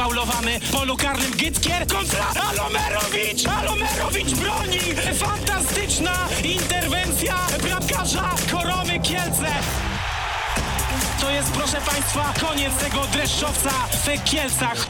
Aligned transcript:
faulowany 0.00 0.60
w 0.60 0.72
polu 0.72 0.96
karnym 0.96 1.32
kontra 1.92 2.26
Alomerowicz! 2.50 3.46
Alomerowicz 3.48 4.34
broni! 4.34 4.78
Fantastyczna 5.14 6.28
interwencja 6.44 7.34
bramkarza 7.62 8.30
Koromy 8.52 9.00
Kielce! 9.00 9.46
To 11.20 11.30
jest, 11.30 11.52
proszę 11.52 11.76
Państwa, 11.76 12.34
koniec 12.40 12.76
tego 12.76 13.06
dreszczowca 13.12 13.70
w 13.70 14.24
Kielcach. 14.24 14.86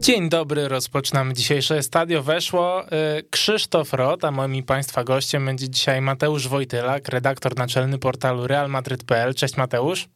Dzień 0.00 0.28
dobry, 0.28 0.68
rozpoczynamy 0.68 1.34
dzisiejsze 1.34 1.82
Stadio 1.82 2.22
Weszło. 2.22 2.84
Y, 3.18 3.22
Krzysztof 3.30 3.92
Rot, 3.92 4.24
a 4.24 4.30
moim 4.30 4.62
Państwa 4.62 5.04
gościem 5.04 5.46
będzie 5.46 5.68
dzisiaj 5.68 6.00
Mateusz 6.00 6.48
Wojtylak, 6.48 7.08
redaktor 7.08 7.56
naczelny 7.56 7.98
portalu 7.98 8.46
realmadryt.pl. 8.46 9.34
Cześć 9.34 9.56
Mateusz. 9.56 10.08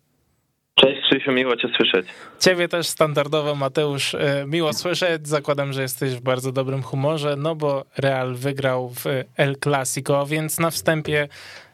Krzysiu, 1.11 1.33
miło 1.33 1.57
cię 1.57 1.69
słyszeć. 1.77 2.07
Ciebie 2.41 2.69
też 2.69 2.87
standardowo 2.87 3.55
Mateusz, 3.55 4.15
y, 4.15 4.19
miło 4.47 4.73
słyszeć. 4.73 5.29
Zakładam, 5.29 5.73
że 5.73 5.83
jesteś 5.83 6.15
w 6.15 6.21
bardzo 6.21 6.53
dobrym 6.53 6.83
humorze, 6.83 7.37
no 7.37 7.55
bo 7.55 7.85
Real 7.99 8.35
wygrał 8.35 8.89
w 8.89 9.05
El 9.37 9.57
Clasico, 9.65 10.27
więc 10.27 10.59
na 10.59 10.71
wstępie 10.71 11.29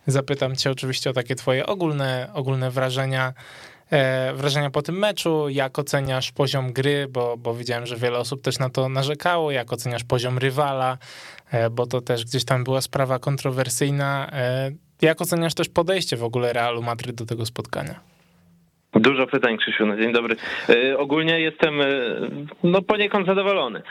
zapytam 0.07 0.57
cię 0.57 0.71
oczywiście 0.71 1.11
o 1.11 1.13
takie 1.13 1.35
twoje 1.35 1.67
ogólne, 1.67 2.29
ogólne 2.35 2.71
wrażenia 2.71 3.33
E, 3.91 4.33
wrażenia 4.35 4.71
po 4.71 4.83
tym 4.83 4.99
meczu, 4.99 5.49
jak 5.49 5.79
oceniasz 5.79 6.33
poziom 6.33 6.73
gry, 6.73 7.09
bo, 7.11 7.37
bo 7.37 7.55
widziałem, 7.55 7.87
że 7.87 7.97
wiele 7.97 8.19
osób 8.19 8.43
też 8.43 8.59
na 8.59 8.71
to 8.71 8.89
narzekało, 8.89 9.51
jak 9.51 9.73
oceniasz 9.73 10.05
poziom 10.05 10.39
rywala, 10.39 10.99
e, 11.51 11.71
bo 11.71 11.87
to 11.87 12.01
też 12.01 12.25
gdzieś 12.25 12.45
tam 12.45 12.65
była 12.65 12.81
sprawa 12.81 13.19
kontrowersyjna. 13.19 14.31
E, 14.33 14.71
jak 15.03 15.21
oceniasz 15.21 15.55
też 15.55 15.69
podejście 15.69 16.17
w 16.17 16.25
ogóle 16.25 16.53
Realu 16.53 16.83
Madryt 16.83 17.17
do 17.17 17.27
tego 17.27 17.47
spotkania? 17.47 18.14
Dużo 19.05 19.27
pytań, 19.27 19.57
Krzysiu. 19.57 19.87
No, 19.87 19.97
dzień 19.97 20.13
dobry. 20.13 20.37
ogólnie 20.99 21.41
jestem 21.41 21.75
no, 22.63 22.83
poniekąd 22.83 23.27
zadowolony, 23.27 23.83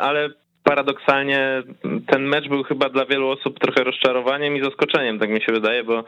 ale 0.00 0.30
paradoksalnie 0.64 1.62
ten 2.06 2.22
mecz 2.22 2.48
był 2.48 2.62
chyba 2.62 2.88
dla 2.88 3.06
wielu 3.06 3.28
osób 3.28 3.58
trochę 3.58 3.84
rozczarowaniem 3.84 4.56
i 4.56 4.64
zaskoczeniem, 4.64 5.18
tak 5.18 5.30
mi 5.30 5.42
się 5.42 5.52
wydaje, 5.52 5.84
bo 5.84 6.04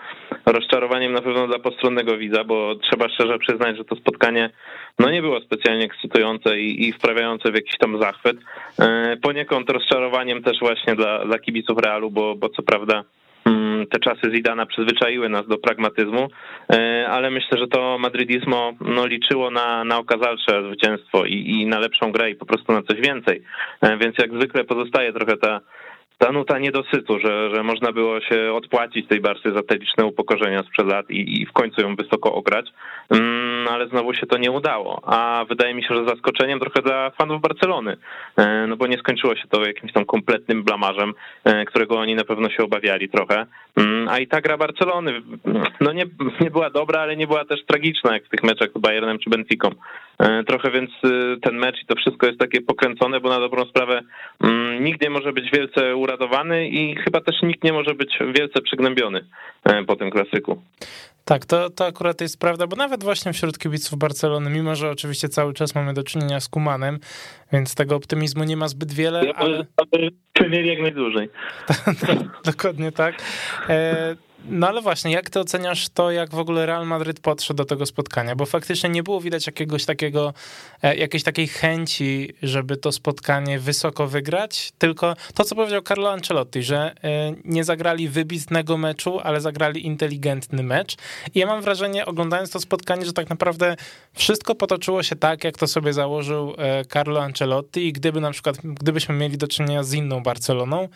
rozczarowaniem 0.47 1.13
na 1.13 1.21
pewno 1.21 1.47
dla 1.47 1.59
postronnego 1.59 2.17
widza, 2.17 2.45
bo 2.45 2.75
trzeba 2.75 3.09
szczerze 3.09 3.39
przyznać, 3.39 3.77
że 3.77 3.85
to 3.85 3.97
spotkanie 3.97 4.51
no 4.99 5.11
nie 5.11 5.23
było 5.23 5.41
specjalnie 5.41 5.85
ekscytujące 5.85 6.59
i, 6.59 6.89
i 6.89 6.93
wprawiające 6.93 7.53
w 7.53 7.55
jakiś 7.55 7.79
tam 7.79 8.01
zachwyt. 8.01 8.37
E, 8.79 9.17
poniekąd 9.23 9.71
rozczarowaniem 9.71 10.43
też 10.43 10.59
właśnie 10.61 10.95
dla, 10.95 11.25
dla 11.25 11.39
kibiców 11.39 11.79
Realu, 11.79 12.11
bo, 12.11 12.35
bo 12.35 12.49
co 12.49 12.63
prawda 12.63 13.05
te 13.93 13.99
czasy 13.99 14.31
Zidana 14.35 14.67
przyzwyczaiły 14.67 15.29
nas 15.29 15.47
do 15.47 15.59
pragmatyzmu, 15.59 16.29
e, 16.73 17.07
ale 17.09 17.31
myślę, 17.31 17.59
że 17.59 17.67
to 17.67 17.99
madridismo 17.99 18.73
no, 18.81 19.07
liczyło 19.07 19.51
na, 19.51 19.85
na 19.85 19.99
okazalsze 19.99 20.63
zwycięstwo 20.67 21.25
i, 21.25 21.35
i 21.35 21.67
na 21.67 21.79
lepszą 21.79 22.13
grę 22.13 22.31
i 22.31 22.35
po 22.35 22.47
prostu 22.47 22.73
na 22.73 22.83
coś 22.83 23.01
więcej. 23.01 23.43
E, 23.81 23.97
więc 23.97 24.19
jak 24.19 24.35
zwykle 24.35 24.65
pozostaje 24.65 25.13
trochę 25.13 25.37
ta 25.37 25.61
ta 26.23 26.33
nuta 26.33 26.59
niedosytu, 26.59 27.19
że, 27.19 27.55
że 27.55 27.63
można 27.63 27.93
było 27.93 28.21
się 28.21 28.53
odpłacić 28.53 29.09
tej 29.09 29.21
Barsy 29.21 29.53
za 29.55 29.63
te 29.63 29.75
liczne 29.75 30.07
upokorzenia 30.07 30.63
sprzed 30.63 30.87
lat 30.87 31.11
i, 31.11 31.43
i 31.43 31.47
w 31.47 31.53
końcu 31.53 31.81
ją 31.81 31.97
wysoko 31.97 32.35
ograć, 32.35 32.67
mm, 33.11 33.69
ale 33.69 33.89
znowu 33.89 34.15
się 34.15 34.27
to 34.27 34.39
nie 34.39 34.51
udało. 34.51 35.01
A 35.05 35.45
wydaje 35.49 35.75
mi 35.75 35.85
się, 35.85 35.95
że 35.95 36.05
zaskoczeniem 36.05 36.61
trochę 36.61 36.83
dla 36.83 37.11
fanów 37.11 37.41
Barcelony, 37.41 37.97
e, 38.37 38.67
no 38.67 38.77
bo 38.77 38.87
nie 38.87 38.99
skończyło 38.99 39.37
się 39.37 39.49
to 39.49 39.67
jakimś 39.67 39.93
tam 39.93 40.05
kompletnym 40.05 40.63
blamarzem, 40.63 41.13
e, 41.45 41.65
którego 41.65 41.99
oni 41.99 42.15
na 42.15 42.25
pewno 42.25 42.51
się 42.51 42.65
obawiali 42.65 43.09
trochę. 43.09 43.47
Mm, 43.77 44.09
a 44.09 44.19
i 44.19 44.27
ta 44.27 44.41
gra 44.41 44.57
Barcelony, 44.57 45.23
no 45.81 45.93
nie, 45.93 46.05
nie 46.41 46.51
była 46.51 46.71
dobra, 46.71 47.01
ale 47.01 47.17
nie 47.17 47.27
była 47.27 47.45
też 47.45 47.65
tragiczna, 47.65 48.13
jak 48.13 48.25
w 48.25 48.29
tych 48.29 48.43
meczach 48.43 48.69
z 48.77 48.81
Bayernem 48.81 49.19
czy 49.19 49.31
Benficą. 49.31 49.71
E, 50.19 50.45
trochę 50.45 50.71
więc 50.71 50.91
ten 51.43 51.57
mecz 51.57 51.83
i 51.83 51.87
to 51.87 51.95
wszystko 51.95 52.27
jest 52.27 52.39
takie 52.39 52.61
pokręcone, 52.61 53.21
bo 53.21 53.29
na 53.29 53.41
dobrą 53.41 53.65
sprawę 53.65 54.03
mm, 54.45 54.85
nikt 54.85 55.03
nie 55.03 55.11
może 55.11 55.33
być 55.33 55.51
wielce 55.51 55.97
i 56.69 56.97
chyba 57.05 57.21
też 57.21 57.43
nikt 57.43 57.65
nie 57.65 57.73
może 57.73 57.95
być 57.95 58.19
wielce 58.35 58.63
przygnębiony 58.63 59.27
e, 59.65 59.85
po 59.85 59.97
tym 59.97 60.11
klasyku. 60.11 60.63
Tak, 61.25 61.47
to, 61.47 61.71
to 61.71 61.87
akurat 61.87 62.21
jest 62.21 62.41
prawda, 62.41 62.67
bo 62.67 62.77
nawet 62.77 63.05
właśnie 63.05 63.33
wśród 63.33 63.59
kibiców 63.59 63.99
Barcelony, 63.99 64.51
mimo 64.51 64.75
że 64.75 64.91
oczywiście 64.91 65.29
cały 65.29 65.53
czas 65.53 65.75
mamy 65.75 65.95
do 65.95 66.03
czynienia 66.03 66.41
z 66.41 66.49
Kumanem, 66.49 66.99
więc 67.53 67.75
tego 67.75 67.97
optymizmu 67.97 68.45
nie 68.45 68.57
ma 68.57 68.69
zbyt 68.69 68.93
wiele, 68.93 69.25
ja 69.25 69.35
ale... 69.35 69.67
Mieli 70.51 70.69
jak 70.69 70.81
najdłużej. 70.81 71.29
Dokładnie 72.45 72.93
tak. 72.93 73.15
E, 73.69 74.17
no 74.45 74.69
ale 74.69 74.83
właśnie, 74.83 75.13
jak 75.13 75.31
ty 75.31 75.41
oceniasz 75.41 75.89
to, 75.89 76.11
jak 76.11 76.31
w 76.31 76.39
ogóle 76.39 76.67
Real 76.67 76.87
Madryt 76.87 77.21
podszedł 77.21 77.57
do 77.57 77.65
tego 77.65 77.87
spotkania? 77.87 78.37
Bo 78.37 78.47
faktycznie 78.47 78.91
nie 78.91 79.03
było 79.03 79.21
widać 79.21 79.47
jakiegoś 79.47 79.85
takiego, 79.85 80.35
e, 80.83 80.97
jakiejś 80.97 81.23
takiej 81.23 81.49
chęci, 81.49 82.33
żeby 82.43 82.77
to 82.77 82.93
spotkanie 82.93 83.59
wysoko 83.59 84.07
wygrać, 84.07 84.73
tylko 84.79 85.17
to, 85.35 85.45
co 85.45 85.55
powiedział 85.55 85.83
Carlo 85.83 86.13
Ancelotti, 86.13 86.63
że 86.63 86.95
e, 87.05 87.35
nie 87.45 87.65
zagrali 87.65 88.09
wybitnego 88.09 88.77
meczu, 88.77 89.21
ale 89.21 89.41
zagrali 89.41 89.87
inteligentny 89.87 90.63
mecz. 90.63 90.97
I 91.35 91.39
ja 91.39 91.47
mam 91.47 91.63
wrażenie, 91.63 92.07
oglądając 92.07 92.51
to 92.51 92.61
spotkanie, 92.61 93.07
że 93.07 93.13
tak 93.13 93.31
naprawdę 93.31 93.77
wszystko 94.13 94.55
potoczyło 94.55 95.03
się 95.03 95.17
tak, 95.17 95.45
jak 95.45 95.59
to 95.59 95.67
sobie 95.67 95.93
założył 95.93 96.55
e, 96.59 96.85
Carlo 96.85 97.23
Ancelotti 97.23 97.87
i 97.87 97.93
gdyby 97.93 98.21
na 98.21 98.31
przykład, 98.31 98.57
gdybyśmy 98.65 99.15
mieli 99.15 99.39
do 99.39 99.49
czynienia 99.49 99.83
z 99.83 99.93
inną 99.93 100.23
Barceloną, 100.23 100.89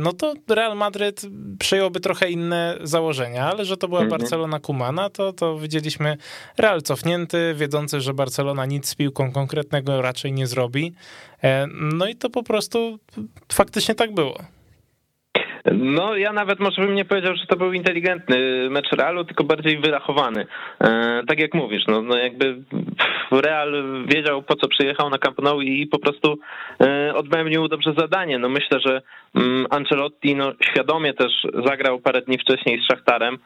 no 0.00 0.12
to 0.12 0.34
Real 0.48 0.76
Madryt 0.76 1.22
przyjąłby 1.58 2.00
trochę 2.00 2.30
inne 2.30 2.78
założenia, 2.82 3.44
ale 3.44 3.64
że 3.64 3.76
to 3.76 3.88
była 3.88 4.00
mhm. 4.00 4.20
Barcelona 4.20 4.60
Kumana, 4.60 5.10
to, 5.10 5.32
to 5.32 5.58
widzieliśmy 5.58 6.16
Real 6.58 6.82
cofnięty, 6.82 7.54
wiedzący, 7.56 8.00
że 8.00 8.14
Barcelona 8.14 8.66
nic 8.66 8.88
z 8.88 8.94
piłką 8.94 9.32
konkretnego 9.32 10.02
raczej 10.02 10.32
nie 10.32 10.46
zrobi. 10.46 10.94
E, 11.42 11.66
no 11.66 12.06
i 12.06 12.16
to 12.16 12.30
po 12.30 12.42
prostu 12.42 12.98
faktycznie 13.52 13.94
tak 13.94 14.14
było. 14.14 14.38
No 15.72 16.16
ja 16.16 16.32
nawet 16.32 16.60
może 16.60 16.82
bym 16.82 16.94
nie 16.94 17.04
powiedział, 17.04 17.36
że 17.36 17.46
to 17.46 17.56
był 17.56 17.72
inteligentny 17.72 18.68
mecz 18.70 18.92
Realu, 18.92 19.24
tylko 19.24 19.44
bardziej 19.44 19.78
wyrachowany. 19.78 20.46
E, 20.80 21.22
tak 21.28 21.40
jak 21.40 21.54
mówisz, 21.54 21.82
no, 21.88 22.02
no 22.02 22.16
jakby 22.16 22.56
Real 23.32 23.84
wiedział 24.06 24.42
po 24.42 24.56
co 24.56 24.68
przyjechał 24.68 25.10
na 25.10 25.18
Camp 25.18 25.42
Nou 25.42 25.60
i 25.60 25.86
po 25.86 25.98
prostu 25.98 26.38
e, 26.80 27.14
dobrze 27.68 27.92
zadanie. 27.98 28.38
No 28.38 28.48
myślę, 28.48 28.80
że 28.86 29.02
mm, 29.34 29.66
Ancelotti 29.70 30.36
no, 30.36 30.52
świadomie 30.70 31.14
też 31.14 31.32
zagrał 31.66 32.00
parę 32.00 32.22
dni 32.22 32.38
wcześniej 32.38 32.80
z 32.80 32.86
Szachtarem, 32.86 33.38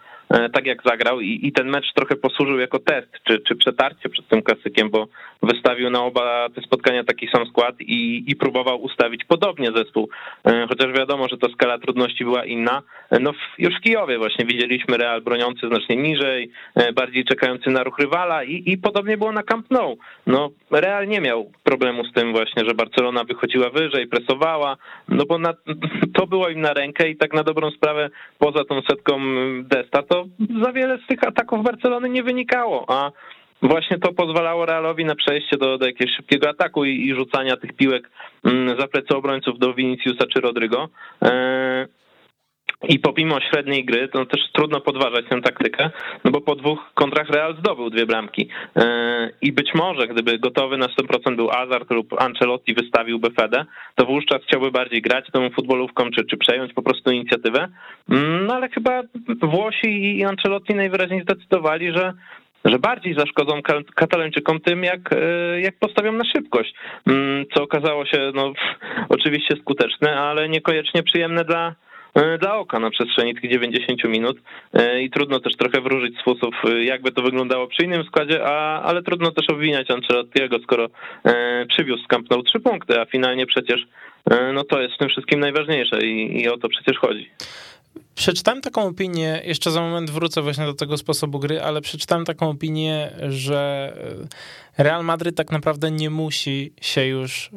tak 0.53 0.67
jak 0.67 0.83
zagrał 0.85 1.21
i, 1.21 1.41
i 1.43 1.53
ten 1.53 1.69
mecz 1.69 1.93
trochę 1.95 2.17
posłużył 2.17 2.59
jako 2.59 2.79
test, 2.79 3.09
czy, 3.25 3.39
czy 3.39 3.57
przetarcie 3.57 4.09
przed 4.09 4.29
tym 4.29 4.43
klasykiem, 4.43 4.91
bo 4.91 5.07
wystawił 5.43 5.91
na 5.91 6.05
oba 6.05 6.49
te 6.55 6.63
spotkania 6.63 7.05
taki 7.05 7.29
sam 7.29 7.47
skład 7.47 7.81
i, 7.81 8.25
i 8.27 8.37
próbował 8.37 8.83
ustawić 8.83 9.25
podobnie 9.25 9.73
zespół, 9.77 10.09
e, 10.45 10.67
chociaż 10.69 10.93
wiadomo, 10.93 11.29
że 11.29 11.39
ta 11.39 11.49
skala 11.49 11.79
trudności 11.79 12.25
była 12.25 12.45
inna. 12.45 12.83
E, 13.11 13.19
no 13.21 13.33
w, 13.33 13.59
już 13.59 13.75
w 13.79 13.81
Kijowie 13.81 14.19
właśnie 14.19 14.45
widzieliśmy 14.45 14.97
Real 14.97 15.23
broniący 15.23 15.69
znacznie 15.69 15.97
niżej, 15.97 16.51
bardziej 16.95 17.25
czekający 17.25 17.71
na 17.71 17.83
ruch 17.83 17.99
rywala 17.99 18.45
i, 18.45 18.63
i 18.67 18.79
podobnie 18.79 19.17
było 19.17 19.33
na 19.33 19.43
Camp 19.43 19.71
Nou. 19.71 19.99
No 20.27 20.51
Real 20.71 21.09
nie 21.09 21.21
miał 21.21 21.53
problemu 21.65 22.05
z 22.05 22.13
tym 22.13 22.33
właśnie, 22.33 22.65
że 22.65 22.75
Barcelona 22.75 23.25
wychodziła 23.25 23.71
wyżej, 23.71 24.07
presowała, 24.07 24.77
no 25.09 25.25
bo 25.27 25.39
na, 25.39 25.55
to 26.17 26.27
było 26.27 26.49
im 26.49 26.61
na 26.61 26.73
rękę 26.73 27.09
i 27.09 27.17
tak 27.17 27.33
na 27.35 27.43
dobrą 27.43 27.71
sprawę 27.71 28.11
poza 28.39 28.65
tą 28.65 28.83
setką 28.83 29.21
Desta, 29.63 30.03
to 30.03 30.24
za 30.65 30.73
wiele 30.73 30.99
z 30.99 31.07
tych 31.07 31.25
ataków 31.25 31.65
Barcelony 31.65 32.09
nie 32.09 32.23
wynikało, 32.23 32.85
a 32.89 33.11
właśnie 33.63 33.99
to 33.99 34.13
pozwalało 34.13 34.67
Realowi 34.67 35.05
na 35.05 35.15
przejście 35.15 35.57
do, 35.57 35.79
do 35.79 35.87
jakiegoś 35.87 36.17
szybkiego 36.17 36.49
ataku 36.49 36.85
i, 36.85 37.07
i 37.07 37.15
rzucania 37.15 37.57
tych 37.57 37.73
piłek 37.73 38.11
mm, 38.45 38.81
za 38.81 38.89
plecy 38.89 39.17
obrońców 39.17 39.59
do 39.59 39.75
Viniciusa 39.75 40.27
czy 40.35 40.41
Rodrygo. 40.41 40.89
E, 41.23 41.87
i 42.89 42.99
pomimo 42.99 43.41
średniej 43.41 43.85
gry, 43.85 44.09
to 44.09 44.27
też 44.27 44.41
trudno 44.53 44.81
podważać 44.81 45.25
tę 45.31 45.41
taktykę, 45.43 45.91
no 46.25 46.31
bo 46.31 46.41
po 46.41 46.55
dwóch 46.55 46.91
kontrach 46.95 47.31
Real 47.31 47.57
zdobył 47.59 47.91
dwie 47.91 48.07
bramki. 48.07 48.49
E, 48.77 49.31
I 49.43 49.53
być 49.53 49.75
może, 49.75 50.09
gdyby 50.09 50.39
gotowy 50.39 50.77
na 50.77 50.87
100% 50.87 51.37
był 51.37 51.51
Azar 51.51 51.85
lub 51.91 52.23
Ancelotti 52.23 52.75
wystawiłby 52.75 53.31
Fedę, 53.31 53.65
to 53.95 54.07
wówczas 54.07 54.43
chciałby 54.43 54.71
bardziej 54.71 55.03
grać 55.03 55.25
tą 55.33 55.51
futbolówką, 55.51 56.11
czy, 56.11 56.25
czy 56.25 56.37
przejąć 56.37 56.73
po 56.73 56.83
prostu 56.83 57.11
inicjatywę. 57.11 57.69
Mm, 58.11 58.47
no 58.47 58.55
ale 58.55 58.69
chyba 58.69 59.03
Włosi 59.43 60.19
i 60.19 60.25
Ancelotti 60.25 60.75
najwyraźniej 60.75 61.23
zdecydowali, 61.23 61.93
że 61.93 62.13
że 62.65 62.79
bardziej 62.79 63.15
zaszkodzą 63.15 63.63
Katalończykom 63.95 64.61
tym, 64.61 64.85
jak, 64.85 65.01
e, 65.13 65.61
jak 65.61 65.79
postawią 65.79 66.13
na 66.13 66.25
szybkość, 66.25 66.75
mm, 67.07 67.45
co 67.55 67.63
okazało 67.63 68.07
się 68.07 68.33
no, 68.35 68.53
oczywiście 69.09 69.57
skuteczne, 69.61 70.21
ale 70.21 70.49
niekoniecznie 70.49 71.03
przyjemne 71.03 71.45
dla, 71.45 71.75
dla 72.39 72.57
oka 72.57 72.81
na 72.81 72.91
przestrzeni 72.91 73.35
tych 73.35 73.51
90 73.51 74.05
minut 74.05 74.37
e, 74.73 75.03
i 75.03 75.11
trudno 75.11 75.41
też 75.41 75.57
trochę 75.57 75.81
wróżyć 75.81 76.19
z 76.19 76.25
fusów, 76.25 76.55
e, 76.65 76.85
jakby 76.85 77.13
to 77.13 77.23
wyglądało 77.23 77.67
przy 77.67 77.85
innym 77.85 78.05
składzie, 78.05 78.47
a, 78.47 78.83
ale 78.83 79.03
trudno 79.03 79.31
też 79.31 79.51
obwiniać 79.51 79.91
Ancelottiego, 79.91 80.59
skoro 80.63 80.89
przywiózł 81.69 82.05
z 82.05 82.07
Camp 82.07 82.29
trzy 82.47 82.61
punkty, 82.61 83.01
a 83.01 83.05
finalnie 83.05 83.47
przecież 83.47 83.81
no 84.55 84.65
to 84.65 84.81
jest 84.83 84.95
w 84.95 84.99
tym 84.99 85.09
wszystkim 85.09 85.41
najważniejsze 85.41 86.07
i, 86.07 86.43
i 86.43 86.49
o 86.49 86.59
to 86.59 86.69
przecież 86.69 86.99
chodzi. 86.99 87.31
Przeczytałem 88.15 88.61
taką 88.61 88.83
opinię, 88.83 89.43
jeszcze 89.45 89.71
za 89.71 89.81
moment 89.81 90.11
wrócę 90.11 90.43
właśnie 90.43 90.65
do 90.65 90.75
tego 90.75 90.97
sposobu 90.97 91.39
gry, 91.39 91.63
ale 91.63 91.81
przeczytałem 91.81 92.25
taką 92.25 92.51
opinię, 92.51 93.11
że 93.29 93.93
Real 94.79 95.05
Madryt 95.05 95.37
tak 95.37 95.53
naprawdę 95.53 95.91
nie 95.91 96.11
musi 96.11 96.73
się 96.81 97.07
już 97.07 97.51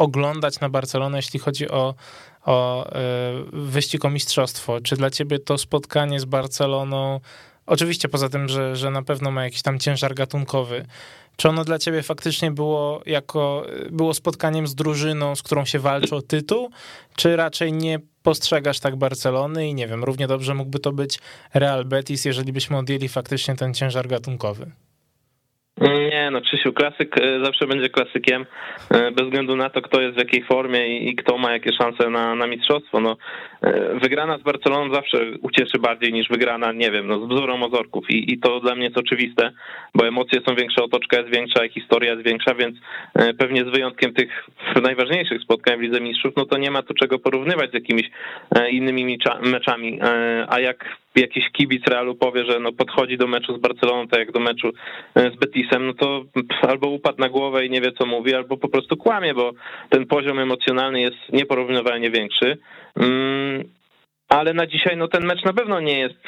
oglądać 0.00 0.60
na 0.60 0.68
Barcelonę, 0.68 1.18
jeśli 1.18 1.40
chodzi 1.40 1.70
o, 1.70 1.94
o 2.44 2.86
wyścig 3.52 4.04
o 4.04 4.10
mistrzostwo. 4.10 4.80
Czy 4.80 4.96
dla 4.96 5.10
ciebie 5.10 5.38
to 5.38 5.58
spotkanie 5.58 6.20
z 6.20 6.24
Barceloną 6.24 7.20
Oczywiście 7.70 8.08
poza 8.08 8.28
tym, 8.28 8.48
że, 8.48 8.76
że 8.76 8.90
na 8.90 9.02
pewno 9.02 9.30
ma 9.30 9.44
jakiś 9.44 9.62
tam 9.62 9.78
ciężar 9.78 10.14
gatunkowy. 10.14 10.86
Czy 11.36 11.48
ono 11.48 11.64
dla 11.64 11.78
ciebie 11.78 12.02
faktycznie 12.02 12.50
było 12.50 13.02
jako 13.06 13.66
było 13.90 14.14
spotkaniem 14.14 14.66
z 14.66 14.74
drużyną, 14.74 15.36
z 15.36 15.42
którą 15.42 15.64
się 15.64 15.78
walczy 15.78 16.16
o 16.16 16.22
tytuł, 16.22 16.70
czy 17.16 17.36
raczej 17.36 17.72
nie 17.72 17.98
postrzegasz 18.22 18.80
tak 18.80 18.96
Barcelony 18.96 19.68
i 19.68 19.74
nie 19.74 19.88
wiem, 19.88 20.04
równie 20.04 20.26
dobrze 20.26 20.54
mógłby 20.54 20.78
to 20.78 20.92
być 20.92 21.18
Real 21.54 21.84
Betis, 21.84 22.24
jeżeli 22.24 22.52
byśmy 22.52 22.78
odjęli 22.78 23.08
faktycznie 23.08 23.56
ten 23.56 23.74
ciężar 23.74 24.08
gatunkowy? 24.08 24.70
Nie, 25.80 26.30
no 26.30 26.40
Krzysiu, 26.40 26.72
klasyk 26.72 27.18
e, 27.18 27.44
zawsze 27.44 27.66
będzie 27.66 27.88
klasykiem, 27.88 28.46
e, 28.90 29.10
bez 29.10 29.24
względu 29.24 29.56
na 29.56 29.70
to, 29.70 29.82
kto 29.82 30.00
jest 30.00 30.14
w 30.14 30.18
jakiej 30.18 30.42
formie 30.44 30.98
i, 30.98 31.16
kto 31.16 31.38
ma 31.38 31.52
jakie 31.52 31.72
szanse 31.72 32.10
na, 32.10 32.34
na 32.34 32.46
mistrzostwo. 32.46 33.00
No, 33.00 33.16
e, 33.62 33.98
wygrana 33.98 34.38
z 34.38 34.42
Barceloną 34.42 34.94
zawsze 34.94 35.18
ucieszy 35.42 35.78
bardziej 35.78 36.12
niż 36.12 36.28
wygrana, 36.28 36.72
nie 36.72 36.90
wiem, 36.90 37.06
no, 37.06 37.26
z 37.26 37.28
bzurą 37.28 37.62
Ozorków 37.62 38.10
I, 38.10 38.32
i 38.32 38.38
to 38.38 38.60
dla 38.60 38.74
mnie 38.74 38.84
jest 38.84 38.98
oczywiste, 38.98 39.52
bo 39.94 40.08
emocje 40.08 40.40
są 40.48 40.54
większe, 40.54 40.82
otoczka 40.82 41.18
jest 41.18 41.34
większa, 41.34 41.68
historia 41.68 42.12
jest 42.12 42.24
większa, 42.24 42.54
więc 42.54 42.76
pewnie 43.38 43.64
z 43.64 43.68
wyjątkiem 43.68 44.14
tych 44.14 44.46
najważniejszych 44.82 45.42
spotkań 45.42 45.78
w 45.78 45.80
Lidze 45.80 46.00
Mistrzów, 46.00 46.32
no 46.36 46.46
to 46.46 46.58
nie 46.58 46.70
ma 46.70 46.82
tu 46.82 46.94
czego 46.94 47.18
porównywać 47.18 47.70
z 47.70 47.74
jakimiś 47.74 48.10
innymi 48.70 49.18
meczami, 49.42 49.98
a 50.48 50.60
jak 50.60 50.84
jakiś 51.16 51.50
kibic 51.50 51.86
Realu 51.86 52.14
powie, 52.14 52.44
że 52.44 52.60
no 52.60 52.72
podchodzi 52.72 53.16
do 53.16 53.26
meczu 53.26 53.56
z 53.56 53.60
Barceloną 53.60 54.08
tak 54.08 54.20
jak 54.20 54.32
do 54.32 54.40
meczu 54.40 54.70
z 55.16 55.36
Betisem, 55.36 55.86
no 55.86 55.94
to 55.94 56.24
albo 56.68 56.88
upadł 56.88 57.20
na 57.20 57.28
głowę 57.28 57.66
i 57.66 57.70
nie 57.70 57.80
wie 57.80 57.92
co 57.92 58.06
mówi, 58.06 58.34
albo 58.34 58.56
po 58.56 58.68
prostu 58.68 58.96
kłamie, 58.96 59.34
bo 59.34 59.52
ten 59.88 60.06
poziom 60.06 60.38
emocjonalny 60.38 61.00
jest 61.00 61.16
nieporównywalnie 61.32 62.10
większy. 62.10 62.58
Ale 64.30 64.54
na 64.54 64.66
dzisiaj 64.66 64.96
no 64.96 65.08
ten 65.08 65.24
mecz 65.24 65.44
na 65.44 65.52
pewno 65.52 65.80
nie 65.80 65.98
jest 65.98 66.18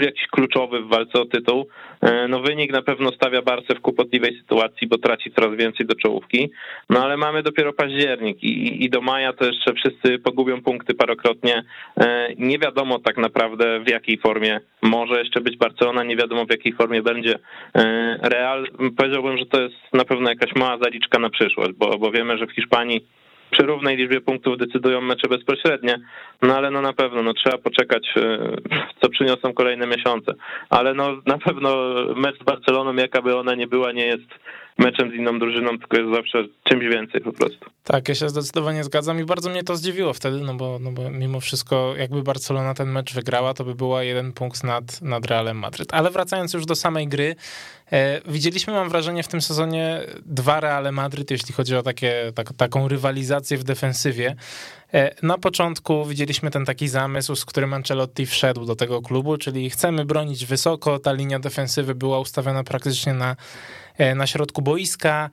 jakiś 0.00 0.26
kluczowy 0.26 0.80
w 0.80 0.88
walce 0.88 1.20
o 1.20 1.24
tytuł. 1.24 1.66
E, 2.00 2.28
no 2.28 2.40
wynik 2.40 2.72
na 2.72 2.82
pewno 2.82 3.12
stawia 3.12 3.42
Barce 3.42 3.74
w 3.74 3.80
kłopotliwej 3.80 4.38
sytuacji, 4.40 4.86
bo 4.86 4.98
traci 4.98 5.32
coraz 5.32 5.56
więcej 5.56 5.86
do 5.86 5.94
czołówki. 5.94 6.50
No 6.90 7.04
ale 7.04 7.16
mamy 7.16 7.42
dopiero 7.42 7.72
październik 7.72 8.42
i, 8.42 8.84
i 8.84 8.90
do 8.90 9.00
maja 9.00 9.32
to 9.32 9.44
jeszcze 9.44 9.72
wszyscy 9.72 10.18
pogubią 10.18 10.62
punkty 10.62 10.94
parokrotnie. 10.94 11.64
E, 12.00 12.28
nie 12.38 12.58
wiadomo 12.58 12.98
tak 12.98 13.16
naprawdę 13.16 13.80
w 13.80 13.90
jakiej 13.90 14.18
formie 14.18 14.60
może 14.82 15.18
jeszcze 15.18 15.40
być 15.40 15.56
Barcelona, 15.56 16.04
nie 16.04 16.16
wiadomo 16.16 16.44
w 16.46 16.50
jakiej 16.50 16.72
formie 16.72 17.02
będzie 17.02 17.38
e, 17.74 18.18
Real. 18.22 18.66
Powiedziałbym, 18.96 19.38
że 19.38 19.46
to 19.46 19.60
jest 19.60 19.76
na 19.92 20.04
pewno 20.04 20.30
jakaś 20.30 20.54
mała 20.54 20.78
zaliczka 20.78 21.18
na 21.18 21.30
przyszłość, 21.30 21.72
bo, 21.72 21.98
bo 21.98 22.10
wiemy, 22.10 22.38
że 22.38 22.46
w 22.46 22.52
Hiszpanii 22.52 23.06
przy 23.54 23.66
równej 23.66 23.96
liczbie 23.96 24.20
punktów 24.20 24.58
decydują 24.58 25.00
mecze 25.00 25.28
bezpośrednie, 25.28 26.00
no 26.42 26.56
ale 26.56 26.70
no 26.70 26.80
na 26.80 26.92
pewno 26.92 27.22
no 27.22 27.34
trzeba 27.34 27.58
poczekać, 27.58 28.14
e, 28.16 28.38
co 29.00 29.08
przyniosą 29.08 29.52
kolejne 29.52 29.86
miesiące. 29.86 30.34
Ale 30.70 30.94
no 30.94 31.16
na 31.26 31.38
pewno 31.38 31.76
mecz 32.16 32.40
z 32.40 32.44
Barceloną, 32.44 32.94
jaka 32.94 33.22
by 33.22 33.36
ona 33.36 33.54
nie 33.54 33.66
była, 33.66 33.92
nie 33.92 34.06
jest 34.06 34.28
meczem 34.78 35.10
z 35.10 35.14
inną 35.14 35.38
drużyną, 35.38 35.78
tylko 35.78 35.96
jest 35.96 36.14
zawsze 36.14 36.44
czymś 36.64 36.84
więcej 36.84 37.20
po 37.20 37.32
prostu. 37.32 37.70
Tak, 37.84 38.08
ja 38.08 38.14
się 38.14 38.28
zdecydowanie 38.28 38.84
zgadzam 38.84 39.20
i 39.20 39.24
bardzo 39.24 39.50
mnie 39.50 39.62
to 39.62 39.76
zdziwiło 39.76 40.12
wtedy, 40.12 40.40
no 40.40 40.54
bo, 40.54 40.78
no 40.80 40.92
bo 40.92 41.10
mimo 41.10 41.40
wszystko 41.40 41.94
jakby 41.96 42.22
Barcelona 42.22 42.74
ten 42.74 42.88
mecz 42.88 43.14
wygrała, 43.14 43.54
to 43.54 43.64
by 43.64 43.74
była 43.74 44.02
jeden 44.02 44.32
punkt 44.32 44.64
nad, 44.64 45.02
nad 45.02 45.26
Realem 45.26 45.58
Madryt. 45.58 45.94
Ale 45.94 46.10
wracając 46.10 46.54
już 46.54 46.66
do 46.66 46.74
samej 46.74 47.08
gry, 47.08 47.36
e, 47.92 48.20
widzieliśmy, 48.26 48.72
mam 48.72 48.88
wrażenie, 48.88 49.22
w 49.22 49.28
tym 49.28 49.40
sezonie 49.40 50.00
dwa 50.26 50.60
Reale 50.60 50.92
Madryt, 50.92 51.30
jeśli 51.30 51.54
chodzi 51.54 51.76
o 51.76 51.82
takie, 51.82 52.32
tak, 52.34 52.52
taką 52.52 52.88
rywalizację 52.88 53.58
w 53.58 53.64
defensywie. 53.64 54.36
E, 54.94 55.14
na 55.22 55.38
początku 55.38 56.04
widzieliśmy 56.04 56.50
ten 56.50 56.64
taki 56.64 56.88
zamysł, 56.88 57.36
z 57.36 57.44
którym 57.44 57.74
Ancelotti 57.74 58.26
wszedł 58.26 58.64
do 58.64 58.76
tego 58.76 59.02
klubu, 59.02 59.36
czyli 59.36 59.70
chcemy 59.70 60.04
bronić 60.04 60.46
wysoko, 60.46 60.98
ta 60.98 61.12
linia 61.12 61.38
defensywy 61.38 61.94
była 61.94 62.20
ustawiona 62.20 62.64
praktycznie 62.64 63.14
na, 63.14 63.36
e, 63.98 64.14
na 64.14 64.26
środku 64.26 64.62
boiska. 64.62 65.30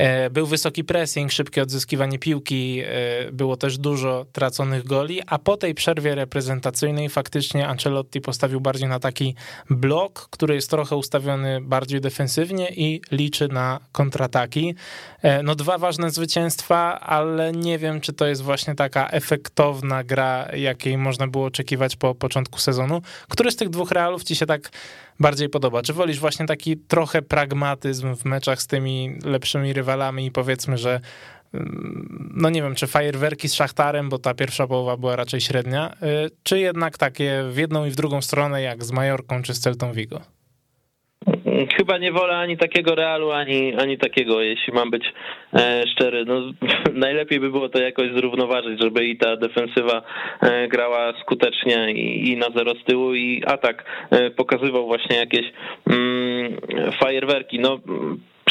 E, 0.00 0.30
był 0.30 0.46
wysoki 0.46 0.84
pressing, 0.84 1.32
szybkie 1.32 1.62
odzyskiwanie 1.62 2.18
piłki, 2.18 2.80
e, 2.80 3.32
było 3.32 3.56
też 3.56 3.78
dużo 3.78 4.26
traconych 4.32 4.84
goli, 4.84 5.20
a 5.26 5.38
po 5.38 5.56
tej 5.56 5.74
przerwie 5.74 6.14
reprezentacyjnej 6.14 7.08
faktycznie 7.08 7.68
Ancelotti 7.68 8.20
postawił 8.20 8.60
bardziej 8.60 8.88
na 8.88 8.98
taki 8.98 9.34
blok, 9.70 10.28
który 10.30 10.54
jest 10.54 10.70
trochę 10.70 10.96
ustawiony 10.96 11.60
bardziej 11.60 12.00
defensywnie 12.00 12.68
i 12.70 13.00
liczy 13.12 13.48
na 13.48 13.80
kontrataki. 13.92 14.74
E, 15.22 15.42
no 15.42 15.54
dwa 15.54 15.78
ważne 15.78 16.10
zwycięstwa, 16.10 17.00
ale 17.00 17.52
nie 17.52 17.78
wiem, 17.78 18.00
czy 18.00 18.12
to 18.12 18.26
jest 18.26 18.42
właśnie 18.42 18.74
taka 18.74 19.08
efektowna 19.08 20.04
gra, 20.04 20.48
jakiej 20.56 20.98
można 20.98 21.26
było 21.26 21.44
oczekiwać 21.44 21.96
po 21.96 22.14
początku 22.14 22.58
sezonu. 22.58 23.02
Który 23.28 23.50
z 23.50 23.56
tych 23.56 23.68
dwóch 23.68 23.90
realów 23.90 24.24
ci 24.24 24.36
się 24.36 24.46
tak 24.46 24.70
bardziej 25.20 25.48
podoba? 25.48 25.82
Czy 25.82 25.92
wolisz 25.92 26.18
właśnie 26.18 26.46
taki 26.46 26.76
trochę 26.76 27.22
pragmatyzm 27.22 28.16
w 28.16 28.24
meczach 28.24 28.62
z 28.62 28.66
tymi 28.66 29.18
lepszymi 29.24 29.72
rywalami 29.72 30.26
i 30.26 30.30
powiedzmy, 30.30 30.78
że 30.78 31.00
mm, 31.54 32.32
no 32.34 32.50
nie 32.50 32.62
wiem, 32.62 32.74
czy 32.74 32.86
fajerwerki 32.86 33.48
z 33.48 33.54
Szachtarem, 33.54 34.08
bo 34.08 34.18
ta 34.18 34.34
pierwsza 34.34 34.66
połowa 34.66 34.96
była 34.96 35.16
raczej 35.16 35.40
średnia, 35.40 35.92
y, 36.26 36.30
czy 36.42 36.58
jednak 36.58 36.98
takie 36.98 37.44
w 37.50 37.56
jedną 37.56 37.84
i 37.84 37.90
w 37.90 37.96
drugą 37.96 38.22
stronę, 38.22 38.62
jak 38.62 38.84
z 38.84 38.92
Majorką 38.92 39.42
czy 39.42 39.54
z 39.54 39.60
Celtą 39.60 39.92
Vigo? 39.92 40.20
Chyba 41.66 41.98
nie 41.98 42.12
wolę 42.12 42.38
ani 42.38 42.56
takiego 42.56 42.94
Realu, 42.94 43.30
ani, 43.30 43.74
ani 43.74 43.98
takiego, 43.98 44.42
jeśli 44.42 44.72
mam 44.72 44.90
być 44.90 45.04
e, 45.54 45.82
szczery. 45.86 46.24
No, 46.24 46.40
najlepiej 47.06 47.40
by 47.40 47.50
było 47.50 47.68
to 47.68 47.82
jakoś 47.82 48.12
zrównoważyć, 48.12 48.82
żeby 48.82 49.04
i 49.04 49.18
ta 49.18 49.36
defensywa 49.36 50.02
e, 50.40 50.68
grała 50.68 51.12
skutecznie 51.20 51.92
i, 51.92 52.30
i 52.30 52.36
na 52.36 52.46
zero 52.56 52.74
z 52.74 52.84
tyłu 52.84 53.14
i 53.14 53.42
atak 53.46 53.84
e, 54.10 54.30
pokazywał 54.30 54.86
właśnie 54.86 55.16
jakieś 55.16 55.52
mm, 55.90 56.56
fajerwerki. 57.00 57.58
No, 57.58 57.78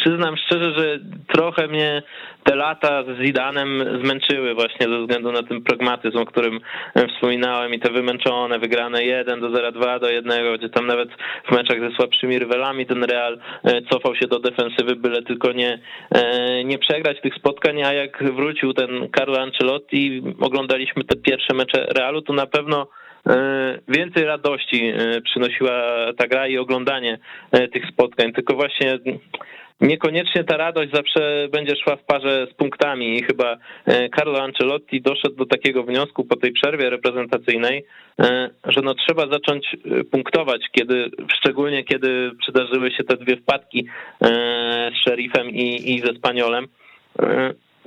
przyznam 0.02 0.38
szczerze, 0.38 0.74
że 0.74 1.00
trochę 1.28 1.68
mnie 1.68 2.02
te 2.44 2.56
lata 2.56 3.04
z 3.04 3.26
Zidanem 3.26 4.00
zmęczyły 4.04 4.54
właśnie 4.54 4.88
ze 4.90 5.00
względu 5.00 5.32
na 5.32 5.44
ten 5.44 5.62
pragmatyzm, 5.62 6.18
o 6.18 6.26
którym 6.26 6.60
wspominałem 7.14 7.74
i 7.74 7.80
te 7.80 7.92
wymęczone, 7.92 8.60
wygrane 8.60 9.04
1 9.04 9.40
do 9.40 9.50
0, 9.50 9.72
2 9.72 10.00
do 10.00 10.10
1, 10.10 10.58
gdzie 10.58 10.70
tam 10.70 10.88
nawet 10.88 11.10
w 11.50 11.52
meczach 11.52 11.80
ze 11.80 11.96
słabszymi 11.96 12.40
rywalami 12.40 12.86
ten 12.86 13.04
Real 13.04 13.40
e, 13.64 13.82
cofał 13.82 14.16
się 14.16 14.28
do 14.28 14.40
defensywy, 14.40 14.96
byle 14.96 15.22
tylko 15.22 15.52
nie, 15.52 15.80
e, 16.12 16.64
nie 16.64 16.78
przegrać 16.78 17.22
tych 17.22 17.36
spotkań, 17.36 17.84
a 17.84 17.94
jak 17.94 18.34
wrócił 18.34 18.74
ten 18.74 19.10
Carlo 19.18 19.42
Ancelotti, 19.42 20.22
oglądaliśmy 20.42 21.04
te 21.04 21.16
pierwsze 21.16 21.54
mecze 21.54 21.86
Realu, 21.98 22.22
to 22.22 22.34
na 22.34 22.46
pewno 22.46 22.88
e, 23.28 23.80
więcej 23.88 24.24
radości 24.24 24.94
przynosiła 25.24 25.72
ta 26.18 26.28
gra 26.28 26.48
i 26.48 26.58
oglądanie 26.58 27.20
tych 27.74 27.86
spotkań, 27.94 28.34
tylko 28.34 28.56
właśnie 28.56 29.00
niekoniecznie 29.82 30.44
ta 30.44 30.58
radość 30.58 30.92
zawsze 30.94 31.48
będzie 31.52 31.76
szła 31.76 31.96
w 31.96 32.04
parze 32.04 32.48
z 32.52 32.54
punktami 32.54 33.18
i 33.18 33.24
chyba 33.24 33.58
e, 33.86 34.10
Carlo 34.10 34.42
Ancelotti 34.42 35.02
doszedł 35.02 35.36
do 35.36 35.46
takiego 35.46 35.84
wniosku 35.84 36.26
po 36.26 36.36
tej 36.36 36.52
przerwie 36.52 36.90
reprezentacyjnej, 36.90 37.86
e, 38.20 38.50
że 38.64 38.82
no 38.82 38.94
trzeba 38.94 39.28
zacząć 39.28 39.66
e, 39.74 40.04
punktować, 40.04 40.62
kiedy, 40.72 41.12
szczególnie 41.38 41.84
kiedy 41.84 42.32
przydarzyły 42.42 42.92
się 42.92 43.04
te 43.04 43.18
dwie 43.18 43.38
wpadki 43.38 43.86
z 44.22 45.04
Sheriffem 45.04 45.50
i, 45.50 45.94
i 45.96 46.00
ze 46.00 46.14
Spaniolem 46.14 46.68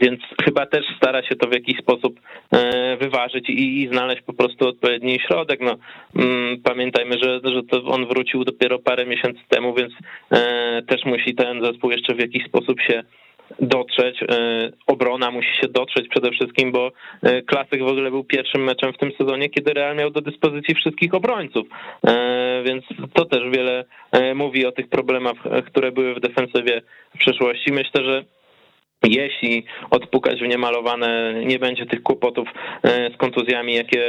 więc 0.02 0.20
chyba 0.44 0.66
też 0.66 0.84
stara 0.96 1.22
się 1.22 1.36
to 1.36 1.48
w 1.48 1.52
jakiś 1.52 1.78
sposób 1.78 2.20
e, 2.52 2.96
wyważyć 2.96 3.50
i, 3.50 3.88
znaleźć 3.92 4.22
po 4.22 4.32
prostu 4.32 4.68
odpowiedni 4.68 5.20
środek. 5.20 5.60
No, 5.60 5.76
mm, 6.16 6.60
pamiętajmy, 6.62 7.18
że, 7.22 7.40
że 7.44 7.62
to 7.62 7.84
on 7.84 8.06
wrócił 8.06 8.44
dopiero 8.44 8.78
parę 8.78 9.06
miesięcy 9.06 9.40
temu, 9.48 9.74
więc 9.74 9.92
e, 10.30 10.82
też 10.82 11.04
musi 11.04 11.34
ten 11.34 11.64
zespół 11.64 11.90
jeszcze 11.90 12.14
w 12.14 12.20
jakiś 12.20 12.46
sposób 12.46 12.80
się 12.80 13.02
dotrzeć. 13.60 14.22
E, 14.22 14.26
obrona 14.86 15.30
musi 15.30 15.54
się 15.60 15.68
dotrzeć 15.68 16.08
przede 16.08 16.30
wszystkim, 16.30 16.72
bo 16.72 16.92
klasyk 17.46 17.82
w 17.82 17.86
ogóle 17.86 18.10
był 18.10 18.24
pierwszym 18.24 18.64
meczem 18.64 18.92
w 18.92 18.98
tym 18.98 19.12
sezonie, 19.18 19.48
kiedy 19.48 19.72
Real 19.72 19.96
miał 19.96 20.10
do 20.10 20.20
dyspozycji 20.20 20.74
wszystkich 20.74 21.14
obrońców. 21.14 21.66
Więc 22.64 22.84
to 23.14 23.24
też 23.24 23.40
wiele 23.56 23.84
mówi 24.34 24.66
o 24.66 24.72
tych 24.72 24.88
problemach, 24.88 25.36
które 25.66 25.92
były 25.92 26.14
w 26.14 26.20
defensywie 26.20 26.82
w 27.14 27.18
przeszłości. 27.18 27.72
Myślę, 27.72 28.04
że 28.04 28.24
jeśli 29.08 29.64
odpukać 29.90 30.40
w 30.40 30.48
niemalowane, 30.48 31.34
nie 31.44 31.58
będzie 31.58 31.86
tych 31.86 32.02
kłopotów 32.02 32.48
e, 32.82 33.10
z 33.14 33.16
kontuzjami, 33.16 33.74
jakie, 33.74 34.02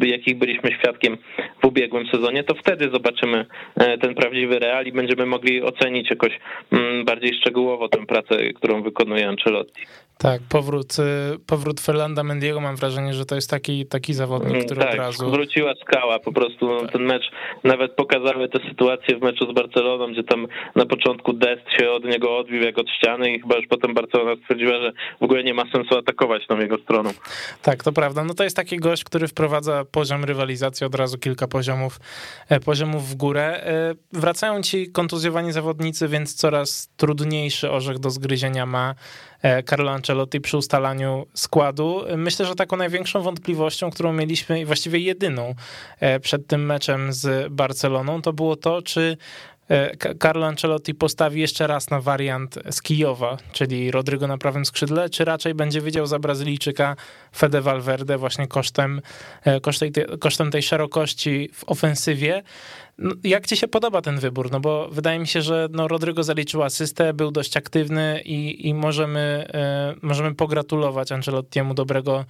jakich 0.00 0.38
byliśmy 0.38 0.72
świadkiem 0.72 1.18
w 1.62 1.66
ubiegłym 1.66 2.06
sezonie, 2.06 2.44
to 2.44 2.54
wtedy 2.54 2.90
zobaczymy 2.92 3.46
e, 3.76 3.98
ten 3.98 4.14
prawdziwy 4.14 4.58
real 4.58 4.86
i 4.86 4.92
będziemy 4.92 5.26
mogli 5.26 5.62
ocenić 5.62 6.10
jakoś 6.10 6.32
mm, 6.72 7.04
bardziej 7.04 7.34
szczegółowo 7.34 7.88
tę 7.88 8.06
pracę, 8.06 8.52
którą 8.52 8.82
wykonuje 8.82 9.28
Ancelotti. 9.28 9.82
Tak, 10.22 10.42
powrót, 10.48 10.96
y, 10.98 11.38
powrót 11.46 11.80
Fernanda 11.80 12.22
Mendiego 12.22 12.60
mam 12.60 12.76
wrażenie, 12.76 13.14
że 13.14 13.24
to 13.26 13.34
jest 13.34 13.50
taki, 13.50 13.86
taki 13.86 14.14
zawodnik, 14.14 14.50
Mm, 14.54 14.64
który 14.64 14.80
tak, 14.80 14.90
od 14.92 14.96
razu... 14.98 15.30
wróciła 15.30 15.74
skała, 15.86 16.18
po 16.18 16.32
prostu 16.32 16.86
ten 16.92 17.02
mecz, 17.02 17.30
nawet 17.64 17.92
pokazały 17.92 18.48
te 18.48 18.68
sytuacje 18.68 19.18
w 19.18 19.22
meczu 19.22 19.52
z 19.52 19.54
Barceloną, 19.54 20.12
gdzie 20.12 20.22
tam 20.24 20.46
na 20.74 20.86
początku 20.86 21.32
Dest 21.32 21.62
się 21.78 21.90
od 21.90 22.04
niego 22.04 22.38
odbił 22.38 22.62
jak 22.62 22.78
od 22.78 22.90
ściany 22.90 23.30
i 23.32 23.40
chyba 23.40 23.56
już 23.56 23.66
potem 23.66 23.94
Barcelona 23.94 24.42
stwierdziła, 24.42 24.80
że 24.80 24.92
w 25.20 25.22
ogóle 25.22 25.44
nie 25.44 25.54
ma 25.54 25.64
sensu 25.72 25.98
atakować 25.98 26.46
tą 26.46 26.58
jego 26.58 26.78
stroną. 26.78 27.10
Tak, 27.62 27.84
to 27.84 27.92
prawda. 27.92 28.24
No 28.24 28.34
to 28.34 28.44
jest 28.44 28.56
taki 28.56 28.76
gość, 28.76 29.04
który 29.04 29.28
wprowadza 29.28 29.84
poziom 29.84 30.24
rywalizacji 30.24 30.86
od 30.86 30.94
razu 30.94 31.18
kilka 31.18 31.48
poziomów, 31.48 32.00
e, 32.48 32.60
poziomów 32.60 33.08
w 33.08 33.14
górę. 33.14 33.66
E, 33.66 33.94
Wracają 34.12 34.62
ci 34.62 34.92
kontuzjowani 34.92 35.52
zawodnicy, 35.52 36.08
więc 36.08 36.34
coraz 36.34 36.88
trudniejszy 36.96 37.70
orzech 37.70 37.98
do 37.98 38.10
zgryzienia 38.10 38.66
ma 38.66 38.94
Carlo 39.68 39.90
Ancelotti 39.90 40.40
przy 40.40 40.56
ustalaniu 40.56 41.26
składu. 41.34 42.02
Myślę, 42.16 42.46
że 42.46 42.54
taką 42.54 42.76
największą 42.76 43.22
wątpliwością, 43.22 43.90
którą 43.90 44.12
mieliśmy 44.12 44.60
i 44.60 44.64
właściwie 44.64 44.98
jedyną 44.98 45.54
e, 46.00 46.20
przed 46.20 46.46
tym 46.46 46.66
meczem 46.66 47.12
z 47.12 47.52
Barceloną, 47.52 48.22
to 48.22 48.32
było 48.32 48.56
to, 48.56 48.82
czy 48.82 49.16
e, 49.68 50.14
Carlo 50.22 50.46
Ancelotti 50.46 50.94
postawi 50.94 51.40
jeszcze 51.40 51.66
raz 51.66 51.90
na 51.90 52.00
wariant 52.00 52.58
z 52.70 52.82
Kijowa, 52.82 53.36
czyli 53.52 53.90
Rodrygo 53.90 54.26
na 54.26 54.38
prawym 54.38 54.64
skrzydle, 54.64 55.10
czy 55.10 55.24
raczej 55.24 55.54
będzie 55.54 55.80
wiedział 55.80 56.06
za 56.06 56.18
Brazylijczyka 56.18 56.96
Fede 57.36 57.60
Valverde 57.60 58.18
właśnie 58.18 58.46
kosztem, 58.46 59.00
e, 59.44 59.60
kosztem, 59.60 59.92
tej, 59.92 60.04
kosztem 60.20 60.50
tej 60.50 60.62
szerokości 60.62 61.50
w 61.54 61.64
ofensywie. 61.64 62.42
No, 63.00 63.14
jak 63.24 63.46
ci 63.46 63.56
się 63.56 63.68
podoba 63.68 64.02
ten 64.02 64.18
wybór? 64.18 64.50
No 64.52 64.60
bo 64.60 64.88
wydaje 64.88 65.18
mi 65.18 65.26
się, 65.26 65.42
że 65.42 65.68
no 65.70 65.88
Rodrygo 65.88 66.22
zaliczył 66.22 66.62
asystę, 66.62 67.14
był 67.14 67.30
dość 67.30 67.56
aktywny 67.56 68.22
i, 68.24 68.68
i 68.68 68.74
możemy, 68.74 69.46
e, 69.54 69.94
możemy 70.02 70.34
pogratulować 70.34 71.12
Ancelottiemu 71.12 71.74
dobrego, 71.74 72.24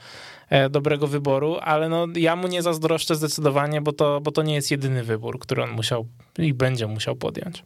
e, 0.49 0.71
dobrego 0.71 1.07
wyboru, 1.07 1.57
ale 1.63 1.89
no 1.89 2.07
ja 2.17 2.37
mu 2.37 2.49
nie 2.49 2.63
zazdroszczę 2.63 3.15
zdecydowanie, 3.15 3.81
bo 3.81 3.93
to, 3.93 4.21
bo 4.21 4.33
to 4.33 4.43
nie 4.43 4.55
jest 4.55 4.71
jedyny 4.71 5.05
wybór, 5.05 5.39
który 5.39 5.63
on 5.63 5.71
musiał 5.71 6.07
i 6.39 6.55
będzie 6.55 6.87
musiał 6.87 7.17
podjąć. 7.17 7.65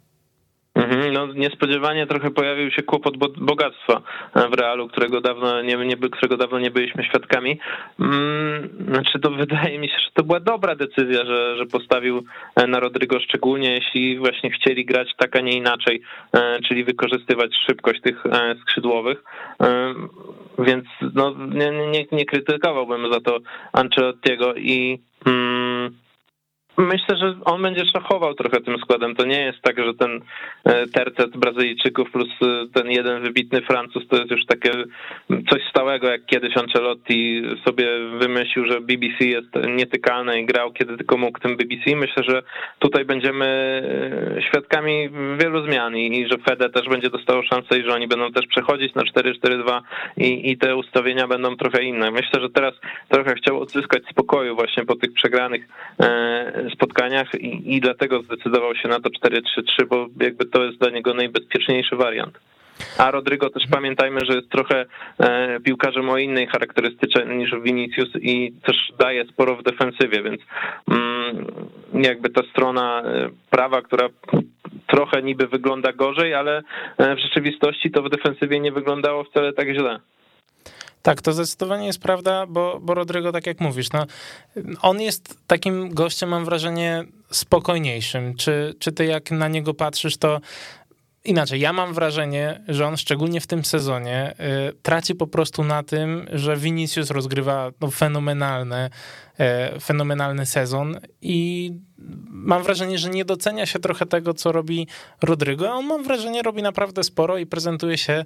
No 1.12 1.26
niespodziewanie 1.26 2.06
trochę 2.06 2.30
pojawił 2.30 2.70
się 2.70 2.82
kłopot 2.82 3.16
bo- 3.16 3.28
bogactwa 3.37 4.02
w 4.50 4.54
Realu, 4.54 4.88
którego 4.88 5.20
dawno 5.20 5.62
nie, 5.62 5.76
nie, 5.76 5.96
którego 5.96 6.37
dawno 6.37 6.58
nie 6.58 6.70
byliśmy 6.70 7.04
świadkami. 7.04 7.58
Mm, 8.00 8.68
Znaczy 8.88 9.18
to 9.20 9.30
wydaje 9.44 9.78
mi 9.78 9.88
się, 9.88 9.99
że 9.99 10.11
to 10.14 10.23
była 10.23 10.40
dobra 10.40 10.75
decyzja, 10.75 11.25
że, 11.25 11.56
że 11.56 11.66
postawił 11.66 12.25
e, 12.56 12.66
na 12.66 12.80
Rodrygo 12.80 13.20
szczególnie 13.20 13.75
jeśli 13.75 14.18
właśnie 14.18 14.50
chcieli 14.50 14.84
grać 14.84 15.08
tak, 15.16 15.37
a 15.37 15.40
nie 15.40 15.56
inaczej, 15.56 16.02
e, 16.32 16.61
czyli 16.68 16.84
wykorzystywać 16.84 17.50
szybkość 17.66 18.00
tych 18.00 18.26
e, 18.26 18.54
skrzydłowych. 18.62 19.25
Więc 20.58 20.84
no, 21.14 21.34
nie, 21.49 21.70
nie, 21.70 22.06
nie 22.12 22.25
krytykowałbym 22.25 23.12
za 23.12 23.20
to 23.20 23.38
Ancelottiego 23.73 24.54
i 24.54 24.99
mm, 25.26 26.03
Myślę, 26.76 27.16
że 27.16 27.35
on 27.45 27.62
będzie 27.62 27.85
szachował 27.87 28.35
trochę 28.35 28.61
tym 28.61 28.78
składem. 28.78 29.16
To 29.16 29.25
nie 29.25 29.40
jest 29.40 29.61
tak, 29.62 29.78
że 29.78 29.95
ten 29.95 30.21
e, 30.64 30.87
tercet 30.87 31.37
Brazylijczyków 31.37 32.11
plus 32.11 32.28
e, 32.43 32.66
ten 32.75 32.90
jeden 32.90 33.23
wybitny 33.23 33.62
Francuz 33.62 34.09
to 34.09 34.16
jest 34.16 34.31
już 34.31 34.47
takie 34.47 34.71
coś 35.50 35.62
stałego, 35.71 36.09
jak 36.09 36.26
kiedyś 36.26 36.57
Ancelotti 36.57 37.43
sobie 37.64 37.87
wymyślił, 38.21 38.66
że 38.66 38.81
BBC 38.81 39.25
jest 39.25 39.49
nietykalne 39.76 40.40
i 40.40 40.47
grał 40.47 40.73
kiedy 40.73 40.97
tylko 40.97 41.16
mógł 41.16 41.38
tym 41.40 41.57
BBC. 41.57 41.97
Myślę, 41.97 42.23
że 42.28 42.43
tutaj 42.78 43.04
będziemy 43.04 43.47
e, 44.37 44.43
świadkami 44.43 45.11
wielu 45.40 45.66
zmian 45.66 45.97
i 45.97 46.26
że 46.31 46.38
Fede 46.38 46.71
też 46.71 46.88
będzie 46.88 47.11
dostało 47.11 47.43
szansę 47.43 47.78
i 47.78 47.83
że 47.83 47.95
oni 47.95 48.09
będą 48.09 48.33
też 48.33 48.47
przechodzić 48.47 48.95
na 48.95 49.02
4-4-2 49.02 49.81
i, 50.16 50.50
i 50.50 50.59
te 50.59 50.76
ustawienia 50.76 51.26
będą 51.28 51.57
trochę 51.57 51.83
inne. 51.83 52.11
Myślę, 52.11 52.40
że 52.40 52.50
teraz 52.50 52.75
trochę 53.09 53.35
chciał 53.35 53.61
odzyskać 53.61 54.02
spokoju 54.11 54.54
właśnie 54.54 54.85
po 54.85 54.97
tych 54.97 55.12
przegranych 55.12 55.69
spotkaniach 56.71 57.35
i, 57.35 57.75
i 57.76 57.80
dlatego 57.80 58.23
zdecydował 58.23 58.75
się 58.75 58.88
na 58.88 59.00
to 59.00 59.11
4-3-3, 59.11 59.87
bo 59.88 60.06
jakby 60.21 60.44
to 60.44 60.64
jest 60.64 60.78
dla 60.78 60.90
niego 60.90 61.14
najbezpieczniejszy 61.14 61.97
wariant. 61.97 62.38
A 62.99 63.11
Rodrygo 63.11 63.50
też 63.50 63.62
pamiętajmy, 63.71 64.21
że 64.25 64.37
jest 64.37 64.50
trochę 64.50 64.87
e, 65.18 65.61
piłkarzem 65.61 66.11
o 66.11 66.18
innej 66.18 66.47
charakterystyce 66.47 67.26
niż 67.26 67.54
Vinicius 67.62 68.09
i 68.21 68.52
też 68.62 68.76
daje 68.99 69.25
sporo 69.25 69.56
w 69.56 69.62
defensywie, 69.62 70.23
więc 70.23 70.40
mm, 70.90 71.47
jakby 71.94 72.30
ta 72.30 72.42
strona 72.50 73.02
e, 73.02 73.28
prawa, 73.50 73.83
która 73.83 74.09
trochę 74.87 75.23
niby 75.23 75.47
wygląda 75.47 75.92
gorzej, 75.92 76.35
ale 76.35 76.62
e, 76.99 77.16
w 77.16 77.18
rzeczywistości 77.18 77.90
to 77.90 78.02
w 78.02 78.11
defensywie 78.11 78.61
nie 78.61 78.73
wyglądało 78.73 79.25
wcale 79.25 79.52
tak 79.52 79.68
źle. 79.68 80.00
Tak, 81.04 81.23
to 81.23 81.32
zdecydowanie 81.32 81.87
jest 81.87 81.99
prawda, 81.99 82.46
bo, 82.46 82.78
bo 82.82 82.94
Rodrygo, 82.94 83.32
tak 83.32 83.46
jak 83.46 83.61
mówisz, 83.61 83.92
no, 83.92 84.06
on 84.82 85.00
jest 85.00 85.38
takim 85.46 85.94
gościem, 85.94 86.28
mam 86.28 86.44
wrażenie, 86.44 87.04
spokojniejszym. 87.30 88.37
Czy, 88.37 88.75
czy 88.78 88.92
ty 88.92 89.04
jak 89.04 89.30
na 89.30 89.49
niego 89.49 89.75
patrzysz, 89.75 90.16
to 90.16 90.40
inaczej, 91.25 91.61
ja 91.61 91.73
mam 91.73 91.95
wrażenie, 91.95 92.61
że 92.69 92.87
on 92.87 92.97
szczególnie 92.97 93.40
w 93.40 93.47
tym 93.47 93.64
sezonie 93.64 94.35
y, 94.71 94.73
traci 94.83 95.14
po 95.14 95.26
prostu 95.26 95.64
na 95.64 95.83
tym, 95.83 96.26
że 96.33 96.57
Vinicius 96.57 97.11
rozgrywa 97.11 97.71
no, 97.81 97.90
fenomenalne, 97.90 98.90
y, 99.76 99.81
fenomenalny 99.81 100.47
sezon 100.47 101.00
i 101.23 101.71
mam 102.28 102.62
wrażenie, 102.62 102.99
że 102.99 103.11
nie 103.11 103.25
docenia 103.25 103.66
się 103.66 103.78
trochę 103.78 104.07
tego, 104.07 104.35
co 104.35 104.52
robi 104.52 104.88
Rodrygo, 105.23 105.71
a 105.71 105.75
on 105.75 105.87
mam 105.87 106.04
wrażenie 106.04 106.43
robi 106.43 106.62
naprawdę 106.62 107.04
sporo 107.04 107.38
i 107.38 107.47
prezentuje 107.47 107.99
się 107.99 108.25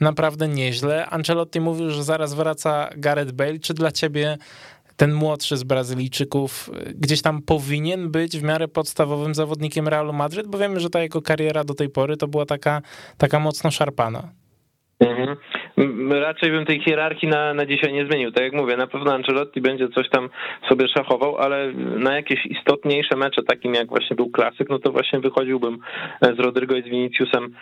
naprawdę 0.00 0.48
nieźle. 0.48 1.06
Ancelotti 1.06 1.60
mówił, 1.60 1.90
że 1.90 2.04
zaraz 2.04 2.34
wraca 2.34 2.90
Gareth 2.96 3.32
Bale. 3.32 3.58
Czy 3.58 3.74
dla 3.74 3.92
ciebie 3.92 4.38
ten 5.00 5.12
młodszy 5.12 5.56
z 5.56 5.64
Brazylijczyków 5.64 6.70
gdzieś 6.94 7.22
tam 7.22 7.42
powinien 7.42 8.10
być 8.10 8.38
w 8.38 8.42
miarę 8.42 8.68
podstawowym 8.68 9.34
zawodnikiem 9.34 9.88
Realu 9.88 10.12
Madryt, 10.12 10.46
bo 10.48 10.58
wiemy, 10.58 10.80
że 10.80 10.90
ta 10.90 11.02
jego 11.02 11.22
kariera 11.22 11.64
do 11.64 11.74
tej 11.74 11.88
pory 11.88 12.16
to 12.16 12.28
była 12.28 12.46
taka, 12.46 12.82
taka 13.18 13.38
mocno 13.38 13.70
szarpana. 13.70 14.32
Mhm. 15.00 15.36
Raczej 16.10 16.50
bym 16.50 16.66
tej 16.66 16.80
hierarchii 16.80 17.28
na, 17.28 17.54
na 17.54 17.66
dzisiaj 17.66 17.92
nie 17.92 18.06
zmienił. 18.06 18.32
Tak 18.32 18.44
jak 18.44 18.52
mówię, 18.52 18.76
na 18.76 18.86
pewno 18.86 19.14
Ancelotti 19.14 19.60
będzie 19.60 19.88
coś 19.88 20.08
tam 20.08 20.28
sobie 20.68 20.88
szachował, 20.88 21.36
ale 21.36 21.72
na 21.74 22.16
jakieś 22.16 22.46
istotniejsze 22.46 23.16
mecze, 23.16 23.42
takim 23.42 23.74
jak 23.74 23.88
właśnie 23.88 24.16
był 24.16 24.30
klasyk, 24.30 24.68
no 24.68 24.78
to 24.78 24.92
właśnie 24.92 25.20
wychodziłbym 25.20 25.78
z 26.22 26.38
Rodrygo 26.38 26.76
i 26.76 26.82
z 26.82 26.88
Viniciusem 26.88 27.54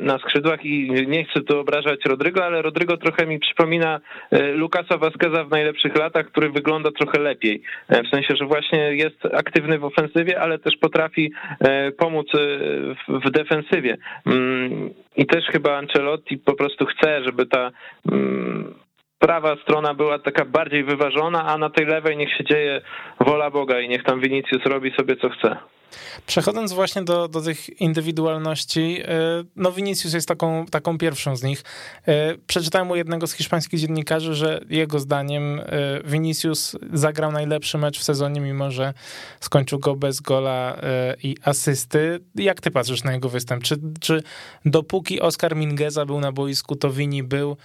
na 0.00 0.18
skrzydłach 0.18 0.64
i 0.64 0.90
nie 1.08 1.24
chcę 1.24 1.40
tu 1.40 1.60
obrażać 1.60 2.00
Rodrygo, 2.04 2.44
ale 2.44 2.62
Rodrygo 2.62 2.96
trochę 2.96 3.26
mi 3.26 3.38
przypomina 3.38 4.00
e, 4.30 4.52
Lukasa 4.52 4.98
Vasqueza 4.98 5.44
w 5.44 5.50
najlepszych 5.50 5.96
latach, 5.96 6.26
który 6.26 6.50
wygląda 6.50 6.90
trochę 6.90 7.18
lepiej. 7.18 7.62
E, 7.88 8.02
W 8.02 8.08
sensie, 8.08 8.36
że 8.36 8.46
właśnie 8.46 8.78
jest 8.78 9.26
aktywny 9.34 9.78
w 9.78 9.84
ofensywie, 9.84 10.40
ale 10.40 10.58
też 10.58 10.76
potrafi 10.76 11.32
e, 11.60 11.92
pomóc 11.92 12.26
e, 12.34 12.38
w 13.08 13.30
defensywie. 13.30 13.96
I 15.18 15.26
też 15.26 15.44
chyba 15.44 15.76
Ancelotti 15.76 16.38
po 16.38 16.54
prostu 16.54 16.86
chce, 16.86 17.24
żeby 17.24 17.46
ta 17.46 17.70
mm, 18.12 18.74
prawa 19.18 19.56
strona 19.62 19.94
była 19.94 20.18
taka 20.18 20.44
bardziej 20.44 20.84
wyważona, 20.84 21.46
a 21.46 21.58
na 21.58 21.70
tej 21.70 21.86
lewej 21.86 22.16
niech 22.16 22.36
się 22.36 22.44
dzieje 22.44 22.80
wola 23.20 23.50
Boga 23.50 23.80
i 23.80 23.88
niech 23.88 24.04
tam 24.04 24.20
Vinicius 24.20 24.62
robi 24.64 24.92
sobie 24.96 25.16
co 25.16 25.28
chce. 25.30 25.56
Przechodząc 26.26 26.72
właśnie 26.72 27.02
do, 27.02 27.28
do 27.28 27.42
tych 27.42 27.80
indywidualności, 27.80 29.02
e, 29.04 29.08
no 29.56 29.72
Vinicius 29.72 30.14
jest 30.14 30.28
taką, 30.28 30.66
taką 30.66 30.98
pierwszą 30.98 31.36
z 31.36 31.42
nich. 31.42 31.62
E, 32.08 32.34
Przeczytałem 32.46 32.90
u 32.90 32.96
jednego 32.96 33.26
z 33.26 33.32
hiszpańskich 33.32 33.80
dziennikarzy, 33.80 34.34
że 34.34 34.60
jego 34.70 34.98
zdaniem 34.98 35.60
e, 35.60 35.64
Vinicius 36.04 36.76
zagrał 36.92 37.32
najlepszy 37.32 37.78
mecz 37.78 37.98
w 37.98 38.02
sezonie, 38.02 38.40
mimo 38.40 38.70
że 38.70 38.94
skończył 39.40 39.78
go 39.78 39.96
bez 39.96 40.20
gola 40.20 40.76
i 41.22 41.36
asysty. 41.44 42.20
Jak 42.34 42.60
ty 42.60 42.70
patrzysz 42.70 43.04
na 43.04 43.12
jego 43.12 43.28
występ? 43.28 43.62
Czy, 43.62 43.76
czy 44.00 44.22
dopóki 44.64 45.20
Oscar 45.20 45.56
Mingueza 45.56 46.06
był 46.06 46.20
na 46.20 46.32
boisku, 46.32 46.76
to 46.76 46.90
Vini 46.90 47.22
był 47.22 47.56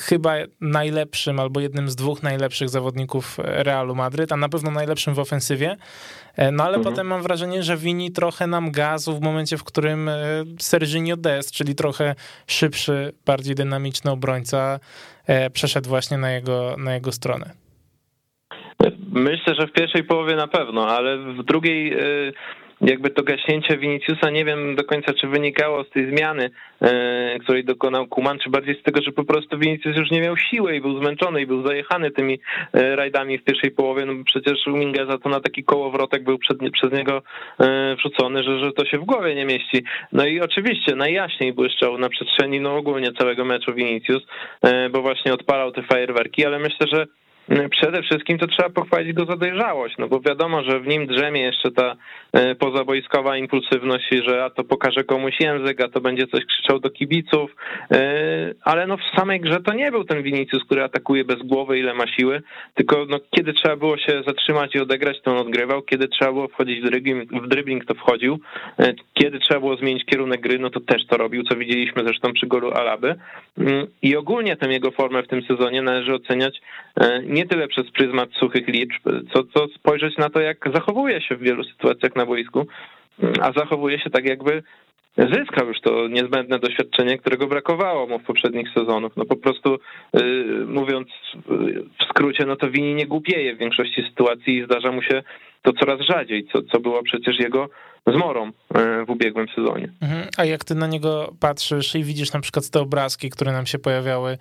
chyba 0.00 0.34
najlepszym 0.60 1.40
albo 1.40 1.60
jednym 1.60 1.88
z 1.90 1.96
dwóch 1.96 2.22
najlepszych 2.22 2.68
zawodników 2.68 3.36
Realu 3.38 3.94
Madryt, 3.94 4.32
a 4.32 4.36
na 4.36 4.48
pewno 4.48 4.70
najlepszym 4.70 5.14
w 5.14 5.18
ofensywie. 5.18 5.76
No 6.52 6.64
ale 6.64 6.76
Mhm. 6.76 6.84
potem 6.84 7.06
mam 7.06 7.22
wrażenie, 7.22 7.62
że 7.62 7.76
Vini 7.76 8.12
trochę 8.12 8.46
nam 8.46 8.70
gazu 8.70 9.16
w 9.16 9.20
momencie, 9.20 9.56
w 9.56 9.64
którym 9.64 10.08
e, 10.08 10.14
Serginio 10.58 11.16
Dest, 11.16 11.52
czyli 11.52 11.74
trochę 11.74 12.14
szybszy, 12.46 13.12
bardziej 13.26 13.54
dynamiczny 13.54 14.10
obrońca, 14.10 14.80
e, 15.26 15.50
przeszedł 15.50 15.88
właśnie 15.88 16.18
na 16.18 16.30
jego, 16.30 16.74
na 16.78 16.94
jego 16.94 17.12
stronę. 17.12 17.50
Myślę, 19.12 19.54
że 19.60 19.66
w 19.66 19.72
pierwszej 19.72 20.04
połowie 20.04 20.36
na 20.36 20.48
pewno, 20.48 20.88
ale 20.88 21.18
w 21.18 21.42
drugiej 21.44 21.92
y, 22.28 22.32
jakby 22.80 23.10
to 23.10 23.22
gaśnięcie 23.22 23.78
Viniciusa 23.78 24.30
nie 24.30 24.44
wiem 24.44 24.76
do 24.76 24.84
końca, 24.84 25.12
czy 25.12 25.26
wynikało 25.26 25.84
z 25.84 25.90
tej 25.90 26.16
zmiany, 26.16 26.50
e, 26.80 27.38
której 27.38 27.64
dokonał 27.64 28.06
Kuman, 28.06 28.38
czy 28.38 28.50
bardziej 28.50 28.80
z 28.80 28.82
tego, 28.82 29.02
że 29.02 29.12
po 29.12 29.24
prostu 29.24 29.58
Vinicius 29.58 29.96
już 29.96 30.10
nie 30.10 30.20
miał 30.20 30.36
siły 30.36 30.76
i 30.76 30.80
był 30.80 31.02
zmęczony 31.02 31.42
i 31.42 31.46
był 31.46 31.66
zajechany 31.66 32.10
tymi 32.10 32.40
e, 32.72 32.96
rajdami 32.96 33.38
w 33.38 33.44
pierwszej 33.44 33.70
połowie, 33.70 34.06
no 34.06 34.12
przecież 34.24 34.66
Mingeza 34.66 35.18
to 35.18 35.28
na 35.28 35.40
taki 35.40 35.64
kołowrotek 35.64 36.24
był 36.24 36.38
przed, 36.38 36.58
przez 36.72 36.92
niego 36.92 37.22
e, 37.60 37.96
wrzucony, 37.96 38.42
że, 38.42 38.58
że 38.58 38.72
to 38.72 38.84
się 38.84 38.98
w 38.98 39.04
głowie 39.04 39.34
nie 39.34 39.44
mieści. 39.44 39.84
No 40.12 40.26
i 40.26 40.40
oczywiście 40.40 40.94
najjaśniej 40.94 41.52
błyszczał 41.52 41.98
na 41.98 42.08
przestrzeni 42.08 42.60
no 42.60 42.76
ogólnie 42.76 43.12
całego 43.12 43.44
meczu 43.44 43.74
Vinicius, 43.74 44.22
bo 44.90 45.02
właśnie 45.02 45.34
odpalał 45.34 45.72
te 45.72 45.82
fajerwerki, 45.82 46.46
ale 46.46 46.58
myślę, 46.58 46.86
że 46.92 47.06
Przede 47.70 48.02
wszystkim 48.02 48.38
to 48.38 48.46
trzeba 48.46 48.70
pochwalić 48.70 49.12
go 49.12 49.24
za 49.24 49.36
dojrzałość, 49.36 49.94
no 49.98 50.08
bo 50.08 50.20
wiadomo, 50.20 50.62
że 50.62 50.80
w 50.80 50.86
nim 50.86 51.06
drzemie 51.06 51.40
jeszcze 51.40 51.70
ta 51.70 51.96
e, 52.32 52.54
pozabojskowa 52.54 53.36
impulsywność, 53.36 54.08
że 54.28 54.44
a 54.44 54.50
to 54.50 54.64
pokaże 54.64 55.04
komuś 55.04 55.40
język, 55.40 55.80
a 55.80 55.88
to 55.88 56.00
będzie 56.00 56.26
coś 56.26 56.44
krzyczał 56.44 56.78
do 56.78 56.90
kibiców, 56.90 57.56
e, 57.90 58.54
ale 58.62 58.86
no 58.86 58.96
w 58.96 59.18
samej 59.18 59.40
grze 59.40 59.60
to 59.60 59.74
nie 59.74 59.90
był 59.90 60.04
ten 60.04 60.22
Vinicius, 60.22 60.64
który 60.64 60.82
atakuje 60.82 61.24
bez 61.24 61.42
głowy, 61.42 61.78
ile 61.78 61.94
ma 61.94 62.06
siły, 62.06 62.42
tylko 62.74 63.06
no 63.08 63.20
kiedy 63.30 63.52
trzeba 63.52 63.76
było 63.76 63.98
się 63.98 64.22
zatrzymać 64.26 64.74
i 64.74 64.80
odegrać, 64.80 65.22
to 65.22 65.30
on 65.30 65.38
odgrywał, 65.38 65.82
kiedy 65.82 66.08
trzeba 66.08 66.32
było 66.32 66.48
wchodzić 66.48 66.80
w 66.80 66.84
dribbling, 66.84 67.32
w 67.32 67.48
dribbling 67.48 67.84
to 67.84 67.94
wchodził, 67.94 68.38
e, 68.78 68.94
kiedy 69.14 69.38
trzeba 69.38 69.60
było 69.60 69.76
zmienić 69.76 70.04
kierunek 70.04 70.40
gry, 70.40 70.58
no 70.58 70.70
to 70.70 70.80
też 70.80 71.06
to 71.06 71.16
robił, 71.16 71.42
co 71.42 71.56
widzieliśmy 71.56 72.04
zresztą 72.04 72.32
przy 72.32 72.46
golu 72.46 72.70
Alaby. 72.72 73.14
Mm, 73.58 73.86
i 74.02 74.16
ogólnie 74.16 74.56
tę 74.56 74.72
jego 74.72 74.90
formę 74.90 75.22
w 75.22 75.28
tym 75.28 75.42
sezonie 75.42 75.82
należy 75.82 76.14
oceniać 76.14 76.60
nie 77.36 77.46
tyle 77.46 77.68
przez 77.68 77.90
pryzmat 77.90 78.28
suchych 78.32 78.68
liczb, 78.68 79.02
co, 79.32 79.44
co 79.44 79.68
spojrzeć 79.68 80.16
na 80.16 80.30
to, 80.30 80.40
jak 80.40 80.58
zachowuje 80.74 81.20
się 81.20 81.36
w 81.36 81.42
wielu 81.42 81.64
sytuacjach 81.64 82.16
na 82.16 82.26
boisku, 82.26 82.66
a 83.42 83.52
zachowuje 83.52 83.98
się 83.98 84.10
tak, 84.10 84.24
jakby 84.24 84.62
zyskał 85.18 85.68
już 85.68 85.80
to 85.80 86.08
niezbędne 86.08 86.58
doświadczenie, 86.58 87.18
którego 87.18 87.46
brakowało 87.46 88.06
mu 88.06 88.18
w 88.18 88.24
poprzednich 88.24 88.68
sezonach. 88.74 89.12
No 89.16 89.24
po 89.24 89.36
prostu 89.36 89.78
yy, 90.12 90.66
mówiąc 90.66 91.08
w 92.00 92.04
skrócie, 92.10 92.44
no 92.46 92.56
to 92.56 92.70
Wini 92.70 92.94
nie 92.94 93.06
głupieje 93.06 93.54
w 93.54 93.58
większości 93.58 94.02
sytuacji 94.02 94.56
i 94.56 94.64
zdarza 94.64 94.92
mu 94.92 95.02
się 95.02 95.22
to 95.66 95.72
coraz 95.72 96.00
rzadziej, 96.00 96.48
co, 96.52 96.62
co 96.62 96.80
było 96.80 97.02
przecież 97.02 97.38
jego 97.38 97.68
zmorą 98.06 98.52
e, 98.74 99.04
w 99.04 99.10
ubiegłym 99.10 99.46
sezonie. 99.54 99.88
Mhm. 100.00 100.28
A 100.36 100.44
jak 100.44 100.64
ty 100.64 100.74
na 100.74 100.86
niego 100.86 101.34
patrzysz 101.40 101.94
i 101.94 102.04
widzisz 102.04 102.32
na 102.32 102.40
przykład 102.40 102.70
te 102.70 102.80
obrazki, 102.80 103.30
które 103.30 103.52
nam 103.52 103.66
się 103.66 103.78
pojawiały 103.78 104.38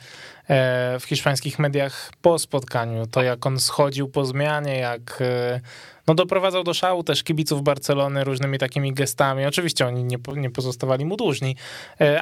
e, 0.50 1.00
w 1.00 1.04
hiszpańskich 1.04 1.60
mediach 1.60 2.12
po 2.22 2.40
spotkaniu, 2.40 3.06
to 3.12 3.24
jak 3.24 3.46
on 3.46 3.60
schodził 3.60 4.10
po 4.10 4.26
zmianie, 4.26 4.78
jak 4.78 5.18
e, 5.22 5.60
no 6.08 6.16
doprowadzał 6.16 6.64
do 6.64 6.74
szału 6.74 7.04
też 7.04 7.24
kibiców 7.24 7.64
Barcelony 7.64 8.24
różnymi 8.24 8.58
takimi 8.58 8.94
gestami. 8.94 9.46
Oczywiście 9.46 9.88
oni 9.88 10.04
nie, 10.04 10.18
nie 10.36 10.50
pozostawali 10.50 11.06
mu 11.06 11.18
dłużni, 11.18 11.56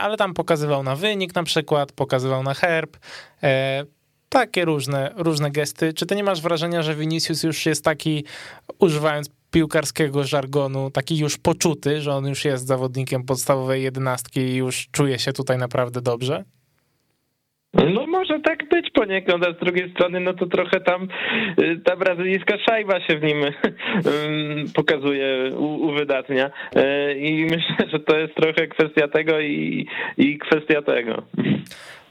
ale 0.02 0.18
tam 0.18 0.34
pokazywał 0.34 0.84
na 0.84 0.96
wynik 0.96 1.36
na 1.36 1.44
przykład, 1.44 1.92
pokazywał 1.92 2.44
na 2.44 2.54
herb 2.54 2.98
takie 4.34 4.66
różne, 4.66 5.12
różne 5.16 5.52
gesty. 5.52 5.94
Czy 5.94 6.06
ty 6.06 6.16
nie 6.16 6.24
masz 6.24 6.42
wrażenia, 6.42 6.82
że 6.82 6.96
Vinicius 6.96 7.44
już 7.44 7.66
jest 7.66 7.86
taki, 7.86 8.24
używając 8.80 9.30
piłkarskiego 9.52 10.24
żargonu, 10.24 10.92
taki 10.92 11.18
już 11.18 11.38
poczuty, 11.38 12.02
że 12.02 12.12
on 12.14 12.28
już 12.28 12.46
jest 12.46 12.68
zawodnikiem 12.68 13.24
podstawowej 13.24 13.84
jedenastki 13.84 14.40
i 14.40 14.56
już 14.56 14.88
czuje 14.92 15.20
się 15.20 15.34
tutaj 15.34 15.58
naprawdę 15.58 16.02
dobrze? 16.02 16.44
No 17.74 18.08
może 18.08 18.40
tak 18.40 18.70
być 18.70 18.90
poniekąd, 18.92 19.48
a 19.48 19.54
z 19.54 19.60
drugiej 19.60 19.92
strony 19.92 20.20
no 20.20 20.34
to 20.34 20.46
trochę 20.46 20.80
tam 20.80 21.08
y, 21.60 21.80
ta 21.86 21.96
brazylijska 21.96 22.58
szajba 22.70 23.02
się 23.02 23.18
w 23.18 23.24
nim 23.24 23.38
pokazuje, 24.76 25.52
uwydatnia 25.58 26.48
y, 26.48 27.14
i 27.20 27.44
myślę, 27.44 27.90
że 27.92 28.00
to 28.00 28.18
jest 28.18 28.36
trochę 28.36 28.68
kwestia 28.68 29.08
tego 29.08 29.40
i, 29.40 29.88
i 30.18 30.38
kwestia 30.38 30.82
tego. 30.82 31.24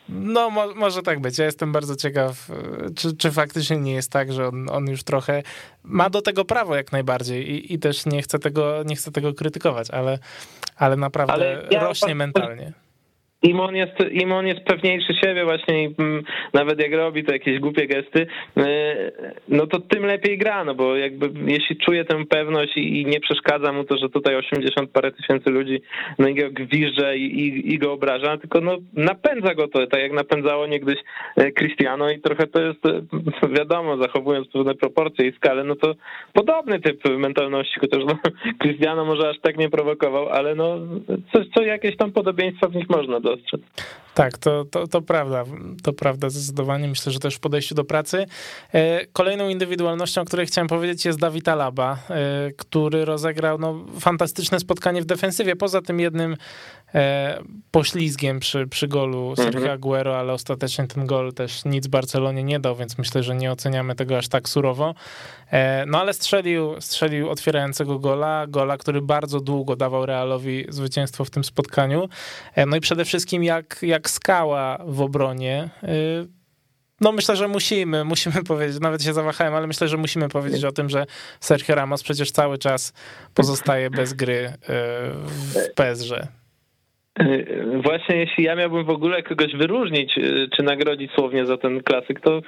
No, 0.09 0.51
mo 0.51 0.75
może 0.75 1.03
tak 1.03 1.21
być. 1.21 1.39
Ja 1.39 1.45
jestem 1.45 1.73
bardzo 1.73 1.97
ciekaw, 1.97 2.49
czy, 2.97 3.17
czy 3.17 3.33
faktycznie 3.33 3.77
nie 3.77 3.95
jest 3.95 4.11
tak, 4.11 4.33
że 4.33 4.49
on, 4.49 4.71
on 4.71 4.89
już 4.89 5.03
trochę 5.03 5.43
ma 5.83 6.11
do 6.11 6.23
tego 6.23 6.45
prawo 6.45 6.77
jak 6.77 6.93
najbardziej 6.93 7.51
i, 7.51 7.75
i 7.75 7.79
też 7.79 8.07
nie 8.07 8.23
chcę 8.23 8.39
tego, 8.39 8.83
nie 8.87 8.97
chcę 8.97 9.13
tego 9.13 9.35
krytykować, 9.35 9.91
ale, 9.91 10.19
ale 10.77 10.97
naprawdę 10.97 11.33
ale 11.33 11.67
ja 11.71 11.85
rośnie 11.85 12.15
mentalnie 12.15 12.73
im 13.43 13.61
on 13.61 13.77
jest, 13.77 13.93
im 14.11 14.33
on 14.33 14.47
jest 14.47 14.61
pewniejszy 14.61 15.15
siebie 15.15 15.45
właśnie 15.45 15.85
i 15.85 15.95
mm, 15.99 16.23
nawet 16.53 16.81
jak 16.81 16.93
robi 16.93 17.25
to 17.25 17.33
jakieś 17.33 17.61
głupie 17.61 17.87
gesty, 17.87 18.27
y, 18.59 18.63
no 19.49 19.67
to 19.67 19.81
tym 19.81 20.07
lepiej 20.07 20.39
gra, 20.39 20.65
no 20.65 20.75
bo 20.75 20.97
jakby 20.97 21.31
jeśli 21.47 21.77
czuje 21.77 22.05
tę 22.05 22.25
pewność 22.27 22.77
i, 22.77 23.07
nie 23.07 23.21
przeszkadza 23.21 23.73
mu 23.73 23.85
to, 23.85 23.99
że 23.99 24.09
tutaj 24.09 24.37
80 24.37 24.91
parę 24.91 25.13
tysięcy 25.13 25.51
ludzi 25.51 25.83
no 26.19 26.29
i 26.29 26.35
go 26.35 26.51
gwizdże 26.51 27.17
i, 27.17 27.41
i, 27.41 27.75
i 27.75 27.79
go 27.79 27.93
obraża, 27.93 28.39
tylko 28.39 28.61
no 28.61 28.77
napędza 28.93 29.55
go 29.55 29.69
to, 29.69 29.87
tak 29.87 30.01
jak 30.01 30.13
napędzało 30.13 30.67
niegdyś 30.67 30.97
e, 31.37 31.53
Cristiano 31.53 32.11
i 32.11 32.21
trochę 32.21 32.47
to 32.47 32.63
jest 32.63 32.87
e, 32.87 33.03
wiadomo, 33.59 33.97
zachowując 33.97 34.49
pewne 34.49 34.75
proporcje 34.75 35.29
i 35.29 35.33
skalę, 35.33 35.65
no 35.65 35.77
to 35.77 35.95
podobny 36.33 36.81
typ 36.81 37.05
mentalności, 37.19 37.81
chociaż 37.81 38.05
no, 38.07 38.19
Cristiano 38.63 39.05
może 39.05 39.29
aż 39.29 39.41
tak 39.41 39.59
nie 39.59 39.71
prowokował, 39.71 40.29
ale 40.29 40.55
no 40.55 40.79
coś, 41.33 41.47
co 41.55 41.63
jakieś 41.63 41.97
tam 41.97 42.13
podobieństwa 42.13 42.69
w 42.69 42.75
nich 42.75 42.91
można 42.91 43.21
do 43.21 43.32
dostrzec. 43.37 43.61
Tak, 44.15 44.39
to, 44.39 44.65
to, 44.65 44.87
to 44.87 45.03
prawda, 45.03 45.45
to 45.83 45.93
prawda 45.93 46.31
zdecydowanie. 46.31 46.89
Myślę, 46.89 47.13
że 47.13 47.19
też 47.19 47.35
w 47.35 47.41
podejściu 47.41 47.75
do 47.75 47.85
pracy. 47.85 48.27
E, 48.75 49.07
kolejną 49.07 49.49
indywidualnością, 49.49 50.21
o 50.21 50.25
której 50.25 50.47
chciałem 50.47 50.69
powiedzieć 50.69 51.05
jest 51.05 51.19
Dawid 51.19 51.49
Alaba, 51.49 51.99
e, 52.11 52.51
który 52.57 53.05
rozegrał 53.05 53.59
no, 53.59 53.85
fantastyczne 54.01 54.61
spotkanie 54.61 55.03
w 55.03 55.05
defensywie, 55.05 55.57
poza 55.57 55.83
tym 55.83 56.01
jednym 56.01 56.37
poślizgiem 57.71 58.41
przy, 58.41 58.67
przy 58.67 58.89
golu 58.89 59.37
Sergio 59.37 59.59
mhm. 59.59 59.75
Aguero, 59.75 60.19
ale 60.19 60.33
ostatecznie 60.33 60.87
ten 60.87 61.07
gol 61.07 61.33
też 61.33 61.65
nic 61.65 61.87
Barcelonie 61.87 62.45
nie 62.45 62.61
dał, 62.61 62.77
więc 62.77 62.99
myślę, 62.99 63.23
że 63.23 63.35
nie 63.35 63.53
oceniamy 63.53 63.95
tego 63.95 64.19
aż 64.19 64.29
tak 64.29 64.49
surowo. 64.49 64.95
No 65.87 66.01
ale 66.01 66.15
strzelił, 66.15 66.81
strzelił 66.81 67.31
otwierającego 67.31 67.99
gola, 67.99 68.47
gola, 68.47 68.77
który 68.77 69.03
bardzo 69.03 69.41
długo 69.41 69.77
dawał 69.77 70.07
Realowi 70.07 70.65
zwycięstwo 70.69 71.25
w 71.25 71.31
tym 71.31 71.45
spotkaniu. 71.45 72.09
No 72.67 72.77
i 72.77 72.81
przede 72.81 73.05
wszystkim 73.05 73.45
jak, 73.45 73.79
jak 73.83 74.11
skała 74.11 74.79
w 74.87 75.01
obronie. 75.01 75.71
Y, 75.83 76.29
no 77.01 77.13
myślę, 77.13 77.37
że 77.37 77.49
musimy, 77.49 78.05
musimy 78.05 78.43
powiedzieć, 78.53 78.81
nawet 78.81 79.03
się 79.03 79.13
zawahałem, 79.13 79.55
ale 79.55 79.67
myślę, 79.67 79.89
że 79.89 79.97
musimy 79.97 80.29
powiedzieć 80.29 80.65
o 80.65 80.73
tym, 80.73 80.91
że 80.91 81.07
Sergio 81.41 81.75
Ramos 81.75 82.03
przecież 82.03 82.31
cały 82.31 82.59
czas 82.59 82.93
pozostaje 83.35 83.91
bez 83.91 84.13
gry 84.13 84.35
y, 84.35 84.57
w 85.27 85.55
PSG. 85.75 86.42
E, 87.21 87.45
właśnie 87.83 88.17
jeśli 88.17 88.45
ja 88.45 88.55
miałbym 88.55 88.85
w 88.85 88.91
ogóle 88.91 89.23
kogoś 89.23 89.57
wyróżnić, 89.57 90.19
e, 90.19 90.23
czy 90.57 90.63
nagrodzić 90.63 91.13
słownie 91.13 91.47
za 91.47 91.57
ten 91.57 91.83
klasyk, 91.83 92.21
to 92.21 92.41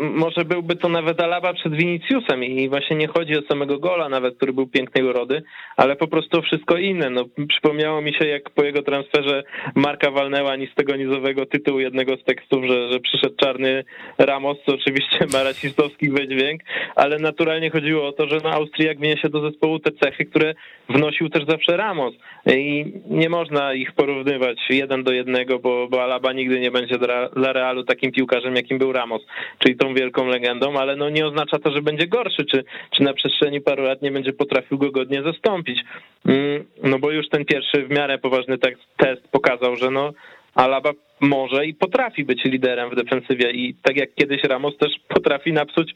może 0.00 0.44
byłby 0.44 0.76
to 0.76 0.88
nawet 0.88 1.20
Alaba 1.20 1.52
przed 1.54 1.74
Viniciusem 1.74 2.44
i 2.44 2.68
właśnie 2.68 2.96
nie 2.96 3.08
chodzi 3.08 3.38
o 3.38 3.42
samego 3.42 3.78
gola 3.78 4.08
nawet, 4.08 4.36
który 4.36 4.52
był 4.52 4.66
pięknej 4.66 5.04
urody, 5.04 5.42
ale 5.76 5.96
po 5.96 6.08
prostu 6.08 6.38
o 6.38 6.42
wszystko 6.42 6.76
inne. 6.76 7.10
No, 7.10 7.24
przypomniało 7.48 8.02
mi 8.02 8.14
się, 8.14 8.26
jak 8.26 8.50
po 8.50 8.64
jego 8.64 8.82
transferze 8.82 9.42
Marka 9.74 10.10
walnęła 10.10 10.56
ni 10.56 10.66
z 10.66 10.74
tego 10.74 10.96
nizowego 10.96 11.46
tytułu 11.46 11.80
jednego 11.80 12.16
z 12.16 12.24
tekstów, 12.24 12.64
że, 12.64 12.92
że 12.92 13.00
przyszedł 13.00 13.36
czarny 13.36 13.84
Ramos, 14.18 14.58
co 14.66 14.74
oczywiście 14.74 15.18
ma 15.32 15.42
rasistowski 15.42 16.10
wydźwięk, 16.10 16.60
ale 16.96 17.18
naturalnie 17.18 17.70
chodziło 17.70 18.06
o 18.08 18.12
to, 18.12 18.28
że 18.28 18.36
na 18.36 18.50
Austriak 18.50 18.98
wniesie 18.98 19.28
do 19.28 19.50
zespołu 19.50 19.78
te 19.78 19.90
cechy, 19.92 20.24
które 20.24 20.54
wnosił 20.88 21.28
też 21.28 21.44
zawsze 21.46 21.76
Ramos 21.76 22.14
i 22.46 22.92
nie 23.10 23.28
można 23.28 23.74
ich 23.74 23.89
porównywać 23.92 24.58
jeden 24.70 25.04
do 25.04 25.12
jednego, 25.12 25.58
bo, 25.58 25.88
bo 25.88 26.02
Alaba 26.02 26.32
nigdy 26.32 26.60
nie 26.60 26.70
będzie 26.70 26.98
dla 27.36 27.52
Realu 27.52 27.84
takim 27.84 28.12
piłkarzem, 28.12 28.56
jakim 28.56 28.78
był 28.78 28.92
Ramos, 28.92 29.22
czyli 29.58 29.76
tą 29.76 29.94
wielką 29.94 30.26
legendą, 30.26 30.78
ale 30.78 30.96
no 30.96 31.10
nie 31.10 31.26
oznacza 31.26 31.58
to, 31.58 31.72
że 31.72 31.82
będzie 31.82 32.06
gorszy, 32.06 32.44
czy, 32.44 32.64
czy 32.90 33.02
na 33.02 33.14
przestrzeni 33.14 33.60
paru 33.60 33.82
lat 33.82 34.02
nie 34.02 34.10
będzie 34.10 34.32
potrafił 34.32 34.78
go 34.78 34.90
godnie 34.90 35.22
zastąpić. 35.22 35.80
Mm, 36.26 36.64
no 36.82 36.98
bo 36.98 37.10
już 37.10 37.28
ten 37.28 37.44
pierwszy 37.44 37.84
w 37.84 37.90
miarę 37.90 38.18
poważny 38.18 38.58
test 38.96 39.28
pokazał, 39.30 39.76
że 39.76 39.90
no 39.90 40.12
Alaba 40.54 40.92
może 41.20 41.66
i 41.66 41.74
potrafi 41.74 42.24
być 42.24 42.44
liderem 42.44 42.90
w 42.90 42.96
defensywie 42.96 43.50
i 43.50 43.74
tak 43.82 43.96
jak 43.96 44.14
kiedyś 44.14 44.44
Ramos 44.44 44.76
też 44.76 44.92
potrafi 45.08 45.52
napsuć 45.52 45.94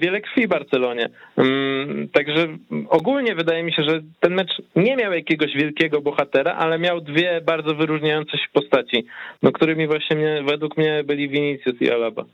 wiele 0.00 0.20
krwi 0.20 0.48
Barcelonie. 0.48 1.08
Mm, 1.36 2.08
także 2.08 2.46
ogólnie 2.88 3.34
wydaje 3.34 3.62
mi 3.62 3.72
się, 3.72 3.82
że 3.82 4.00
ten 4.20 4.34
mecz 4.34 4.62
nie 4.76 4.96
miał 4.96 5.12
jakiegoś 5.12 5.54
wielkiego 5.54 6.00
bohatera, 6.00 6.52
ale 6.52 6.78
miał 6.78 7.00
dwie 7.00 7.40
bardzo 7.40 7.74
wyróżniające 7.74 8.38
się 8.38 8.46
postaci, 8.52 9.06
no 9.42 9.52
którymi 9.52 9.86
właśnie 9.86 10.16
mnie, 10.16 10.42
według 10.46 10.76
mnie 10.76 11.04
byli 11.04 11.28
Vinicius 11.28 11.80
i 11.80 11.90
Alaba. 11.90 12.24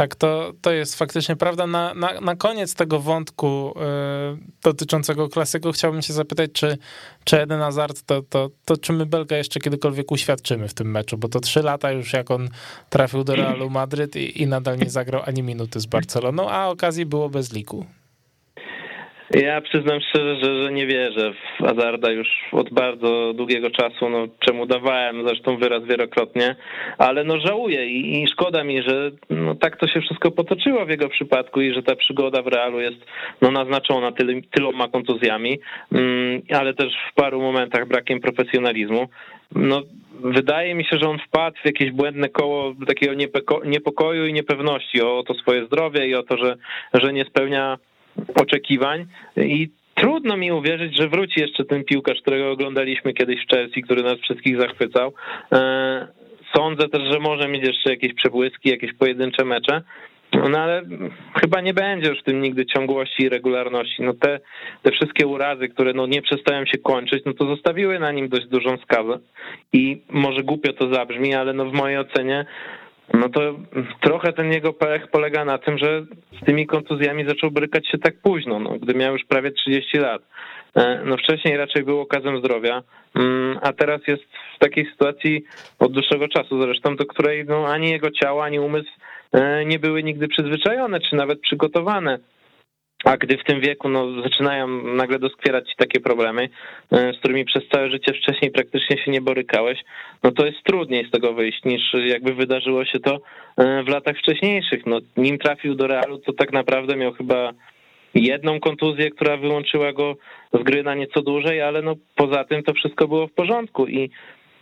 Tak, 0.00 0.14
to, 0.14 0.52
to 0.60 0.72
jest 0.72 0.94
faktycznie 0.98 1.36
prawda. 1.36 1.66
Na, 1.66 1.94
na, 1.94 2.20
na 2.20 2.36
koniec 2.36 2.74
tego 2.74 3.00
wątku 3.00 3.74
y, 3.76 4.62
dotyczącego 4.62 5.28
klasyku 5.28 5.72
chciałbym 5.72 6.02
się 6.02 6.12
zapytać, 6.12 6.50
czy, 6.52 6.78
czy 7.24 7.40
Eden 7.40 7.60
Hazard, 7.60 8.02
to, 8.02 8.22
to, 8.22 8.50
to 8.64 8.76
czy 8.76 8.92
my 8.92 9.06
Belga 9.06 9.36
jeszcze 9.36 9.60
kiedykolwiek 9.60 10.12
uświadczymy 10.12 10.68
w 10.68 10.74
tym 10.74 10.90
meczu, 10.90 11.18
bo 11.18 11.28
to 11.28 11.40
trzy 11.40 11.62
lata 11.62 11.92
już 11.92 12.12
jak 12.12 12.30
on 12.30 12.48
trafił 12.90 13.24
do 13.24 13.36
Realu 13.36 13.70
Madryt 13.70 14.16
i, 14.16 14.42
i 14.42 14.46
nadal 14.46 14.78
nie 14.78 14.90
zagrał 14.90 15.22
ani 15.26 15.42
minuty 15.42 15.80
z 15.80 15.86
Barceloną, 15.86 16.50
a 16.50 16.68
okazji 16.68 17.06
było 17.06 17.28
bez 17.28 17.52
liku. 17.52 17.86
Ja 19.30 19.60
przyznam 19.60 20.00
szczerze, 20.00 20.36
że, 20.36 20.62
że 20.62 20.72
nie 20.72 20.86
wierzę 20.86 21.32
w 21.32 21.64
Azarda 21.64 22.10
już 22.10 22.28
od 22.52 22.70
bardzo 22.70 23.32
długiego 23.34 23.70
czasu, 23.70 24.08
no 24.08 24.26
czemu 24.38 24.66
dawałem 24.66 25.26
zresztą 25.26 25.56
wyraz 25.56 25.84
wielokrotnie, 25.84 26.56
ale 26.98 27.24
no 27.24 27.40
żałuję 27.40 27.86
i, 27.86 28.22
i 28.22 28.28
szkoda 28.28 28.64
mi, 28.64 28.82
że 28.82 29.10
no, 29.30 29.54
tak 29.54 29.76
to 29.76 29.88
się 29.88 30.00
wszystko 30.00 30.30
potoczyło 30.30 30.86
w 30.86 30.90
jego 30.90 31.08
przypadku 31.08 31.60
i 31.60 31.74
że 31.74 31.82
ta 31.82 31.96
przygoda 31.96 32.42
w 32.42 32.46
Realu 32.46 32.80
jest 32.80 32.96
no, 33.42 33.50
naznaczona 33.50 34.12
tyl, 34.12 34.42
tyloma 34.50 34.88
kontuzjami, 34.88 35.58
mm, 35.92 36.42
ale 36.50 36.74
też 36.74 36.92
w 37.10 37.14
paru 37.14 37.40
momentach 37.42 37.88
brakiem 37.88 38.20
profesjonalizmu. 38.20 39.08
No, 39.54 39.82
wydaje 40.20 40.74
mi 40.74 40.84
się, 40.84 40.98
że 40.98 41.08
on 41.08 41.18
wpadł 41.18 41.56
w 41.62 41.66
jakieś 41.66 41.90
błędne 41.90 42.28
koło 42.28 42.74
takiego 42.86 43.12
niepokoju 43.64 44.26
i 44.26 44.32
niepewności 44.32 45.02
o 45.02 45.22
to 45.26 45.34
swoje 45.34 45.66
zdrowie 45.66 46.06
i 46.06 46.14
o 46.14 46.22
to, 46.22 46.36
że, 46.36 46.56
że 46.94 47.12
nie 47.12 47.24
spełnia 47.24 47.78
oczekiwań 48.34 49.06
i 49.36 49.68
trudno 49.94 50.36
mi 50.36 50.52
uwierzyć, 50.52 50.96
że 50.96 51.08
wróci 51.08 51.40
jeszcze 51.40 51.64
ten 51.64 51.84
piłkarz, 51.84 52.20
którego 52.20 52.50
oglądaliśmy 52.50 53.12
kiedyś 53.12 53.44
w 53.44 53.50
Chelsea, 53.50 53.82
który 53.82 54.02
nas 54.02 54.18
wszystkich 54.18 54.60
zachwycał. 54.60 55.12
E, 55.52 56.08
sądzę 56.56 56.88
też, 56.88 57.02
że 57.12 57.18
może 57.20 57.48
mieć 57.48 57.66
jeszcze 57.66 57.90
jakieś 57.90 58.14
przebłyski, 58.14 58.68
jakieś 58.68 58.92
pojedyncze 58.92 59.44
mecze, 59.44 59.82
no 60.32 60.58
ale 60.58 60.82
chyba 61.40 61.60
nie 61.60 61.74
będzie 61.74 62.08
już 62.08 62.20
w 62.20 62.24
tym 62.24 62.42
nigdy 62.42 62.66
ciągłości 62.66 63.22
i 63.22 63.28
regularności. 63.28 64.02
No 64.02 64.14
te, 64.14 64.40
te 64.82 64.90
wszystkie 64.90 65.26
urazy, 65.26 65.68
które 65.68 65.92
no 65.92 66.06
nie 66.06 66.22
przestają 66.22 66.66
się 66.66 66.78
kończyć, 66.78 67.24
no 67.26 67.34
to 67.34 67.46
zostawiły 67.46 67.98
na 67.98 68.12
nim 68.12 68.28
dość 68.28 68.46
dużą 68.46 68.76
skazę. 68.76 69.18
I 69.72 70.02
może 70.10 70.42
głupio 70.42 70.72
to 70.72 70.94
zabrzmi, 70.94 71.34
ale 71.34 71.52
no 71.52 71.64
w 71.64 71.72
mojej 71.72 71.98
ocenie 71.98 72.46
no 73.14 73.28
to 73.28 73.40
trochę 74.00 74.32
ten 74.32 74.52
jego 74.52 74.72
pech 74.72 75.08
polega 75.10 75.44
na 75.44 75.58
tym, 75.58 75.78
że 75.78 76.04
z 76.42 76.44
tymi 76.44 76.66
kontuzjami 76.66 77.24
zaczął 77.28 77.50
brykać 77.50 77.88
się 77.88 77.98
tak 77.98 78.14
późno, 78.22 78.58
no, 78.58 78.70
gdy 78.70 78.94
miał 78.94 79.12
już 79.12 79.24
prawie 79.24 79.50
30 79.50 79.98
lat. 79.98 80.22
E, 80.76 81.00
no 81.04 81.16
wcześniej 81.16 81.56
raczej 81.56 81.84
był 81.84 82.00
okazem 82.00 82.38
zdrowia, 82.38 82.82
mm, 83.14 83.58
a 83.62 83.72
teraz 83.72 84.00
jest 84.06 84.22
w 84.56 84.58
takiej 84.58 84.86
sytuacji 84.92 85.44
od 85.78 85.92
dłuższego 85.92 86.28
czasu 86.28 86.62
zresztą, 86.62 86.96
do 86.96 87.06
której 87.06 87.44
no, 87.44 87.66
ani 87.66 87.90
jego 87.90 88.10
ciało, 88.10 88.44
ani 88.44 88.58
umysł 88.58 88.90
e, 89.32 89.64
nie 89.64 89.78
były 89.78 90.02
nigdy 90.02 90.28
przyzwyczajone, 90.28 91.00
czy 91.00 91.16
nawet 91.16 91.40
przygotowane. 91.40 92.18
A 93.04 93.16
gdy 93.16 93.38
w 93.38 93.44
tym 93.44 93.60
wieku 93.60 93.88
no, 93.88 94.22
zaczynają 94.22 94.68
nagle 94.84 95.18
doskwierać 95.18 95.68
ci 95.68 95.76
takie 95.76 96.00
problemy, 96.00 96.48
e, 96.92 97.12
z 97.12 97.18
którymi 97.18 97.44
przez 97.44 97.68
całe 97.68 97.90
życie 97.90 98.12
wcześniej 98.14 98.50
praktycznie 98.50 98.98
się 98.98 99.10
nie 99.10 99.20
borykałeś, 99.20 99.78
no 100.22 100.32
to 100.32 100.46
jest 100.46 100.62
trudniej 100.64 101.06
z 101.06 101.10
tego 101.10 101.34
wyjść 101.34 101.64
niż 101.64 101.82
jakby 102.06 102.34
wydarzyło 102.34 102.84
się 102.84 103.00
to 103.00 103.20
w 103.84 103.88
latach 103.88 104.16
wcześniejszych. 104.16 104.86
No, 104.86 104.98
nim 105.16 105.38
trafił 105.38 105.74
do 105.74 105.86
Realu, 105.86 106.18
to 106.18 106.32
tak 106.32 106.52
naprawdę 106.52 106.96
miał 106.96 107.12
chyba 107.12 107.52
jedną 108.14 108.60
kontuzję, 108.60 109.10
która 109.10 109.36
wyłączyła 109.36 109.92
go 109.92 110.16
z 110.52 110.62
gry 110.62 110.82
na 110.82 110.94
nieco 110.94 111.22
dłużej, 111.22 111.62
ale 111.62 111.82
no 111.82 111.94
poza 112.16 112.44
tym 112.44 112.62
to 112.62 112.74
wszystko 112.74 113.08
było 113.08 113.26
w 113.26 113.32
porządku 113.32 113.86
i 113.86 114.10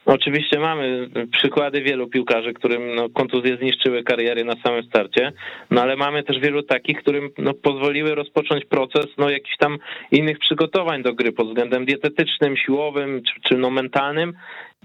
Oczywiście 0.06 0.58
mamy 0.58 1.08
przykłady 1.32 1.82
wielu 1.82 2.08
piłkarzy, 2.08 2.52
którym 2.52 2.94
no, 2.94 3.08
kontuzje 3.08 3.56
zniszczyły 3.56 4.02
kariery 4.02 4.44
na 4.44 4.54
samym 4.64 4.82
starcie, 4.82 5.32
no 5.70 5.82
ale 5.82 5.96
mamy 5.96 6.22
też 6.22 6.38
wielu 6.38 6.62
takich, 6.62 6.98
którym 6.98 7.30
no, 7.38 7.54
pozwoliły 7.54 8.14
rozpocząć 8.14 8.64
proces 8.64 9.06
no, 9.18 9.30
jakichś 9.30 9.56
tam 9.56 9.78
innych 10.11 10.38
przygotowań 10.38 11.02
do 11.02 11.14
gry 11.14 11.32
pod 11.32 11.48
względem 11.48 11.84
dietetycznym, 11.84 12.56
siłowym 12.56 13.22
czy, 13.22 13.40
czy 13.48 13.56
no, 13.56 13.70
mentalnym. 13.70 14.32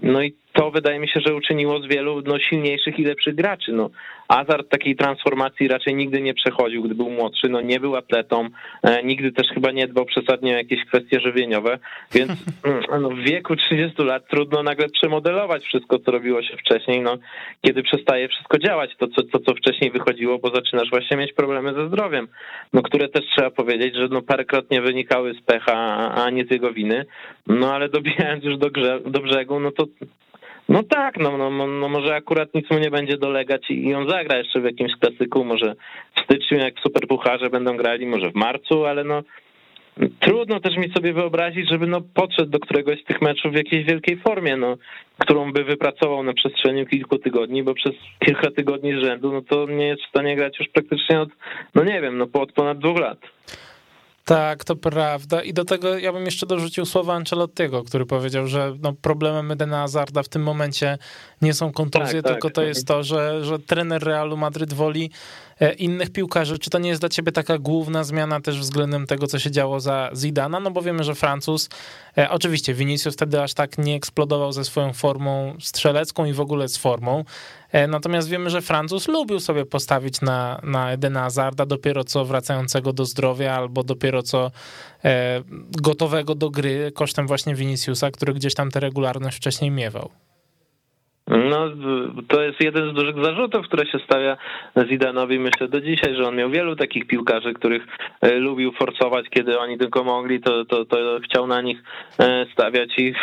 No 0.02 0.22
i 0.22 0.34
to 0.52 0.70
wydaje 0.70 0.98
mi 0.98 1.08
się, 1.08 1.20
że 1.20 1.34
uczyniło 1.34 1.80
z 1.80 1.86
wielu 1.86 2.22
no, 2.26 2.38
silniejszych 2.38 2.98
i 2.98 3.04
lepszych 3.04 3.34
graczy. 3.34 3.72
No, 3.72 3.90
Azar 4.28 4.68
takiej 4.68 4.96
transformacji 4.96 5.68
raczej 5.68 5.94
nigdy 5.94 6.20
nie 6.20 6.34
przechodził, 6.34 6.82
gdy 6.82 6.94
był 6.94 7.10
młodszy, 7.10 7.48
no 7.48 7.60
nie 7.60 7.80
był 7.80 7.96
atletą, 7.96 8.48
e, 8.82 9.02
nigdy 9.02 9.32
też 9.32 9.46
chyba 9.54 9.70
nie 9.70 9.88
dbał 9.88 10.04
przesadnie 10.04 10.54
o 10.54 10.56
jakieś 10.56 10.84
kwestie 10.84 11.20
żywieniowe, 11.20 11.78
więc 12.12 12.30
mm, 12.64 12.82
no, 13.02 13.08
w 13.08 13.18
wieku 13.18 13.56
30 13.56 14.02
lat 14.02 14.28
trudno 14.28 14.62
nagle 14.62 14.88
przemodelować 14.88 15.64
wszystko, 15.64 15.98
co 15.98 16.10
robiło 16.10 16.42
się 16.42 16.56
wcześniej, 16.56 17.00
no, 17.00 17.18
kiedy 17.64 17.82
przestaje 17.82 18.28
wszystko 18.28 18.58
działać, 18.58 18.90
to 18.98 19.08
co, 19.08 19.22
to, 19.22 19.38
co 19.38 19.54
wcześniej 19.54 19.90
wychodziło, 19.90 20.38
bo 20.38 20.50
zaczynasz 20.50 20.90
właśnie 20.90 21.16
mieć 21.16 21.32
problemy 21.32 21.74
ze 21.74 21.88
zdrowiem, 21.88 22.28
no, 22.72 22.82
które 22.82 23.08
też 23.08 23.24
trzeba 23.36 23.50
powiedzieć, 23.50 23.94
że 23.94 24.08
no, 24.10 24.22
parykrotnie 24.22 24.82
wynikały 24.82 25.34
z 25.34 25.40
pecha, 25.42 25.74
a 26.14 26.30
nie 26.30 26.44
z 26.44 26.50
jego 26.50 26.72
winy, 26.72 27.06
no 27.46 27.74
ale 27.74 27.88
dobijając 27.88 28.44
już 28.44 28.58
do, 28.58 28.70
grze, 28.70 29.00
do 29.06 29.20
brzegu, 29.20 29.60
no 29.60 29.70
to 29.70 29.86
no 30.68 30.82
tak, 30.82 31.16
no, 31.18 31.38
no, 31.38 31.66
no, 31.66 31.88
może 31.88 32.14
akurat 32.14 32.54
nic 32.54 32.70
mu 32.70 32.78
nie 32.78 32.90
będzie 32.90 33.16
dolegać 33.16 33.70
i 33.70 33.94
on 33.94 34.08
zagra 34.08 34.38
jeszcze 34.38 34.60
w 34.60 34.64
jakimś 34.64 34.92
klasyku, 35.00 35.44
może 35.44 35.74
w 36.16 36.20
styczniu 36.20 36.58
jak 36.58 36.74
superpucharze 36.80 37.50
będą 37.50 37.76
grali, 37.76 38.06
może 38.06 38.30
w 38.30 38.34
marcu, 38.34 38.84
ale 38.84 39.04
no 39.04 39.22
trudno 40.20 40.60
też 40.60 40.76
mi 40.76 40.92
sobie 40.92 41.12
wyobrazić, 41.12 41.68
żeby 41.70 41.86
no 41.86 42.00
podszedł 42.14 42.50
do 42.50 42.58
któregoś 42.58 43.00
z 43.00 43.04
tych 43.04 43.22
meczów 43.22 43.52
w 43.52 43.56
jakiejś 43.56 43.86
wielkiej 43.86 44.16
formie, 44.16 44.56
no, 44.56 44.76
którą 45.18 45.52
by 45.52 45.64
wypracował 45.64 46.22
na 46.22 46.32
przestrzeni 46.32 46.86
kilku 46.86 47.18
tygodni, 47.18 47.62
bo 47.62 47.74
przez 47.74 47.92
kilka 48.18 48.50
tygodni 48.50 48.92
z 48.92 49.04
rzędu, 49.04 49.32
no 49.32 49.42
to 49.42 49.66
nie 49.66 49.86
jest 49.86 50.02
w 50.02 50.08
stanie 50.08 50.36
grać 50.36 50.58
już 50.58 50.68
praktycznie 50.68 51.20
od, 51.20 51.28
no 51.74 51.84
nie 51.84 52.00
wiem, 52.00 52.18
no 52.18 52.26
od 52.32 52.52
ponad 52.52 52.78
dwóch 52.78 53.00
lat. 53.00 53.18
Tak, 54.24 54.64
to 54.64 54.76
prawda. 54.76 55.42
I 55.42 55.52
do 55.52 55.64
tego 55.64 55.98
ja 55.98 56.12
bym 56.12 56.24
jeszcze 56.24 56.46
dorzucił 56.46 56.86
słowa 56.86 57.14
Ancelottiego, 57.14 57.84
który 57.84 58.06
powiedział, 58.06 58.46
że 58.46 58.72
no, 58.82 58.92
problemem 58.92 59.50
Edena 59.50 59.78
Hazarda 59.78 60.22
w 60.22 60.28
tym 60.28 60.42
momencie 60.42 60.98
nie 61.42 61.54
są 61.54 61.72
kontuzje, 61.72 62.22
tak, 62.22 62.32
tylko 62.32 62.48
tak. 62.48 62.54
to 62.54 62.62
jest 62.62 62.86
to, 62.86 63.02
że, 63.02 63.44
że 63.44 63.58
trener 63.58 64.04
Realu 64.04 64.36
Madryt 64.36 64.72
woli 64.72 65.10
E, 65.60 65.72
innych 65.72 66.10
piłkarzy. 66.10 66.58
Czy 66.58 66.70
to 66.70 66.78
nie 66.78 66.88
jest 66.88 67.02
dla 67.02 67.08
ciebie 67.08 67.32
taka 67.32 67.58
główna 67.58 68.04
zmiana 68.04 68.40
też 68.40 68.60
względem 68.60 69.06
tego, 69.06 69.26
co 69.26 69.38
się 69.38 69.50
działo 69.50 69.80
za 69.80 70.10
Zidana? 70.14 70.60
No 70.60 70.70
bo 70.70 70.82
wiemy, 70.82 71.04
że 71.04 71.14
Francuz, 71.14 71.68
e, 72.18 72.30
oczywiście 72.30 72.74
Vinicius 72.74 73.14
wtedy 73.14 73.42
aż 73.42 73.54
tak 73.54 73.78
nie 73.78 73.94
eksplodował 73.96 74.52
ze 74.52 74.64
swoją 74.64 74.92
formą 74.92 75.56
strzelecką 75.60 76.24
i 76.24 76.32
w 76.32 76.40
ogóle 76.40 76.68
z 76.68 76.76
formą, 76.76 77.24
Natomiast 77.88 78.30
wiemy, 78.30 78.50
że 78.50 78.60
Francuz 78.60 79.08
lubił 79.08 79.40
sobie 79.40 79.66
postawić 79.66 80.20
na, 80.20 80.60
na 80.62 80.92
Edena 80.92 81.20
Hazarda 81.20 81.66
dopiero 81.66 82.04
co 82.04 82.24
wracającego 82.24 82.92
do 82.92 83.04
zdrowia 83.04 83.54
albo 83.54 83.82
dopiero 83.82 84.22
co 84.22 84.50
e, 85.04 85.42
gotowego 85.82 86.34
do 86.34 86.50
gry 86.50 86.92
kosztem 86.94 87.26
właśnie 87.26 87.54
Viniciusa, 87.54 88.10
który 88.10 88.34
gdzieś 88.34 88.54
tam 88.54 88.70
tę 88.70 88.80
regularność 88.80 89.36
wcześniej 89.36 89.70
miewał. 89.70 90.10
No, 91.26 91.70
to 92.28 92.42
jest 92.42 92.60
jeden 92.60 92.90
z 92.90 92.94
dużych 92.94 93.24
zarzutów, 93.24 93.66
które 93.66 93.86
się 93.86 93.98
stawia 93.98 94.36
Zidanowi, 94.88 95.38
myślę, 95.38 95.68
do 95.68 95.80
dzisiaj, 95.80 96.14
że 96.16 96.28
on 96.28 96.36
miał 96.36 96.50
wielu 96.50 96.76
takich 96.76 97.06
piłkarzy, 97.06 97.54
których 97.54 97.86
e, 98.20 98.34
lubił 98.34 98.72
forsować, 98.72 99.26
kiedy 99.30 99.58
oni 99.58 99.78
tylko 99.78 100.04
mogli, 100.04 100.40
to, 100.40 100.64
to, 100.64 100.84
to 100.84 100.96
chciał 101.24 101.46
na 101.46 101.60
nich 101.60 101.82
e, 102.18 102.46
stawiać 102.52 102.98
i 102.98 103.14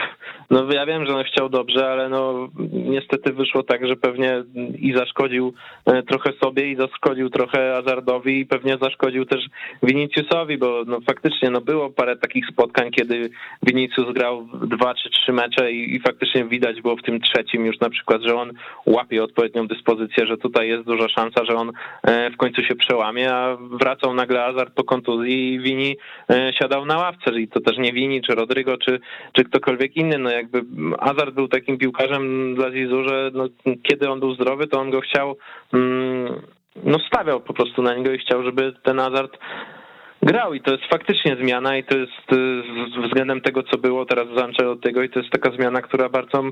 no 0.52 0.74
ja 0.74 0.86
wiem, 0.86 1.06
że 1.06 1.16
on 1.16 1.24
chciał 1.24 1.50
dobrze, 1.50 1.92
ale 1.92 2.10
no 2.10 2.50
niestety 2.72 3.34
wyszło 3.34 3.64
tak, 3.64 3.88
że 3.88 3.96
pewnie 3.96 4.44
i 4.80 4.94
zaszkodził 4.94 5.54
e, 5.86 6.04
trochę 6.04 6.34
sobie 6.44 6.72
i 6.72 6.76
zaszkodził 6.76 7.30
trochę 7.30 7.78
Azardowi 7.78 8.40
i 8.40 8.46
pewnie 8.46 8.78
zaszkodził 8.82 9.26
też 9.26 9.46
Viniciusowi, 9.84 10.58
bo 10.58 10.84
no 10.88 11.00
faktycznie 11.08 11.50
no 11.50 11.62
było 11.62 11.90
parę 11.90 12.16
takich 12.16 12.46
spotkań, 12.48 12.92
kiedy 12.92 13.30
Vinicius 13.68 14.14
grał 14.14 14.48
dwa 14.64 14.94
czy 14.94 15.10
trzy 15.10 15.34
mecze 15.34 15.72
i, 15.72 15.96
i 15.96 16.00
faktycznie 16.00 16.46
widać 16.46 16.82
było 16.82 16.96
w 16.96 17.04
tym 17.04 17.22
trzecim 17.22 17.66
już 17.66 17.80
na 17.80 17.90
przykład, 17.90 18.22
że 18.22 18.36
on 18.36 18.52
łapie 18.86 19.24
odpowiednią 19.24 19.68
dyspozycję, 19.68 20.28
że 20.28 20.38
tutaj 20.38 20.68
jest 20.68 20.84
duża 20.84 21.10
szansa, 21.10 21.46
że 21.46 21.56
on 21.56 21.72
e, 22.04 22.32
w 22.32 22.38
końcu 22.38 22.62
się 22.62 22.76
przełamie, 22.76 23.34
a 23.34 23.58
wracał 23.80 24.14
nagle 24.14 24.46
Azar 24.46 24.74
po 24.74 24.84
kontuzji 24.84 25.54
i 25.54 25.60
Wini 25.60 25.98
e, 26.30 26.52
siadał 26.54 26.86
na 26.86 26.98
ławce. 26.98 27.40
I 27.40 27.48
to 27.48 27.62
też 27.62 27.78
nie 27.78 27.94
Wini, 27.94 28.22
czy 28.22 28.36
Rodrygo, 28.36 28.78
czy, 28.78 29.00
czy 29.34 29.44
ktokolwiek 29.44 29.96
inny, 29.96 30.18
no 30.18 30.32
jakby 30.41 30.63
Azar 30.99 31.34
był 31.34 31.47
takim 31.47 31.77
piłkarzem 31.77 32.56
dla 32.56 32.71
Zizu, 32.71 33.04
że 33.04 33.32
no, 33.34 33.45
kiedy 33.84 34.10
on 34.10 34.19
był 34.19 34.34
zdrowy, 34.34 34.67
to 34.67 34.80
on 34.80 34.91
go 34.91 35.01
chciał, 35.01 35.38
mm, 35.73 36.41
no 36.84 36.99
stawiał 36.99 37.41
po 37.41 37.54
prostu 37.54 37.82
na 37.82 37.95
niego 37.95 38.12
i 38.12 38.17
chciał, 38.17 38.43
żeby 38.43 38.73
ten 38.84 38.99
Azar 38.99 39.30
grał 40.23 40.53
i 40.53 40.62
to 40.62 40.71
jest 40.71 40.84
faktycznie 40.84 41.36
zmiana 41.36 41.77
i 41.77 41.84
to 41.84 41.97
jest 41.97 42.34
y, 42.34 42.63
względem 43.07 43.41
tego, 43.41 43.63
co 43.63 43.77
było 43.77 44.05
teraz 44.05 44.27
z 44.27 44.81
tego 44.84 45.03
i 45.03 45.10
to 45.10 45.19
jest 45.19 45.31
taka 45.31 45.51
zmiana, 45.51 45.81
która 45.81 46.10
bardzo 46.10 46.43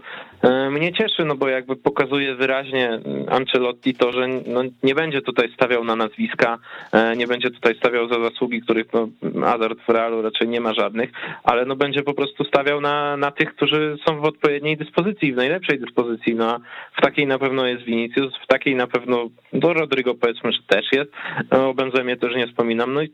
y, 0.43 0.69
mnie 0.71 0.93
cieszy, 0.93 1.25
no 1.25 1.36
bo 1.36 1.47
jakby 1.47 1.75
pokazuje 1.75 2.36
wyraźnie 2.36 2.99
Ancelotti 3.29 3.93
to, 3.93 4.12
że 4.12 4.27
no 4.27 4.62
nie 4.84 4.95
będzie 4.95 5.21
tutaj 5.21 5.51
stawiał 5.53 5.84
na 5.84 5.95
nazwiska, 5.95 6.58
y, 7.13 7.17
nie 7.17 7.27
będzie 7.27 7.51
tutaj 7.51 7.75
stawiał 7.75 8.10
za 8.10 8.19
zasługi, 8.19 8.62
których 8.62 8.88
no, 8.93 9.08
Hazard 9.43 9.79
w 9.88 9.89
Realu 9.89 10.21
raczej 10.21 10.47
nie 10.47 10.62
ma 10.62 10.73
żadnych, 10.73 11.10
ale 11.43 11.65
no 11.65 11.75
będzie 11.75 12.03
po 12.03 12.13
prostu 12.13 12.43
stawiał 12.43 12.82
na, 12.82 13.17
na 13.17 13.32
tych, 13.32 13.55
którzy 13.55 13.97
są 14.08 14.19
w 14.19 14.25
odpowiedniej 14.25 14.77
dyspozycji, 14.77 15.34
w 15.34 15.38
najlepszej 15.38 15.79
dyspozycji, 15.79 16.36
no 16.36 16.55
a 16.55 16.60
w 16.97 17.01
takiej 17.01 17.27
na 17.27 17.39
pewno 17.39 17.67
jest 17.67 17.84
Vinicius, 17.84 18.34
w 18.43 18.47
takiej 18.47 18.75
na 18.75 18.88
pewno, 18.88 19.29
do 19.53 19.73
Rodrigo 19.73 20.15
powiedzmy, 20.15 20.51
że 20.51 20.60
też 20.67 20.86
jest, 20.91 21.12
o 21.51 21.73
Benzemie 21.73 22.17
też 22.17 22.36
nie 22.36 22.47
wspominam, 22.47 22.93
no 22.93 23.01
i 23.01 23.10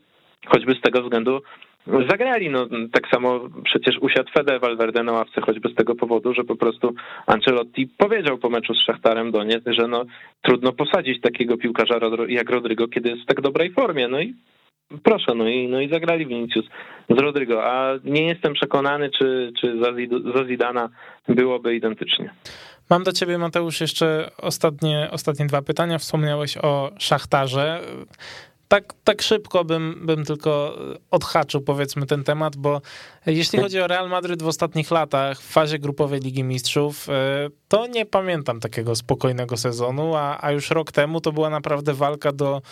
choćby 0.46 0.74
z 0.74 0.80
tego 0.80 1.02
względu 1.02 1.40
zagrali. 2.10 2.50
No, 2.50 2.66
tak 2.92 3.08
samo 3.14 3.40
przecież 3.64 3.98
usiadł 4.00 4.30
Fede 4.32 4.58
Valverde 4.58 5.02
na 5.02 5.12
ławce, 5.12 5.40
choćby 5.40 5.68
z 5.68 5.74
tego 5.74 5.94
powodu, 5.94 6.34
że 6.34 6.44
po 6.44 6.56
prostu 6.56 6.94
Ancelotti 7.26 7.88
powiedział 7.98 8.38
po 8.38 8.50
meczu 8.50 8.74
z 8.74 8.84
Szachtarem 8.84 9.32
Doniec, 9.32 9.64
że 9.66 9.88
no, 9.88 10.04
trudno 10.42 10.72
posadzić 10.72 11.20
takiego 11.20 11.56
piłkarza 11.56 12.00
jak 12.28 12.50
Rodrygo, 12.50 12.88
kiedy 12.88 13.08
jest 13.08 13.22
w 13.22 13.26
tak 13.26 13.40
dobrej 13.40 13.72
formie. 13.72 14.08
No 14.08 14.20
i 14.20 14.34
proszę, 15.02 15.34
no 15.34 15.48
i, 15.48 15.68
no 15.68 15.80
i 15.80 15.88
zagrali 15.88 16.26
Vinicius 16.26 16.64
z 17.10 17.18
Rodrygo, 17.18 17.64
a 17.64 17.94
nie 18.04 18.26
jestem 18.26 18.54
przekonany, 18.54 19.10
czy, 19.10 19.52
czy 19.60 19.78
za, 19.80 19.92
za 20.34 20.44
Zidana 20.44 20.88
byłoby 21.28 21.76
identycznie. 21.76 22.30
Mam 22.90 23.04
do 23.04 23.12
ciebie, 23.12 23.38
Mateusz, 23.38 23.80
jeszcze 23.80 24.30
ostatnie, 24.38 25.08
ostatnie 25.10 25.46
dwa 25.46 25.62
pytania. 25.62 25.98
Wspomniałeś 25.98 26.56
o 26.56 26.90
szachtarze 26.98 27.80
tak, 28.68 28.84
tak 29.04 29.22
szybko 29.22 29.64
bym, 29.64 30.06
bym 30.06 30.24
tylko 30.24 30.78
e, 30.94 30.96
odhaczył 31.10 31.60
powiedzmy 31.60 32.06
ten 32.06 32.24
temat, 32.24 32.56
bo 32.56 32.80
jeśli 33.26 33.58
chodzi 33.58 33.80
o 33.80 33.86
Real 33.86 34.08
Madryt 34.08 34.42
w 34.42 34.46
ostatnich 34.46 34.90
latach 34.90 35.40
w 35.40 35.52
fazie 35.52 35.78
grupowej 35.78 36.20
Ligi 36.20 36.44
Mistrzów, 36.44 37.08
e, 37.08 37.48
to 37.68 37.86
nie 37.86 38.06
pamiętam 38.06 38.60
takiego 38.60 38.96
spokojnego 38.96 39.56
sezonu, 39.56 40.14
a, 40.14 40.38
a 40.40 40.52
już 40.52 40.70
rok 40.70 40.92
temu 40.92 41.20
to 41.20 41.32
była 41.32 41.50
naprawdę 41.50 41.94
walka 41.94 42.32
do, 42.32 42.62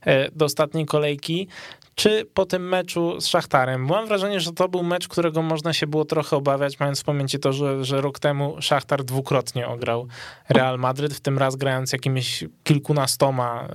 e, 0.00 0.30
do 0.30 0.44
ostatniej 0.44 0.86
kolejki. 0.86 1.48
Czy 1.94 2.24
po 2.34 2.46
tym 2.46 2.68
meczu 2.68 3.20
z 3.20 3.26
Szachtarem? 3.26 3.86
Mam 3.86 4.06
wrażenie, 4.06 4.40
że 4.40 4.52
to 4.52 4.68
był 4.68 4.82
mecz, 4.82 5.08
którego 5.08 5.42
można 5.42 5.72
się 5.72 5.86
było 5.86 6.04
trochę 6.04 6.36
obawiać, 6.36 6.80
mając 6.80 7.00
w 7.00 7.04
pamięci 7.04 7.38
to, 7.38 7.52
że, 7.52 7.84
że 7.84 8.00
rok 8.00 8.18
temu 8.18 8.56
Szachtar 8.60 9.04
dwukrotnie 9.04 9.68
ograł 9.68 10.08
Real 10.48 10.78
Madryt, 10.78 11.14
w 11.14 11.20
tym 11.20 11.38
raz 11.38 11.56
grając 11.56 11.92
jakimiś 11.92 12.44
kilkunastoma, 12.64 13.68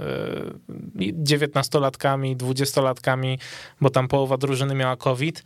dziewiętnastoma 0.95 1.66
15-latkami, 1.67 2.37
20-latkami, 2.37 3.37
bo 3.81 3.89
tam 3.89 4.07
połowa 4.07 4.37
drużyny 4.37 4.75
miała 4.75 4.95
COVID. 4.95 5.43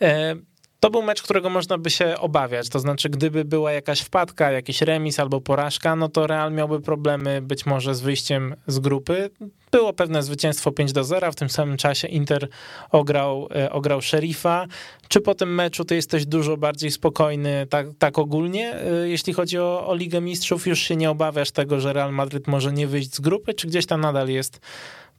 E, 0.00 0.36
to 0.82 0.90
był 0.90 1.02
mecz, 1.02 1.22
którego 1.22 1.50
można 1.50 1.78
by 1.78 1.90
się 1.90 2.18
obawiać. 2.18 2.68
To 2.68 2.78
znaczy, 2.78 3.08
gdyby 3.08 3.44
była 3.44 3.72
jakaś 3.72 4.00
wpadka, 4.00 4.50
jakiś 4.50 4.82
remis 4.82 5.20
albo 5.20 5.40
porażka, 5.40 5.96
no 5.96 6.08
to 6.08 6.26
Real 6.26 6.52
miałby 6.52 6.80
problemy 6.80 7.42
być 7.42 7.66
może 7.66 7.94
z 7.94 8.00
wyjściem 8.00 8.54
z 8.66 8.78
grupy. 8.78 9.30
Było 9.72 9.92
pewne 9.92 10.22
zwycięstwo 10.22 10.72
5 10.72 10.92
do 10.92 11.04
0, 11.04 11.32
w 11.32 11.34
tym 11.34 11.50
samym 11.50 11.76
czasie 11.76 12.08
Inter 12.08 12.48
ograł, 12.90 13.48
e, 13.54 13.72
ograł 13.72 14.02
szerifa. 14.02 14.66
Czy 15.08 15.20
po 15.20 15.34
tym 15.34 15.54
meczu 15.54 15.84
ty 15.84 15.94
jesteś 15.94 16.26
dużo 16.26 16.56
bardziej 16.56 16.90
spokojny, 16.90 17.66
tak, 17.70 17.86
tak 17.98 18.18
ogólnie, 18.18 18.74
e, 18.74 19.08
jeśli 19.08 19.32
chodzi 19.32 19.58
o, 19.58 19.86
o 19.86 19.94
Ligę 19.94 20.20
Mistrzów? 20.20 20.66
Już 20.66 20.78
się 20.78 20.96
nie 20.96 21.10
obawiasz 21.10 21.50
tego, 21.50 21.80
że 21.80 21.92
Real 21.92 22.12
Madrid 22.12 22.46
może 22.46 22.72
nie 22.72 22.86
wyjść 22.86 23.14
z 23.14 23.20
grupy, 23.20 23.54
czy 23.54 23.66
gdzieś 23.66 23.86
tam 23.86 24.00
nadal 24.00 24.28
jest 24.28 24.60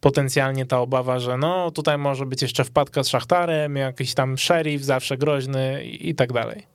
potencjalnie 0.03 0.65
ta 0.65 0.79
obawa, 0.79 1.19
że 1.19 1.37
no 1.37 1.71
tutaj 1.71 1.97
może 1.97 2.25
być 2.25 2.41
jeszcze 2.41 2.63
wpadka 2.63 3.03
z 3.03 3.07
Szachtarem, 3.07 3.75
jakiś 3.75 4.13
tam 4.13 4.37
szerif 4.37 4.83
zawsze 4.83 5.17
groźny 5.17 5.83
i 5.83 6.15
tak 6.15 6.33
dalej. 6.33 6.72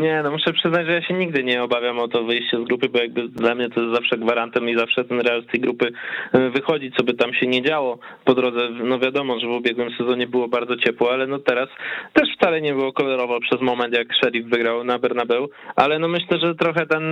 Nie, 0.00 0.20
no 0.22 0.30
muszę 0.30 0.52
przyznać, 0.52 0.86
że 0.86 0.92
ja 0.92 1.02
się 1.02 1.14
nigdy 1.14 1.44
nie 1.44 1.62
obawiam 1.62 1.98
o 1.98 2.08
to 2.08 2.24
wyjście 2.24 2.56
z 2.60 2.64
grupy, 2.64 2.88
bo 2.88 2.98
jakby 2.98 3.28
dla 3.28 3.54
mnie 3.54 3.70
to 3.70 3.80
jest 3.80 3.94
zawsze 3.94 4.18
gwarantem 4.18 4.68
i 4.68 4.76
zawsze 4.76 5.04
ten 5.04 5.20
Real 5.20 5.42
z 5.42 5.46
tej 5.46 5.60
grupy 5.60 5.92
e, 6.32 6.50
wychodzi, 6.50 6.92
co 6.96 7.04
by 7.04 7.14
tam 7.14 7.34
się 7.34 7.46
nie 7.46 7.62
działo 7.62 7.98
po 8.24 8.34
drodze. 8.34 8.68
No 8.70 8.98
wiadomo, 8.98 9.40
że 9.40 9.46
w 9.46 9.50
ubiegłym 9.50 9.90
sezonie 9.98 10.26
było 10.26 10.48
bardzo 10.48 10.76
ciepło, 10.76 11.12
ale 11.12 11.26
no 11.26 11.38
teraz 11.38 11.68
też 12.12 12.28
wcale 12.36 12.60
nie 12.60 12.72
było 12.72 12.92
kolorowo 12.92 13.40
przez 13.40 13.60
moment, 13.60 13.94
jak 13.94 14.14
Sheriff 14.14 14.48
wygrał 14.48 14.84
na 14.84 14.98
Bernabeu, 14.98 15.48
ale 15.76 15.98
no 15.98 16.08
myślę, 16.08 16.38
że 16.38 16.54
trochę 16.54 16.86
ten, 16.86 17.02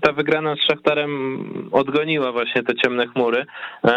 ta 0.00 0.12
wygrana 0.12 0.56
z 0.56 0.66
Szachtarem 0.66 1.44
odgoniła 1.72 2.32
właśnie 2.32 2.62
te 2.62 2.74
ciemne 2.74 3.06
chmury, 3.06 3.46
e, 3.84 3.90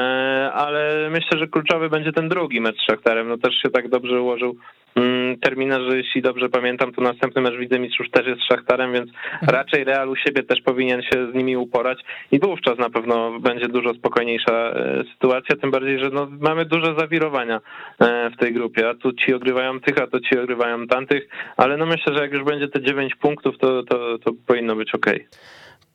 ale 0.54 1.10
myślę, 1.12 1.40
że 1.40 1.48
kluczowy 1.48 1.90
będzie 1.90 2.12
ten 2.12 2.30
drugi 2.30 2.62
mecz 2.62 2.78
z 2.78 2.86
Szachtarem. 2.92 3.28
No 3.28 3.38
też 3.38 3.56
się 3.56 3.70
tak 3.70 3.90
dobrze 3.90 4.22
ułożył 4.22 4.56
Mm, 4.98 5.40
terminarz, 5.40 5.94
jeśli 5.94 6.22
dobrze 6.22 6.50
pamiętam, 6.50 6.94
to 6.94 7.02
następny 7.02 7.42
mecz 7.42 7.56
Widzę 7.56 7.80
Mistrzów 7.80 8.08
też 8.18 8.28
jest 8.28 8.42
Szachtarem, 8.50 8.94
więc 8.94 9.10
mhm. 9.10 9.50
raczej 9.50 9.84
Real 9.84 10.10
u 10.10 10.16
siebie 10.16 10.44
też 10.44 10.62
powinien 10.62 11.02
się 11.02 11.32
z 11.32 11.36
nimi 11.36 11.58
uporać 11.58 12.00
i 12.32 12.40
wówczas 12.40 12.78
na 12.78 12.90
pewno 12.90 13.40
będzie 13.40 13.68
dużo 13.68 13.94
spokojniejsza 13.94 14.54
e, 14.54 15.04
sytuacja, 15.14 15.56
tym 15.56 15.72
bardziej, 15.72 16.00
że 16.00 16.10
no, 16.10 16.28
mamy 16.40 16.66
duże 16.66 16.96
zawirowania 17.00 17.62
e, 18.00 18.30
w 18.30 18.38
tej 18.38 18.54
grupie, 18.54 18.90
a 18.90 18.96
tu 18.96 19.14
ci 19.14 19.34
ogrywają 19.34 19.80
tych, 19.80 20.02
a 20.02 20.08
to 20.08 20.20
ci 20.20 20.40
ogrywają 20.40 20.88
tamtych, 20.88 21.28
ale 21.58 21.78
no 21.78 21.86
myślę, 21.86 22.16
że 22.16 22.22
jak 22.22 22.34
już 22.34 22.44
będzie 22.44 22.68
te 22.68 22.82
9 22.82 23.16
punktów, 23.16 23.58
to, 23.58 23.84
to, 23.84 24.18
to 24.18 24.32
powinno 24.48 24.76
być 24.76 24.96
ok 24.96 25.06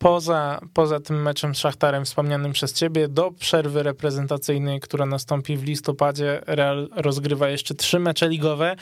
poza, 0.03 0.61
poza 0.75 1.01
tym 1.01 1.23
meczem 1.23 1.55
z 1.55 1.59
Szachtarem 1.59 2.05
wspomnianym 2.05 2.53
przez 2.53 2.73
ciebie, 2.73 3.09
do 3.09 3.31
przerwy 3.31 3.83
reprezentacyjnej, 3.83 4.81
która 4.81 5.07
nastąpi 5.07 5.57
w 5.57 5.63
listopadzie, 5.63 6.43
Real 6.47 6.89
rozgrywa 6.97 7.49
jeszcze 7.49 7.75
trzy 7.75 7.99
mecze 7.99 8.29
ligowe. 8.29 8.77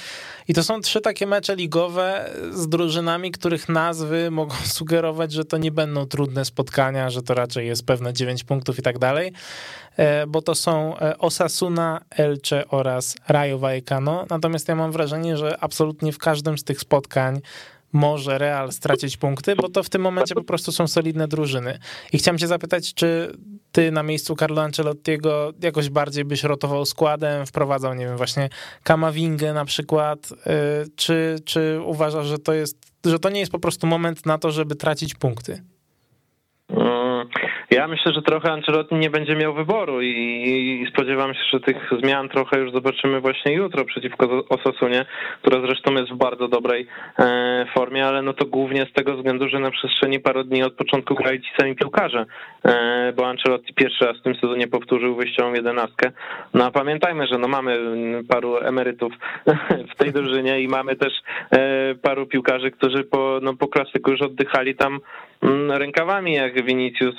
I 0.49 0.55
to 0.55 0.63
są 0.63 0.81
trzy 0.81 1.01
takie 1.01 1.27
mecze 1.27 1.57
ligowe 1.57 2.31
z 2.51 2.69
drużynami, 2.69 3.31
których 3.31 3.69
nazwy 3.69 4.31
mogą 4.31 4.55
sugerować, 4.79 5.33
że 5.33 5.45
to 5.45 5.59
nie 5.59 5.71
będą 5.71 6.07
trudne 6.07 6.45
spotkania, 6.45 7.11
że 7.11 7.23
to 7.23 7.35
raczej 7.35 7.67
jest 7.67 7.87
pewne 7.87 8.13
9 8.13 8.45
punktów 8.45 8.79
i 8.79 8.83
tak 8.83 8.99
dalej, 8.99 9.33
e, 9.97 10.27
bo 10.27 10.43
to 10.43 10.55
są 10.55 10.99
e, 10.99 11.19
Osasuna, 11.19 12.01
Elche 12.11 12.69
oraz 12.69 13.17
Rayo 13.29 13.59
Vallecano, 13.59 14.27
natomiast 14.31 14.69
ja 14.69 14.75
mam 14.75 14.93
wrażenie, 14.93 15.37
że 15.37 15.61
absolutnie 15.61 16.13
w 16.13 16.19
każdym 16.19 16.59
z 16.59 16.65
tych 16.65 16.81
spotkań 16.81 17.41
może 17.93 18.39
Real 18.39 18.73
stracić 18.73 19.17
punkty, 19.17 19.57
bo 19.57 19.69
to 19.69 19.83
w 19.83 19.89
tym 19.89 20.03
momencie 20.03 20.35
po 20.35 20.45
prostu 20.45 20.73
są 20.73 20.89
solidne 20.89 21.29
drużyny. 21.29 21.79
I 22.13 22.19
chciałem 22.19 22.39
cię 22.39 22.47
zapytać, 22.47 22.95
czy 22.95 23.33
ty 23.73 23.93
na 23.93 24.03
miejscu 24.03 24.37
Carlo 24.37 24.63
Ancelottiego 24.63 25.53
jakoś 25.63 25.89
bardziej 25.89 26.25
byś 26.25 26.45
rotował 26.45 26.87
składem, 26.87 27.47
wprowadzał, 27.47 27.95
nie 27.95 28.07
wiem, 28.07 28.17
właśnie 28.17 28.49
Kamawingę 28.83 29.53
na 29.53 29.65
przykład, 29.65 30.33
y, 30.33 30.37
czy, 30.97 31.39
czy 31.45 31.81
uważasz, 31.85 32.27
że 32.27 32.39
to 32.39 32.53
jest, 32.53 32.77
że 33.05 33.19
to 33.19 33.31
nie 33.31 33.41
jest 33.41 33.53
po 33.53 33.59
prostu 33.59 33.87
moment 33.87 34.27
na 34.27 34.39
to, 34.39 34.51
żeby 34.51 34.77
tracić 34.77 35.15
punkty? 35.15 35.63
Ja 37.71 37.89
myślę, 37.89 38.13
że 38.13 38.23
trochę 38.23 38.53
Ancelotti 38.53 38.95
nie 38.95 39.11
będzie 39.11 39.37
miał 39.37 39.55
wyboru 39.55 40.03
i, 40.03 40.87
spodziewam 40.93 41.35
się, 41.35 41.41
że 41.53 41.61
tych 41.61 41.91
zmian 42.03 42.29
trochę 42.29 42.59
już 42.61 42.73
zobaczymy 42.73 43.21
właśnie 43.21 43.53
jutro 43.53 43.85
przeciwko 43.85 44.45
Osasunie, 44.49 45.05
która 45.43 45.61
zresztą 45.61 45.93
jest 45.95 46.11
w 46.11 46.17
bardzo 46.17 46.49
dobrej 46.49 46.87
e, 47.19 47.67
formie, 47.75 48.07
ale 48.07 48.23
no 48.23 48.33
to 48.33 48.47
głównie 48.47 48.87
z 48.91 48.93
tego 48.93 49.17
względu, 49.17 49.49
że 49.49 49.59
na 49.59 49.71
przestrzeni 49.71 50.21
paru 50.21 50.45
dni 50.45 50.63
od 50.63 50.75
początku 50.75 51.15
grali 51.15 51.41
ci 51.41 51.51
sami 51.61 51.77
piłkarze, 51.77 52.27
e, 52.65 53.13
bo 53.17 53.27
Ancelotti 53.27 53.75
pierwszy 53.75 54.05
raz 54.05 54.19
w 54.19 54.23
tym 54.23 54.35
sezonie 54.35 54.69
powtórzył 54.69 55.17
wyjściową 55.17 55.53
jedenastkę. 55.53 56.13
No 56.55 56.65
a 56.65 56.71
pamiętajmy, 56.71 57.27
że 57.27 57.39
no 57.39 57.49
mamy 57.49 57.79
paru 58.29 58.57
emerytów 58.57 59.13
w 59.93 59.97
tej 59.97 60.13
drużynie 60.13 60.61
i 60.61 60.69
mamy 60.69 60.97
też 60.97 61.13
e, 61.51 61.95
paru 61.95 62.27
piłkarzy, 62.27 62.71
którzy 62.71 63.05
po, 63.05 63.39
no, 63.43 63.57
po 63.57 63.69
klasyku 63.69 64.11
już 64.11 64.23
oddychali 64.23 64.75
tam 64.75 65.01
rękawami, 65.69 66.33
jak 66.33 66.65
Vinicius 66.65 67.15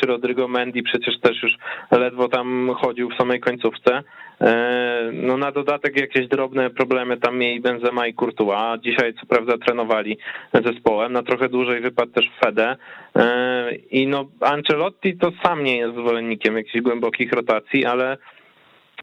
czy 0.00 0.06
Rodrigo 0.06 0.48
Mendy 0.48 0.82
przecież 0.82 1.20
też 1.20 1.42
już 1.42 1.52
ledwo 1.90 2.28
tam 2.28 2.70
chodził 2.76 3.10
w 3.10 3.16
samej 3.16 3.40
końcówce. 3.40 4.02
E, 4.40 5.10
no 5.12 5.36
na 5.36 5.52
dodatek 5.52 6.00
jakieś 6.00 6.28
drobne 6.28 6.70
problemy 6.70 7.16
tam 7.16 7.38
mieli 7.38 7.60
Benzema 7.60 8.06
i 8.06 8.14
Courtois. 8.14 8.80
Dzisiaj 8.82 9.14
co 9.14 9.26
prawda 9.26 9.58
trenowali 9.58 10.18
zespołem, 10.64 11.12
na 11.12 11.22
trochę 11.22 11.48
dłużej 11.48 11.80
wypadł 11.80 12.12
też 12.12 12.30
Fede. 12.44 12.76
E, 13.16 13.74
I 13.74 14.06
no 14.06 14.24
Ancelotti 14.40 15.16
to 15.16 15.32
sam 15.42 15.64
nie 15.64 15.76
jest 15.76 15.94
zwolennikiem 15.94 16.56
jakichś 16.56 16.80
głębokich 16.80 17.32
rotacji, 17.32 17.84
ale 17.84 18.16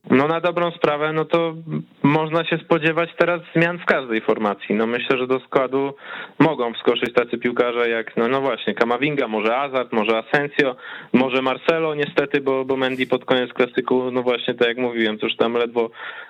no 0.09 0.27
na 0.27 0.41
dobrą 0.41 0.71
sprawę, 0.71 1.13
no 1.13 1.25
to 1.25 1.55
można 2.03 2.45
się 2.45 2.57
spodziewać 2.57 3.09
teraz 3.17 3.41
zmian 3.55 3.79
w 3.79 3.85
każdej 3.85 4.21
formacji. 4.21 4.75
No 4.75 4.87
myślę, 4.87 5.17
że 5.17 5.27
do 5.27 5.39
składu 5.39 5.93
mogą 6.39 6.73
wskoczyć 6.73 7.13
tacy 7.13 7.37
piłkarze 7.37 7.89
jak, 7.89 8.17
no, 8.17 8.27
no 8.27 8.41
właśnie, 8.41 8.73
Kamavinga, 8.73 9.27
może 9.27 9.57
Azard, 9.57 9.93
może 9.93 10.17
Asensio, 10.17 10.75
może 11.13 11.41
Marcelo 11.41 11.95
niestety, 11.95 12.41
bo, 12.41 12.65
bo 12.65 12.77
Mendy 12.77 13.07
pod 13.07 13.25
koniec 13.25 13.53
klasyku, 13.53 14.11
no 14.11 14.23
właśnie 14.23 14.53
tak 14.53 14.67
jak 14.67 14.77
mówiłem, 14.77 15.19
cóż 15.19 15.35
tam 15.35 15.53
ledwo, 15.53 15.89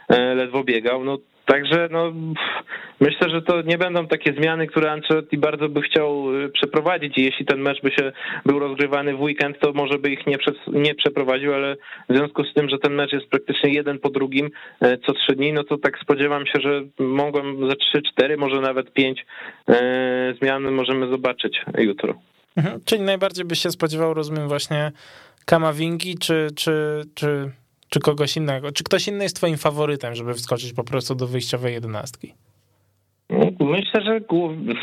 e, 0.09 0.35
ledwo 0.35 0.63
biegał. 0.63 1.03
No 1.03 1.17
Także 1.47 1.87
no, 1.91 2.13
myślę, 2.99 3.29
że 3.29 3.41
to 3.41 3.61
nie 3.61 3.77
będą 3.77 4.07
takie 4.07 4.33
zmiany, 4.33 4.67
które 4.67 4.91
Ancelotti 4.91 5.37
bardzo 5.37 5.69
by 5.69 5.81
chciał 5.81 6.35
y, 6.35 6.49
przeprowadzić 6.49 7.17
i 7.17 7.23
jeśli 7.23 7.45
ten 7.45 7.59
mecz 7.59 7.81
by 7.81 7.91
się 7.91 8.11
był 8.45 8.59
rozgrywany 8.59 9.15
w 9.15 9.21
weekend, 9.21 9.59
to 9.59 9.73
może 9.73 9.99
by 9.99 10.09
ich 10.09 10.27
nie, 10.27 10.37
nie 10.67 10.95
przeprowadził, 10.95 11.53
ale 11.53 11.75
w 12.09 12.15
związku 12.15 12.43
z 12.43 12.53
tym, 12.53 12.69
że 12.69 12.77
ten 12.79 12.93
mecz 12.93 13.13
jest 13.13 13.29
praktycznie 13.29 13.73
jeden 13.73 13.99
po 13.99 14.09
drugim 14.09 14.49
e, 14.81 14.97
co 14.97 15.13
trzy 15.13 15.35
dni, 15.35 15.53
no 15.53 15.63
to 15.63 15.77
tak 15.77 15.99
spodziewam 15.99 16.45
się, 16.45 16.59
że 16.61 16.81
mogą 16.99 17.69
ze 17.69 17.75
trzy, 17.75 18.01
cztery, 18.01 18.37
może 18.37 18.61
nawet 18.61 18.93
pięć 18.93 19.25
e, 19.69 20.33
zmian 20.41 20.71
możemy 20.71 21.09
zobaczyć 21.11 21.61
jutro. 21.77 22.13
Mhm. 22.57 22.79
Czyli 22.85 23.01
najbardziej 23.01 23.45
byś 23.45 23.59
się 23.59 23.71
spodziewał, 23.71 24.13
rozumiem, 24.13 24.47
właśnie 24.47 24.91
Kamawingi, 25.45 26.17
czy, 26.17 26.47
czy, 26.55 27.01
czy 27.15 27.51
czy 27.89 27.99
kogoś 27.99 28.37
innego? 28.37 28.71
Czy 28.71 28.83
ktoś 28.83 29.07
inny 29.07 29.23
jest 29.23 29.35
twoim 29.35 29.57
faworytem, 29.57 30.15
żeby 30.15 30.33
wskoczyć 30.33 30.73
po 30.73 30.83
prostu 30.83 31.15
do 31.15 31.27
wyjściowej 31.27 31.73
jedenastki? 31.73 32.33
Myślę, 33.67 34.01
że 34.01 34.19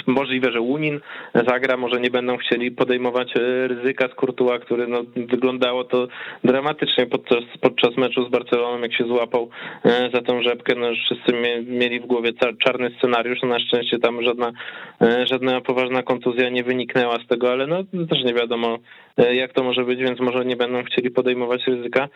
możliwe, 0.07 0.53
że 0.53 0.61
Unin 0.61 1.01
zagra, 1.35 1.77
może 1.77 2.01
nie 2.01 2.11
będą 2.11 2.37
chcieli 2.37 2.71
podejmować 2.71 3.37
e, 3.37 3.69
ryzyka 3.69 4.09
z 4.09 4.15
Kurtuła, 4.15 4.59
który 4.59 4.87
no, 4.87 5.03
wyglądało 5.17 5.85
to 5.85 6.09
dramatycznie 6.45 7.07
podczas, 7.07 7.45
podczas 7.61 7.97
meczu 7.97 8.27
z 8.27 8.31
Barceloną, 8.31 8.83
jak 8.83 8.95
się 8.95 9.05
złapał 9.05 9.49
e, 9.85 10.11
za 10.15 10.23
tą 10.23 10.43
rzepkę. 10.43 10.75
No, 10.75 10.87
wszyscy 11.05 11.33
mieli 11.67 12.01
w 12.01 12.07
głowie 12.07 12.33
czarny 12.65 12.91
scenariusz, 12.99 13.39
no, 13.43 13.49
na 13.49 13.61
szczęście 13.61 13.99
tam 13.99 14.23
żadna, 14.23 14.53
e, 15.03 15.27
żadna 15.27 15.61
poważna 15.61 16.03
kontuzja 16.03 16.49
nie 16.49 16.65
wyniknęła 16.65 17.19
z 17.25 17.27
tego, 17.27 17.53
ale 17.53 17.67
no, 17.67 17.85
też 18.11 18.25
nie 18.25 18.35
wiadomo 18.35 18.79
jak 19.33 19.53
to 19.53 19.63
może 19.63 19.85
być, 19.85 20.01
więc 20.01 20.21
może 20.21 20.45
nie 20.45 20.57
będą 20.57 20.83
chcieli 20.83 21.11
podejmować 21.11 21.67
ryzyka. 21.67 22.09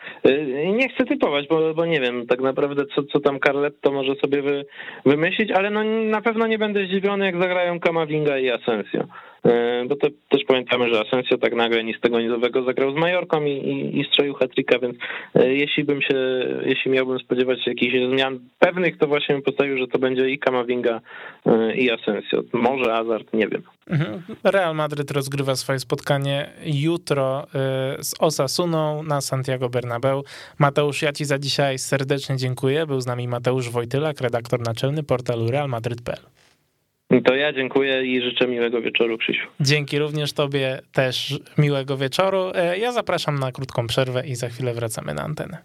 Nie 0.77 0.89
chcę 0.89 1.05
typować, 1.05 1.47
bo, 1.47 1.73
bo 1.73 1.85
nie 1.85 1.99
wiem 1.99 2.27
tak 2.27 2.41
naprawdę, 2.41 2.83
co, 2.95 3.03
co 3.03 3.19
tam 3.19 3.39
Carletto 3.39 3.91
może 3.91 4.15
sobie 4.15 4.41
wy, 4.41 4.65
wymyślić, 5.05 5.51
ale 5.51 5.69
no, 5.69 5.83
na 5.83 6.21
pewno 6.21 6.47
nie 6.47 6.57
będę 6.59 6.85
zdziwiony, 6.85 7.25
jak 7.25 7.41
zagrają 7.41 7.79
Kamavinga 7.79 8.37
i 8.37 8.49
Asensio. 8.49 9.07
E, 9.45 9.85
bo 9.87 9.95
to 9.95 10.07
też 10.29 10.43
pamiętamy, 10.47 10.93
że 10.93 11.01
Asensio 11.01 11.37
tak 11.37 11.55
nagle 11.55 11.83
nic 11.83 11.99
tego 12.01 12.21
nizowego 12.21 12.63
zagrał 12.63 12.91
z 12.91 12.95
Majorką 12.95 13.45
i, 13.45 13.51
i, 13.51 13.99
i 13.99 14.05
strzelił 14.05 14.35
więc 14.81 14.97
e, 15.35 15.53
jeśli 15.53 15.83
bym 15.83 16.01
się, 16.01 16.15
jeśli 16.65 16.91
miałbym 16.91 17.19
spodziewać 17.19 17.63
się 17.63 17.71
jakichś 17.71 17.93
zmian 18.13 18.39
pewnych, 18.59 18.97
to 18.97 19.07
właśnie 19.07 19.35
bym 19.35 19.41
postawił, 19.41 19.77
że 19.77 19.87
to 19.87 19.99
będzie 19.99 20.29
i 20.29 20.39
Kamavinga 20.39 21.01
e, 21.45 21.75
i 21.75 21.91
Asensio. 21.91 22.43
Może 22.53 22.91
Hazard, 22.91 23.33
nie 23.33 23.47
wiem. 23.47 23.61
Mhm. 23.89 24.21
Real 24.43 24.75
Madryt 24.75 25.11
rozgrywa 25.11 25.55
swoje 25.55 25.79
spotkanie 25.79 26.49
jutro 26.65 27.47
z 27.99 28.13
Osasuną 28.19 29.03
na 29.03 29.21
Santiago 29.21 29.69
Bernabeu. 29.69 30.23
Mateusz, 30.59 31.01
ja 31.01 31.11
ci 31.11 31.25
za 31.25 31.39
dzisiaj 31.39 31.77
serdecznie 31.77 32.37
dziękuję. 32.37 32.85
Był 32.85 33.01
z 33.01 33.05
nami 33.05 33.27
Mateusz 33.27 33.69
Wojtylak, 33.69 34.21
redaktor 34.21 34.59
naczelny 34.59 35.03
portalu 35.03 35.51
realmadryt.pl. 35.51 36.39
To 37.25 37.35
ja 37.35 37.53
dziękuję 37.53 38.05
i 38.05 38.21
życzę 38.21 38.47
miłego 38.47 38.81
wieczoru, 38.81 39.17
Krzysiu. 39.17 39.47
Dzięki 39.59 39.99
również 39.99 40.33
tobie 40.33 40.81
też 40.93 41.39
miłego 41.57 41.97
wieczoru. 41.97 42.51
E, 42.55 42.77
ja 42.77 42.91
zapraszam 42.91 43.39
na 43.39 43.51
krótką 43.51 43.87
przerwę 43.87 44.27
i 44.27 44.35
za 44.35 44.49
chwilę 44.49 44.73
wracamy 44.73 45.13
na 45.13 45.23
antenę. 45.23 45.57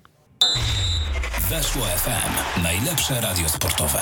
Weszło 1.50 1.82
FM. 1.82 2.62
Najlepsze 2.62 3.14
radio 3.20 3.48
sportowe. 3.48 3.98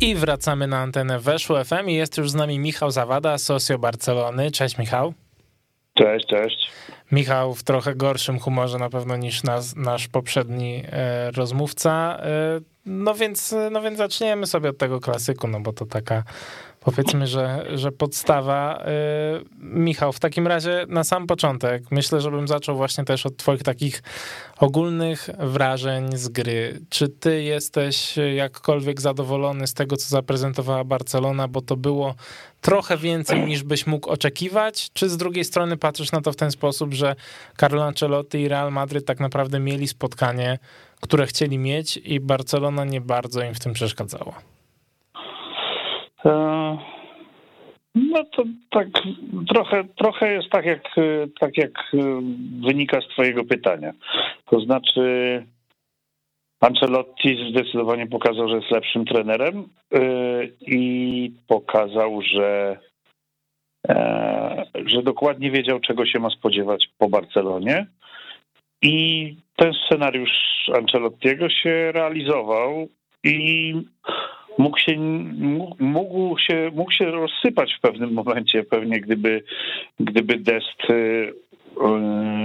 I 0.00 0.14
wracamy 0.14 0.66
na 0.66 0.78
antenę 0.78 1.18
Weszło 1.18 1.64
FM 1.64 1.88
i 1.88 1.94
jest 1.94 2.18
już 2.18 2.30
z 2.30 2.34
nami 2.34 2.58
Michał 2.58 2.90
Zawada, 2.90 3.38
socio 3.38 3.78
Barcelony. 3.78 4.50
Cześć 4.50 4.78
Michał. 4.78 5.14
Cześć, 5.94 6.26
cześć. 6.26 6.70
Michał 7.12 7.54
w 7.54 7.62
trochę 7.62 7.94
gorszym 7.94 8.38
humorze 8.38 8.78
na 8.78 8.90
pewno 8.90 9.16
niż 9.16 9.42
nas, 9.42 9.76
nasz 9.76 10.08
poprzedni 10.08 10.82
e, 10.86 11.30
rozmówca. 11.30 12.18
E, 12.20 12.60
no 12.86 13.14
więc, 13.14 13.54
no 13.70 13.82
więc 13.82 13.98
zaczniemy 13.98 14.46
sobie 14.46 14.70
od 14.70 14.78
tego 14.78 15.00
klasyku, 15.00 15.48
no 15.48 15.60
bo 15.60 15.72
to 15.72 15.86
taka 15.86 16.22
powiedzmy, 16.84 17.26
że, 17.26 17.66
że 17.74 17.92
podstawa. 17.92 18.84
Y, 19.40 19.44
Michał, 19.58 20.12
w 20.12 20.20
takim 20.20 20.46
razie 20.46 20.86
na 20.88 21.04
sam 21.04 21.26
początek 21.26 21.82
myślę, 21.90 22.20
żebym 22.20 22.48
zaczął 22.48 22.76
właśnie 22.76 23.04
też 23.04 23.26
od 23.26 23.36
twoich 23.36 23.62
takich 23.62 24.02
ogólnych 24.58 25.30
wrażeń 25.38 26.16
z 26.16 26.28
gry. 26.28 26.80
Czy 26.88 27.08
ty 27.08 27.42
jesteś 27.42 28.14
jakkolwiek 28.34 29.00
zadowolony 29.00 29.66
z 29.66 29.74
tego, 29.74 29.96
co 29.96 30.08
zaprezentowała 30.08 30.84
Barcelona, 30.84 31.48
bo 31.48 31.60
to 31.60 31.76
było 31.76 32.14
trochę 32.60 32.96
więcej 32.96 33.46
niż 33.46 33.62
byś 33.62 33.86
mógł 33.86 34.10
oczekiwać? 34.10 34.90
Czy 34.92 35.08
z 35.08 35.16
drugiej 35.16 35.44
strony 35.44 35.76
patrzysz 35.76 36.12
na 36.12 36.20
to 36.20 36.32
w 36.32 36.36
ten 36.36 36.50
sposób, 36.50 36.94
że 36.94 37.16
Carlo 37.60 37.84
Ancelotti 37.84 38.40
i 38.40 38.48
Real 38.48 38.72
Madryt 38.72 39.06
tak 39.06 39.20
naprawdę 39.20 39.60
mieli 39.60 39.88
spotkanie, 39.88 40.58
które 41.00 41.26
chcieli 41.26 41.58
mieć 41.58 41.96
i 41.96 42.20
Barcelona 42.20 42.84
nie 42.84 43.00
bardzo 43.00 43.42
im 43.42 43.54
w 43.54 43.60
tym 43.60 43.72
przeszkadzała? 43.72 44.53
E, 46.26 46.30
no 47.94 48.24
to 48.24 48.44
tak 48.70 48.88
trochę, 49.48 49.84
trochę 49.84 50.32
jest 50.32 50.50
tak 50.50 50.64
jak, 50.64 50.82
tak 51.40 51.56
jak 51.56 51.70
wynika 52.66 53.00
z 53.00 53.08
twojego 53.08 53.44
pytania. 53.44 53.92
To 54.46 54.60
znaczy 54.60 55.02
Ancelotti 56.60 57.50
zdecydowanie 57.50 58.06
pokazał, 58.06 58.48
że 58.48 58.56
jest 58.56 58.70
lepszym 58.70 59.04
trenerem 59.04 59.68
e, 59.94 60.00
i 60.60 61.32
pokazał, 61.46 62.22
że, 62.22 62.78
e, 63.88 64.64
że 64.86 65.02
dokładnie 65.02 65.50
wiedział, 65.50 65.80
czego 65.80 66.06
się 66.06 66.18
ma 66.18 66.30
spodziewać 66.30 66.88
po 66.98 67.08
Barcelonie. 67.08 67.86
I 68.82 69.36
ten 69.56 69.72
scenariusz 69.74 70.30
Ancelottiego 70.78 71.50
się 71.50 71.92
realizował 71.92 72.88
i 73.24 73.74
mógł 74.58 74.78
się, 74.78 74.96
mógł 75.78 76.38
się, 76.38 76.70
mógł 76.74 76.92
się 76.92 77.04
rozsypać 77.04 77.74
w 77.74 77.80
pewnym 77.80 78.12
momencie, 78.12 78.64
pewnie 78.64 79.00
gdyby, 79.00 79.42
gdyby 80.00 80.36
Dest 80.36 80.90
y, 80.90 80.94
y, 80.94 81.32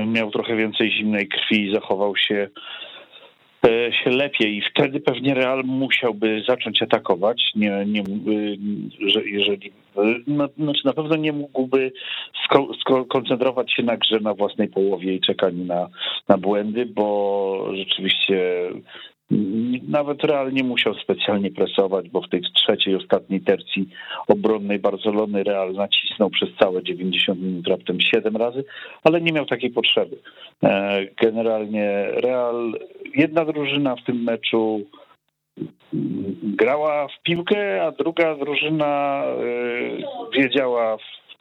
miał 0.05 0.31
trochę 0.31 0.55
więcej 0.55 0.91
zimnej 0.91 1.27
krwi 1.27 1.65
i 1.65 1.73
zachował 1.73 2.15
się 2.15 2.47
y, 3.65 3.91
się 4.03 4.09
lepiej. 4.09 4.57
I 4.57 4.61
wtedy 4.61 4.99
pewnie 4.99 5.33
Real 5.33 5.63
musiałby 5.63 6.43
zacząć 6.47 6.81
atakować, 6.81 7.51
nie, 7.55 7.85
nie, 7.85 8.03
że 9.07 9.29
jeżeli, 9.29 9.71
no, 10.27 10.47
znaczy 10.57 10.85
na 10.85 10.93
pewno 10.93 11.15
nie 11.15 11.33
mógłby 11.33 11.91
skoncentrować 13.05 13.73
się 13.73 13.83
na 13.83 13.97
grze 13.97 14.19
na 14.19 14.33
własnej 14.33 14.67
połowie 14.67 15.13
i 15.13 15.21
czekaniu 15.21 15.65
na, 15.65 15.87
na 16.27 16.37
błędy, 16.37 16.85
bo 16.85 17.71
rzeczywiście 17.75 18.69
nawet 19.87 20.23
Real 20.23 20.53
nie 20.53 20.63
musiał 20.63 20.93
specjalnie 20.93 21.51
presować, 21.51 22.09
bo 22.09 22.21
w 22.21 22.29
tej 22.29 22.41
trzeciej, 22.41 22.95
ostatniej 22.95 23.41
tercji 23.41 23.89
obronnej 24.27 24.79
Barcelony 24.79 25.43
Real 25.43 25.73
nacisnął 25.73 26.29
przez 26.29 26.49
całe 26.59 26.83
90 26.83 27.41
minut 27.41 27.67
raptem 27.67 28.01
7 28.01 28.37
razy, 28.37 28.63
ale 29.03 29.21
nie 29.21 29.31
miał 29.31 29.45
takiej 29.45 29.69
potrzeby. 29.69 30.17
E, 30.63 31.05
generalnie 31.21 32.07
Real, 32.11 32.73
jedna 33.15 33.45
drużyna 33.45 33.95
w 33.95 34.03
tym 34.03 34.23
meczu 34.23 34.81
grała 36.43 37.07
w 37.07 37.23
piłkę, 37.23 37.83
a 37.83 37.91
druga 37.91 38.35
drużyna 38.35 39.23
e, 39.25 40.39
wiedziała, 40.39 40.97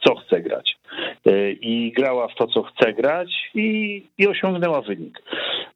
co 0.06 0.14
chce 0.14 0.40
grać. 0.40 0.78
E, 1.26 1.52
I 1.52 1.92
grała 1.92 2.28
w 2.28 2.34
to, 2.34 2.46
co 2.46 2.62
chce 2.62 2.92
grać 2.92 3.28
i, 3.54 4.02
i 4.18 4.26
osiągnęła 4.26 4.82
wynik. 4.82 5.22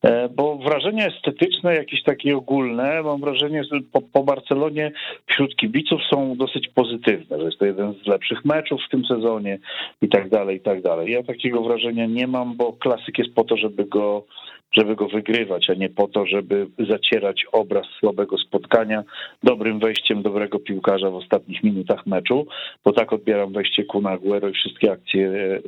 E, 0.02 0.28
bo 0.28 0.56
wrażenia 0.56 1.06
estetyczne, 1.06 1.74
jakieś 1.74 2.02
takie 2.02 2.36
ogólne, 2.36 3.02
mam 3.02 3.20
wrażenie, 3.20 3.64
że 3.64 3.80
po, 3.92 4.02
po 4.02 4.24
Barcelonie 4.24 4.92
wśród 5.26 5.56
kibiców 5.56 6.00
są 6.10 6.36
dosyć 6.36 6.68
pozytywne, 6.68 7.38
że 7.38 7.44
jest 7.44 7.58
to 7.58 7.66
jeden 7.66 7.94
z 8.04 8.06
lepszych 8.06 8.44
meczów 8.44 8.80
w 8.86 8.90
tym 8.90 9.04
sezonie 9.04 9.58
i 10.02 10.08
tak 10.08 10.28
dalej, 10.28 10.56
i 10.56 10.60
tak 10.60 10.82
dalej. 10.82 11.12
Ja 11.12 11.22
takiego 11.22 11.62
wrażenia 11.62 12.06
nie 12.06 12.26
mam, 12.26 12.56
bo 12.56 12.72
klasyk 12.72 13.18
jest 13.18 13.34
po 13.34 13.44
to, 13.44 13.56
żeby 13.56 13.84
go 13.84 14.24
żeby 14.72 14.96
go 14.96 15.08
wygrywać, 15.08 15.70
a 15.70 15.74
nie 15.74 15.88
po 15.88 16.08
to, 16.08 16.26
żeby 16.26 16.66
zacierać 16.90 17.44
obraz 17.52 17.86
słabego 17.98 18.38
spotkania 18.38 19.04
dobrym 19.42 19.78
wejściem 19.78 20.22
dobrego 20.22 20.58
piłkarza 20.58 21.10
w 21.10 21.14
ostatnich 21.14 21.62
minutach 21.62 22.06
meczu, 22.06 22.46
bo 22.84 22.92
tak 22.92 23.12
odbieram 23.12 23.52
wejście 23.52 23.84
Kuna 23.84 24.10
Aguero 24.10 24.48
i 24.48 24.52
wszystkie 24.52 24.92
akcje 24.92 25.28
e, 25.28 25.32
e, 25.32 25.60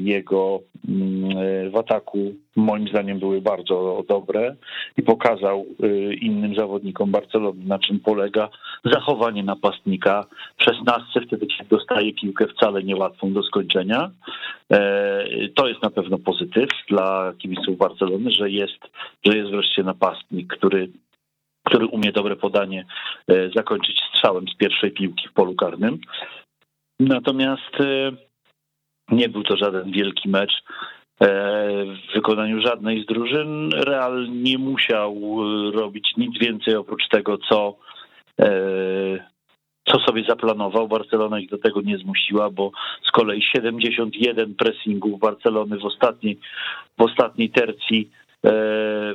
jego 0.00 0.60
mm, 0.88 1.70
w 1.70 1.76
ataku 1.76 2.34
moim 2.56 2.88
zdaniem 2.88 3.18
były 3.18 3.40
bardzo 3.40 4.04
dobre 4.08 4.56
i 4.96 5.02
pokazał 5.02 5.66
e, 5.82 6.14
innym 6.14 6.54
zawodnikom 6.54 7.10
Barcelony, 7.10 7.64
na 7.64 7.78
czym 7.78 8.00
polega 8.00 8.48
zachowanie 8.84 9.42
napastnika 9.42 10.26
w 10.58 10.62
szesnastce, 10.62 11.20
wtedy 11.26 11.46
kiedy 11.46 11.68
dostaje 11.70 12.12
piłkę 12.12 12.46
wcale 12.46 12.82
niełatwą 12.82 13.32
do 13.32 13.42
skończenia. 13.42 14.10
To 15.54 15.68
jest 15.68 15.82
na 15.82 15.90
pewno 15.90 16.18
pozytyw 16.18 16.68
dla 16.88 17.32
kibiców 17.38 17.78
Barcelony, 17.78 18.30
że 18.30 18.50
jest, 18.50 18.78
że 19.24 19.36
jest 19.36 19.50
wreszcie 19.50 19.82
napastnik, 19.82 20.56
który 20.56 20.88
który 21.64 21.86
umie 21.86 22.12
dobre 22.12 22.36
podanie 22.36 22.84
zakończyć 23.56 24.00
strzałem 24.08 24.48
z 24.48 24.56
pierwszej 24.56 24.90
piłki 24.90 25.28
w 25.28 25.32
polu 25.32 25.54
karnym. 25.54 25.98
Natomiast 27.00 27.80
e, 27.80 28.12
nie 29.10 29.28
był 29.28 29.42
to 29.42 29.56
żaden 29.56 29.90
wielki 29.90 30.28
mecz 30.28 30.52
e, 31.20 31.26
w 31.84 32.14
wykonaniu 32.14 32.60
żadnej 32.60 33.02
z 33.02 33.06
drużyn. 33.06 33.70
Real 33.72 34.28
nie 34.32 34.58
musiał 34.58 35.12
e, 35.12 35.70
robić 35.70 36.12
nic 36.16 36.38
więcej 36.38 36.76
oprócz 36.76 37.08
tego, 37.08 37.38
co, 37.38 37.76
co 39.84 39.98
sobie 40.06 40.24
zaplanował. 40.28 40.88
Barcelona 40.88 41.40
ich 41.40 41.50
do 41.50 41.58
tego 41.58 41.80
nie 41.80 41.98
zmusiła, 41.98 42.50
bo 42.50 42.70
z 43.08 43.10
kolei 43.10 43.42
71 43.42 44.54
pressingów 44.54 45.20
Barcelony 45.20 45.78
w 45.78 45.84
ostatniej, 45.84 46.38
w 46.98 47.02
ostatniej 47.02 47.50
tercji 47.50 48.10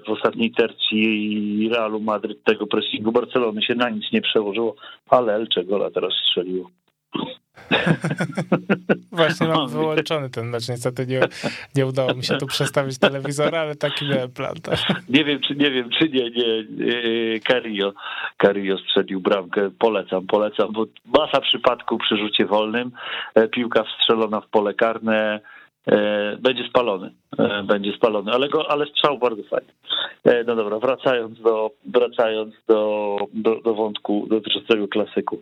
w 0.08 0.10
ostatniej 0.10 0.52
tercji 0.52 1.70
Realu 1.74 2.00
Madryt 2.00 2.44
tego 2.44 2.68
pressingu 2.68 3.12
Barcelony 3.12 3.62
się 3.62 3.76
na 3.76 3.90
nic 3.90 4.12
nie 4.12 4.22
przełożyło, 4.22 4.76
ale 5.10 5.36
Elche 5.36 5.64
gola 5.64 5.92
teraz 5.92 6.14
strzeliło. 6.14 6.70
Właśnie 9.12 9.48
mam 9.48 9.70
wyłączony 9.70 10.30
ten 10.30 10.50
mecz, 10.50 10.70
niestety 10.70 11.08
nie, 11.08 11.22
nie 11.76 11.86
udało 11.86 12.14
mi 12.14 12.24
się 12.24 12.38
tu 12.38 12.48
przestawić 12.48 13.00
telewizora, 13.00 13.60
ale 13.60 13.76
taki 13.76 14.10
miałem 14.10 14.32
plan. 14.32 14.56
Tak. 14.64 14.80
Nie 15.10 15.24
wiem, 15.24 15.40
czy 15.48 15.56
nie 15.56 15.72
wiem, 15.72 15.90
czy 15.90 16.10
nie, 16.10 16.30
nie, 16.30 16.66
Carillo, 17.40 17.94
Carillo 18.42 18.78
strzelił 18.78 19.22
bramkę, 19.22 19.70
polecam, 19.80 20.28
polecam, 20.28 20.74
bo 20.74 20.86
masa 21.06 21.42
przypadków 21.42 22.02
przy 22.02 22.18
rzucie 22.18 22.46
wolnym, 22.46 22.92
e, 23.36 23.48
piłka 23.48 23.84
wstrzelona 23.84 24.42
w 24.42 24.48
pole 24.48 24.74
karne, 24.74 25.40
e, 25.88 26.38
będzie 26.38 26.68
spalony, 26.70 27.12
e, 27.38 27.64
będzie 27.64 27.94
spalony, 27.94 28.32
ale, 28.32 28.50
go, 28.50 28.72
ale 28.72 28.86
strzał 28.86 29.18
bardzo 29.18 29.44
fajny. 29.44 29.72
No 30.48 30.56
dobra, 30.56 30.80
wracając 30.80 31.42
do, 31.42 31.72
wracając 31.86 32.56
do, 32.68 33.18
do, 33.34 33.62
do 33.62 33.74
wątku 33.74 34.28
dotyczącego 34.30 34.88
klasyku. 34.88 35.42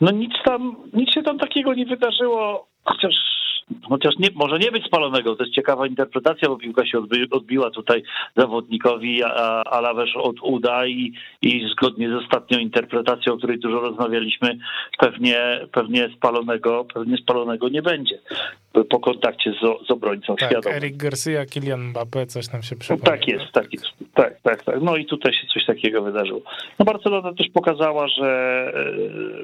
No 0.00 0.10
nic 0.10 0.32
tam, 0.44 0.76
nic 0.92 1.10
się 1.14 1.22
tam 1.22 1.38
takiego 1.38 1.74
nie 1.74 1.86
wydarzyło, 1.86 2.68
chociaż 2.84 3.14
chociaż 3.88 4.14
nie, 4.18 4.28
może 4.34 4.58
nie 4.58 4.72
być 4.72 4.84
spalonego, 4.84 5.36
to 5.36 5.44
jest 5.44 5.54
ciekawa 5.54 5.86
interpretacja, 5.86 6.48
bo 6.48 6.56
piłka 6.56 6.86
się 6.86 6.98
odbi, 6.98 7.30
odbiła 7.30 7.70
tutaj 7.70 8.02
zawodnikowi, 8.36 9.24
a 9.24 9.64
Alawesz 9.64 10.16
od 10.16 10.36
uda 10.42 10.86
i, 10.86 11.12
i 11.42 11.68
zgodnie 11.72 12.10
z 12.10 12.12
ostatnią 12.12 12.58
interpretacją, 12.58 13.32
o 13.32 13.36
której 13.36 13.58
dużo 13.58 13.80
rozmawialiśmy, 13.80 14.58
pewnie, 14.98 15.60
pewnie 15.72 16.08
spalonego, 16.16 16.84
pewnie 16.94 17.16
spalonego 17.16 17.68
nie 17.68 17.82
będzie 17.82 18.18
po 18.84 19.00
kontakcie 19.00 19.52
z, 19.52 19.86
z 19.86 19.90
obrońcą 19.90 20.36
tak, 20.36 20.50
świadomym. 20.50 20.76
Erik 20.76 20.96
Garcia, 20.96 21.46
Kylian 21.46 21.92
Mbappé, 21.92 22.26
coś 22.26 22.52
nam 22.52 22.62
się 22.62 22.76
przypomina. 22.76 23.10
Tak 23.10 23.28
jest, 23.28 23.52
tak 23.52 23.72
jest. 23.72 23.86
Tak, 24.14 24.40
tak, 24.42 24.64
tak. 24.64 24.82
No 24.82 24.96
i 24.96 25.06
tutaj 25.06 25.32
się 25.32 25.46
coś 25.54 25.66
takiego 25.66 26.02
wydarzyło. 26.02 26.40
No 26.78 26.84
Barcelona 26.84 27.34
też 27.34 27.48
pokazała, 27.54 28.08
że, 28.08 28.30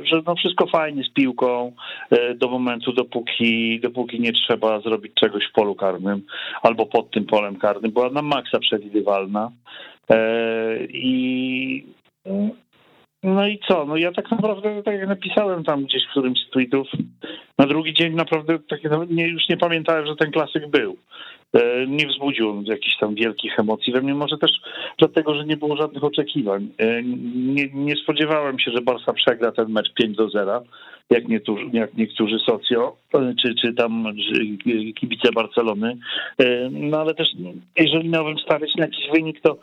e, 0.03 0.07
że 0.07 0.23
no 0.27 0.35
wszystko 0.35 0.67
fajnie 0.67 1.05
z 1.05 1.13
piłką 1.13 1.73
e, 2.11 2.35
do 2.35 2.49
momentu, 2.49 2.93
dopóki, 2.93 3.81
dopóki 3.81 4.21
nie 4.21 4.33
trzeba 4.33 4.81
zrobić 4.81 5.15
czegoś 5.15 5.45
w 5.45 5.53
polu 5.53 5.75
karnym 5.75 6.23
albo 6.63 6.87
pod 6.87 7.11
tym 7.11 7.27
polem 7.27 7.57
karnym. 7.57 7.93
Była 7.93 8.11
na 8.11 8.23
maksa 8.23 8.59
przewidywalna. 8.59 9.51
E, 10.11 10.77
I 10.85 11.85
no 13.25 13.47
i 13.47 13.59
co? 13.69 13.85
No 13.85 13.97
ja 13.97 14.13
tak 14.13 14.31
naprawdę, 14.31 14.83
tak 14.83 14.95
jak 14.95 15.09
napisałem 15.09 15.65
tam 15.65 15.85
gdzieś 15.85 16.07
w 16.07 16.11
którymś 16.11 16.39
z 16.39 16.51
tweetów, 16.51 16.89
na 17.59 17.67
drugi 17.67 17.95
dzień 17.95 18.15
naprawdę 18.15 18.59
takie, 18.59 18.91
nie, 19.11 19.29
już 19.29 19.49
nie 19.49 19.57
pamiętałem, 19.57 20.07
że 20.07 20.17
ten 20.17 20.31
klasyk 20.31 20.71
był. 20.71 20.97
E, 21.55 21.87
nie 21.87 22.07
wzbudził 22.07 22.51
on 22.51 22.65
jakichś 22.65 22.97
tam 22.99 23.15
wielkich 23.15 23.59
emocji 23.59 23.93
we 23.93 24.01
mnie, 24.03 24.15
może 24.15 24.39
też 24.39 24.51
dlatego, 24.99 25.35
że 25.35 25.45
nie 25.45 25.57
było 25.57 25.77
żadnych 25.77 26.05
oczekiwań. 26.05 26.69
E, 26.79 27.03
nie, 27.35 27.69
nie 27.75 27.97
spodziewałem 27.97 28.59
się, 28.59 28.71
że 28.71 28.83
Barca 28.83 29.13
przegra 29.13 29.53
ten 29.53 29.69
mecz 29.69 29.95
5 29.95 30.17
do 30.17 30.29
0, 30.29 30.63
jak, 31.11 31.29
niektórzy, 31.29 31.65
jak 31.73 31.95
niektórzy 31.95 32.39
socjo, 32.39 32.97
e, 33.15 33.35
czy, 33.43 33.55
czy 33.55 33.75
tam 33.75 34.05
kibice 35.01 35.33
Barcelony. 35.33 35.97
No 36.71 36.99
ale 36.99 37.15
też, 37.15 37.29
jeżeli 37.79 38.09
miałbym 38.09 38.39
stawiać 38.39 38.75
na 38.75 38.85
jakiś 38.85 39.11
wynik, 39.13 39.41
to 39.41 39.59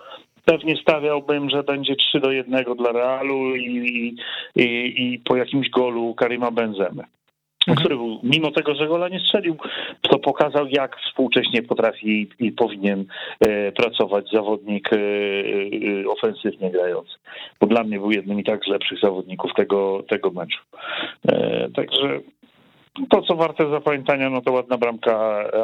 pewnie 0.46 0.76
stawiałbym, 0.78 1.50
że 1.50 1.64
będzie 1.64 1.96
3 1.96 2.20
do 2.20 2.32
1 2.32 2.64
dla 2.78 2.92
Realu 2.92 3.56
i, 3.56 4.16
i, 4.56 4.94
i 4.98 5.20
po 5.20 5.36
jakimś 5.36 5.70
golu 5.70 6.16
Karima 6.16 6.52
Benzemy. 6.52 7.04
Mhm. 7.68 7.76
który 7.78 7.96
był, 7.96 8.20
mimo 8.24 8.52
tego, 8.52 8.76
że 8.76 8.88
gola 8.88 9.10
nie 9.10 9.20
strzelił, 9.20 9.58
to 10.02 10.20
pokazał, 10.20 10.68
jak 10.68 10.98
współcześnie 10.98 11.64
potrafi 11.64 12.30
i 12.40 12.52
powinien 12.52 13.06
e, 13.40 13.72
pracować 13.72 14.30
zawodnik 14.34 14.94
e, 14.94 14.98
e, 14.98 16.08
ofensywnie 16.08 16.72
grający. 16.72 17.14
Bo 17.60 17.68
dla 17.68 17.84
mnie 17.84 18.00
był 18.00 18.12
jednym 18.12 18.40
i 18.40 18.44
tak 18.44 18.66
z 18.66 18.68
lepszych 18.68 19.00
zawodników 19.00 19.52
tego, 19.56 20.04
tego 20.08 20.32
meczu. 20.32 20.60
Także 21.76 22.20
to, 23.10 23.22
co 23.22 23.36
warte 23.36 23.70
zapamiętania, 23.70 24.30
no 24.30 24.42
to 24.42 24.52
ładna 24.52 24.78
bramka 24.78 25.16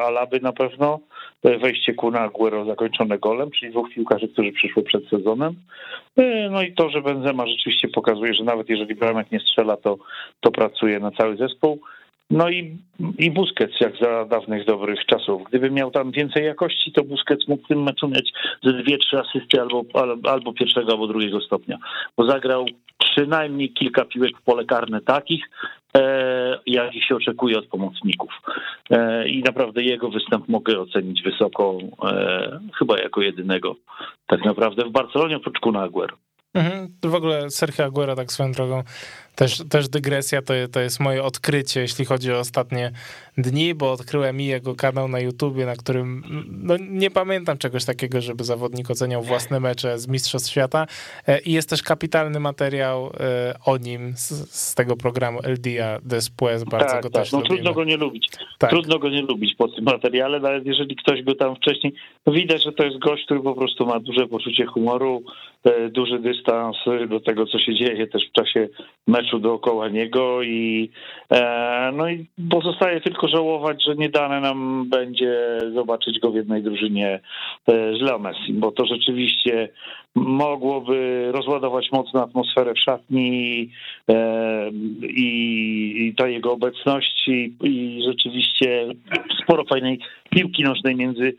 Alaby 0.07 0.39
na 0.39 0.53
pewno, 0.53 0.99
wejście 1.43 1.93
Kuna 1.93 2.19
Aguero 2.19 2.65
zakończone 2.65 3.19
golem, 3.19 3.51
czyli 3.51 3.71
dwóch 3.71 3.89
piłkarzy, 3.89 4.27
którzy 4.27 4.51
przyszły 4.51 4.83
przed 4.83 5.09
sezonem. 5.09 5.55
No 6.51 6.61
i 6.61 6.73
to, 6.73 6.89
że 6.89 7.01
Benzema 7.01 7.47
rzeczywiście 7.47 7.87
pokazuje, 7.87 8.33
że 8.33 8.43
nawet 8.43 8.69
jeżeli 8.69 8.95
bramek 8.95 9.31
nie 9.31 9.39
strzela, 9.39 9.77
to, 9.77 9.97
to 10.39 10.51
pracuje 10.51 10.99
na 10.99 11.11
cały 11.11 11.37
zespół. 11.37 11.79
No 12.29 12.49
i, 12.49 12.77
i 13.17 13.31
Busquets, 13.31 13.79
jak 13.81 13.97
za 14.01 14.25
dawnych 14.25 14.65
dobrych 14.65 15.05
czasów. 15.05 15.43
Gdyby 15.49 15.71
miał 15.71 15.91
tam 15.91 16.11
więcej 16.11 16.45
jakości, 16.45 16.91
to 16.91 17.03
Busquets 17.03 17.47
mógł 17.47 17.63
w 17.63 17.67
tym 17.67 17.83
meczu 17.83 18.07
mieć 18.07 18.31
ze 18.63 18.73
dwie, 18.73 18.97
trzy 18.97 19.19
asysty 19.19 19.61
albo, 19.61 19.83
albo 20.29 20.53
pierwszego, 20.53 20.91
albo 20.91 21.07
drugiego 21.07 21.41
stopnia. 21.41 21.77
Bo 22.17 22.29
zagrał 22.29 22.65
przynajmniej 22.97 23.73
kilka 23.73 24.05
piłek 24.05 24.37
w 24.37 24.43
pole 24.43 24.65
karne 24.65 25.01
takich, 25.01 25.49
e, 25.97 26.59
jakich 26.65 27.05
się 27.05 27.15
oczekuje 27.15 27.57
od 27.57 27.67
pomocników. 27.67 28.29
E, 28.89 29.27
I 29.27 29.43
naprawdę 29.43 29.83
jego 29.83 30.09
występ 30.09 30.47
mogę 30.47 30.79
ocenić 30.79 31.23
wysoko, 31.23 31.77
e, 32.03 32.59
chyba 32.79 32.99
jako 32.99 33.21
jedynego 33.21 33.75
tak 34.27 34.45
naprawdę 34.45 34.85
w 34.85 34.91
Barcelonie 34.91 35.37
oprócz 35.37 35.59
Kuna 35.59 35.81
Aguero. 35.81 36.17
Mhm. 36.53 36.87
W 37.03 37.15
ogóle 37.15 37.49
Sergio 37.49 37.85
Aguero 37.85 38.15
tak 38.15 38.31
swoją 38.31 38.51
drogą 38.51 38.83
też, 39.37 39.63
też 39.69 39.89
dygresja 39.89 40.41
to, 40.41 40.53
to 40.71 40.79
jest 40.79 40.99
moje 40.99 41.23
odkrycie, 41.23 41.81
jeśli 41.81 42.05
chodzi 42.05 42.31
o 42.31 42.39
ostatnie 42.39 42.91
dni, 43.37 43.75
bo 43.75 43.91
odkryłem 43.91 44.41
i 44.41 44.45
jego 44.45 44.75
kanał 44.75 45.07
na 45.07 45.19
YouTubie, 45.19 45.65
na 45.65 45.75
którym 45.75 46.23
no, 46.63 46.75
nie 46.89 47.11
pamiętam 47.11 47.57
czegoś 47.57 47.85
takiego, 47.85 48.21
żeby 48.21 48.43
zawodnik 48.43 48.91
oceniał 48.91 49.21
własne 49.21 49.59
mecze 49.59 49.99
z 49.99 50.07
Mistrzostw 50.07 50.51
Świata. 50.51 50.87
E, 51.27 51.39
I 51.39 51.51
jest 51.51 51.69
też 51.69 51.83
kapitalny 51.83 52.39
materiał 52.39 53.11
e, 53.19 53.53
o 53.65 53.77
nim 53.77 54.13
z, 54.15 54.29
z 54.55 54.75
tego 54.75 54.95
programu 54.95 55.39
El 55.43 55.57
Dia 55.57 55.99
Después. 56.05 56.63
Bardzo 56.63 56.93
tak, 56.93 57.03
go 57.03 57.09
tak. 57.09 57.23
też 57.23 57.31
no, 57.31 57.39
lubimy. 57.39 57.55
Trudno 57.55 57.73
go 57.73 57.83
nie 57.83 57.97
lubić. 57.97 58.29
Tak. 58.57 58.69
Trudno 58.69 58.99
go 58.99 59.09
nie 59.09 59.21
lubić 59.21 59.55
po 59.55 59.67
tym 59.67 59.83
materiale, 59.83 60.39
nawet 60.39 60.65
jeżeli 60.65 60.95
ktoś 60.95 61.23
go 61.23 61.35
tam 61.35 61.55
wcześniej... 61.55 61.93
Widać, 62.27 62.63
że 62.63 62.71
to 62.71 62.83
jest 62.83 62.99
gość, 62.99 63.25
który 63.25 63.39
po 63.39 63.55
prostu 63.55 63.85
ma 63.85 63.99
duże 63.99 64.27
poczucie 64.27 64.65
humoru, 64.65 65.23
e, 65.63 65.89
duży 65.89 66.19
dystans 66.19 66.77
do 67.09 67.19
tego, 67.19 67.45
co 67.45 67.59
się 67.59 67.75
dzieje 67.75 68.07
też 68.07 68.29
w 68.29 68.31
czasie 68.31 68.67
meczu 69.07 69.26
meczu 69.27 69.39
dookoła 69.39 69.89
niego 69.89 70.43
i 70.43 70.89
e, 71.31 71.91
no 71.93 72.09
i 72.09 72.25
pozostaje 72.49 73.01
tylko 73.01 73.27
żałować, 73.27 73.83
że 73.83 73.95
nie 73.95 74.09
dane 74.09 74.41
nam 74.41 74.89
będzie 74.89 75.59
zobaczyć 75.73 76.19
go 76.19 76.31
w 76.31 76.35
jednej 76.35 76.63
drużynie 76.63 77.19
e, 77.67 77.71
z 77.97 78.01
Leo 78.01 78.19
Messi, 78.19 78.53
bo 78.53 78.71
to 78.71 78.85
rzeczywiście 78.85 79.69
mogłoby 80.15 81.27
rozładować 81.31 81.91
mocno 81.91 82.23
atmosferę 82.23 82.73
w 82.73 82.79
szatni 82.79 83.69
e, 84.09 84.69
i, 85.03 86.13
ta 86.17 86.27
jego 86.27 86.51
obecność 86.51 87.27
i, 87.27 87.53
i 87.63 88.03
rzeczywiście 88.03 88.87
sporo 89.43 89.63
fajnej 89.65 89.99
piłki 90.29 90.63
nożnej 90.63 90.95
między 90.95 91.33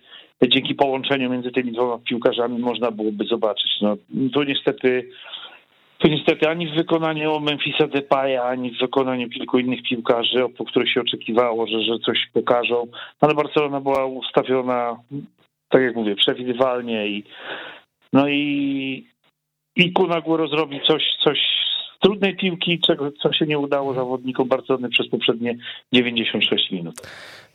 dzięki 0.46 0.74
połączeniu 0.74 1.30
między 1.30 1.50
tymi 1.50 1.72
dwoma 1.72 1.98
piłkarzami 1.98 2.58
można 2.58 2.90
byłoby 2.90 3.24
zobaczyć. 3.24 3.70
No, 3.82 3.96
tu 4.32 4.42
niestety 4.42 5.08
to 5.98 6.08
niestety 6.08 6.48
ani 6.48 6.66
w 6.66 6.74
wykonaniu 6.74 7.40
Memphisa 7.40 7.86
Depaya, 7.86 8.38
ani 8.38 8.70
w 8.70 8.78
wykonaniu 8.78 9.28
kilku 9.28 9.58
innych 9.58 9.82
piłkarzy, 9.82 10.44
po 10.58 10.64
których 10.64 10.92
się 10.92 11.00
oczekiwało, 11.00 11.66
że, 11.66 11.82
że 11.82 11.98
coś 11.98 12.18
pokażą, 12.32 12.86
ale 13.20 13.34
Barcelona 13.34 13.80
była 13.80 14.06
ustawiona, 14.06 14.96
tak 15.68 15.82
jak 15.82 15.96
mówię, 15.96 16.16
przewidywalnie 16.16 17.06
i 17.08 17.24
no 18.12 18.28
i, 18.28 19.06
i 19.76 19.92
Kun 19.92 20.12
Aguero 20.12 20.48
zrobi 20.48 20.80
coś, 20.86 21.02
coś 21.24 21.38
z 21.96 21.98
trudnej 21.98 22.36
piłki, 22.36 22.80
czego, 22.86 23.12
co 23.12 23.32
się 23.32 23.46
nie 23.46 23.58
udało 23.58 23.94
zawodnikom 23.94 24.48
Barcelony 24.48 24.88
przez 24.88 25.08
poprzednie 25.08 25.58
96 25.92 26.70
minut. 26.70 26.94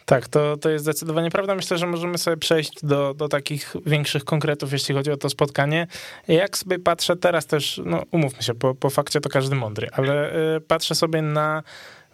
Tak, 0.05 0.27
to, 0.27 0.57
to 0.57 0.69
jest 0.69 0.83
zdecydowanie 0.85 1.31
prawda. 1.31 1.55
Myślę, 1.55 1.77
że 1.77 1.87
możemy 1.87 2.17
sobie 2.17 2.37
przejść 2.37 2.85
do, 2.85 3.13
do 3.13 3.29
takich 3.29 3.75
większych 3.85 4.25
konkretów, 4.25 4.71
jeśli 4.71 4.95
chodzi 4.95 5.11
o 5.11 5.17
to 5.17 5.29
spotkanie. 5.29 5.87
Jak 6.27 6.57
sobie 6.57 6.79
patrzę 6.79 7.15
teraz 7.15 7.45
też, 7.45 7.81
no 7.85 8.03
umówmy 8.11 8.43
się, 8.43 8.53
po, 8.53 8.75
po 8.75 8.89
fakcie 8.89 9.21
to 9.21 9.29
każdy 9.29 9.55
mądry, 9.55 9.87
ale 9.91 10.35
y, 10.55 10.61
patrzę 10.61 10.95
sobie 10.95 11.21
na 11.21 11.63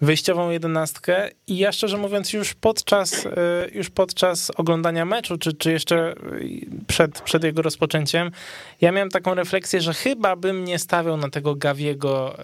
wyjściową 0.02 0.50
jedenastkę 0.50 1.30
i 1.48 1.58
ja 1.58 1.72
szczerze 1.72 1.98
mówiąc 1.98 2.34
już 2.34 2.54
podczas, 2.54 3.26
y, 3.26 3.30
już 3.74 3.90
podczas 3.90 4.52
oglądania 4.58 5.06
meczu, 5.06 5.38
czy, 5.38 5.54
czy 5.54 5.72
jeszcze 5.72 6.16
przed, 6.88 7.22
przed 7.22 7.44
jego 7.44 7.62
rozpoczęciem, 7.62 8.32
ja 8.82 8.92
miałem 8.92 9.10
taką 9.10 9.34
refleksję, 9.34 9.82
że 9.82 9.94
chyba 9.94 10.36
bym 10.36 10.66
nie 10.66 10.80
stawiał 10.80 11.18
na 11.18 11.30
tego 11.30 11.56
Gawiego 11.56 12.40
y, 12.40 12.44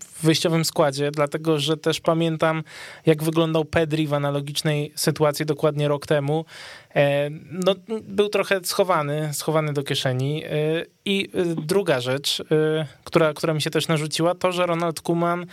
w 0.00 0.22
wyjściowym 0.22 0.64
składzie, 0.64 1.10
dlatego 1.10 1.58
że 1.58 1.76
też 1.76 2.00
pamiętam, 2.00 2.62
jak 3.06 3.22
wyglądał 3.22 3.64
Pedri 3.64 4.06
w 4.06 4.14
analogicznej 4.14 4.92
sytuacji 4.94 5.46
dokładnie 5.46 5.88
rok 5.88 6.06
temu. 6.06 6.44
E, 6.94 7.30
no, 7.50 7.74
był 8.02 8.28
trochę 8.28 8.60
schowany, 8.64 9.30
schowany 9.32 9.72
do 9.72 9.82
kieszeni. 9.82 10.44
E, 10.44 10.48
I 11.04 11.28
druga 11.56 12.00
rzecz, 12.00 12.40
e, 12.40 12.86
która, 13.04 13.34
która 13.34 13.54
mi 13.54 13.62
się 13.62 13.70
też 13.70 13.88
narzuciła, 13.88 14.34
to, 14.34 14.52
że 14.52 14.66
Ronald 14.66 15.00
Kuman 15.00 15.46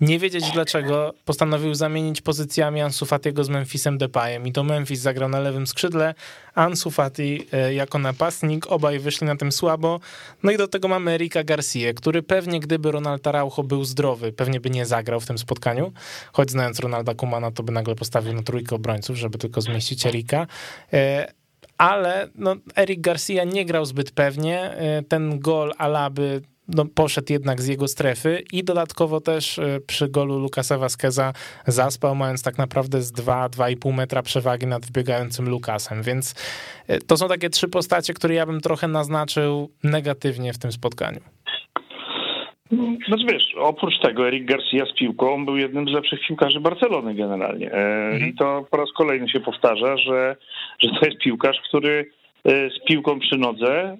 nie 0.00 0.18
wiedzieć 0.18 0.50
dlaczego 0.52 1.14
postanowił 1.24 1.74
zamienić 1.74 2.20
pozycjami 2.20 2.80
Ansu 2.80 3.06
Fatiego 3.06 3.44
z 3.44 3.48
Memphisem 3.48 3.98
Depayem. 3.98 4.46
I 4.46 4.52
to 4.52 4.64
Memphis 4.64 5.00
zagrał 5.00 5.28
na 5.28 5.40
lewym 5.40 5.66
skrzydle, 5.66 6.14
Ansu 6.54 6.90
Fati 6.90 7.46
e, 7.52 7.74
jako 7.74 7.98
napastnik, 7.98 8.66
obaj 8.66 8.98
wyszli 8.98 9.26
na 9.26 9.36
tym 9.36 9.52
słabo, 9.52 10.00
no 10.42 10.52
i 10.52 10.56
do 10.56 10.68
tego 10.68 10.88
mamy 10.88 11.10
Erika 11.10 11.44
Garcia, 11.44 11.94
który 11.94 12.22
pewnie 12.22 12.60
gdyby 12.60 12.92
Ronald 12.92 13.26
Araujo 13.26 13.62
był 13.62 13.84
zdrowy, 13.84 14.32
pewnie 14.32 14.60
by 14.60 14.70
nie 14.70 14.86
zagrał 14.86 15.20
w 15.20 15.26
tym 15.26 15.38
spotkaniu, 15.38 15.92
choć 16.32 16.50
znając 16.50 16.80
Ronalda 16.80 17.14
Kumana, 17.14 17.50
to 17.50 17.62
by 17.62 17.72
nagle 17.72 17.94
postawił 17.94 18.32
na 18.32 18.42
trójkę 18.42 18.76
obrońców, 18.76 19.16
żeby 19.16 19.38
tylko 19.38 19.60
zmieścić 19.60 20.06
Erika, 20.06 20.46
e, 20.92 21.32
ale 21.78 22.28
no, 22.34 22.56
Eric 22.76 23.00
Garcia 23.00 23.44
nie 23.44 23.64
grał 23.64 23.84
zbyt 23.84 24.10
pewnie. 24.10 24.60
E, 24.60 25.02
ten 25.02 25.40
gol 25.40 25.72
Alaby 25.78 26.42
no, 26.74 26.84
poszedł 26.94 27.32
jednak 27.32 27.60
z 27.60 27.66
jego 27.66 27.88
strefy 27.88 28.42
i 28.52 28.64
dodatkowo 28.64 29.20
też 29.20 29.58
e, 29.58 29.80
przy 29.86 30.08
golu 30.08 30.38
Lukasa 30.38 30.78
Vasqueza 30.78 31.32
zaspał, 31.66 32.14
mając 32.14 32.42
tak 32.42 32.58
naprawdę 32.58 33.02
z 33.02 33.12
2-2,5 33.12 33.94
metra 33.94 34.22
przewagi 34.22 34.66
nad 34.66 34.86
wbiegającym 34.86 35.48
Lukasem, 35.48 36.02
więc 36.02 36.34
e, 36.88 36.98
to 36.98 37.16
są 37.16 37.28
takie 37.28 37.50
trzy 37.50 37.68
postacie, 37.68 38.14
które 38.14 38.34
ja 38.34 38.46
bym 38.46 38.60
trochę 38.60 38.88
naznaczył 38.88 39.70
negatywnie 39.84 40.52
w 40.52 40.58
tym 40.58 40.72
spotkaniu. 40.72 41.20
Znaczy 43.08 43.24
wiesz, 43.32 43.54
oprócz 43.58 44.00
tego 44.02 44.28
Eric 44.28 44.48
Garcia 44.48 44.86
z 44.94 44.98
piłką 44.98 45.44
był 45.44 45.56
jednym 45.56 45.88
z 45.88 45.92
lepszych 45.92 46.20
piłkarzy 46.28 46.60
Barcelony 46.60 47.14
generalnie. 47.14 47.72
Mhm. 47.72 48.30
I 48.30 48.34
to 48.34 48.66
po 48.70 48.76
raz 48.76 48.88
kolejny 48.96 49.28
się 49.28 49.40
powtarza, 49.40 49.96
że, 49.96 50.36
że 50.82 50.88
to 50.88 51.06
jest 51.06 51.18
piłkarz, 51.18 51.56
który 51.68 52.10
E, 52.10 52.19
z 52.44 52.84
piłką 52.88 53.20
przy 53.20 53.38
nodze. 53.38 53.96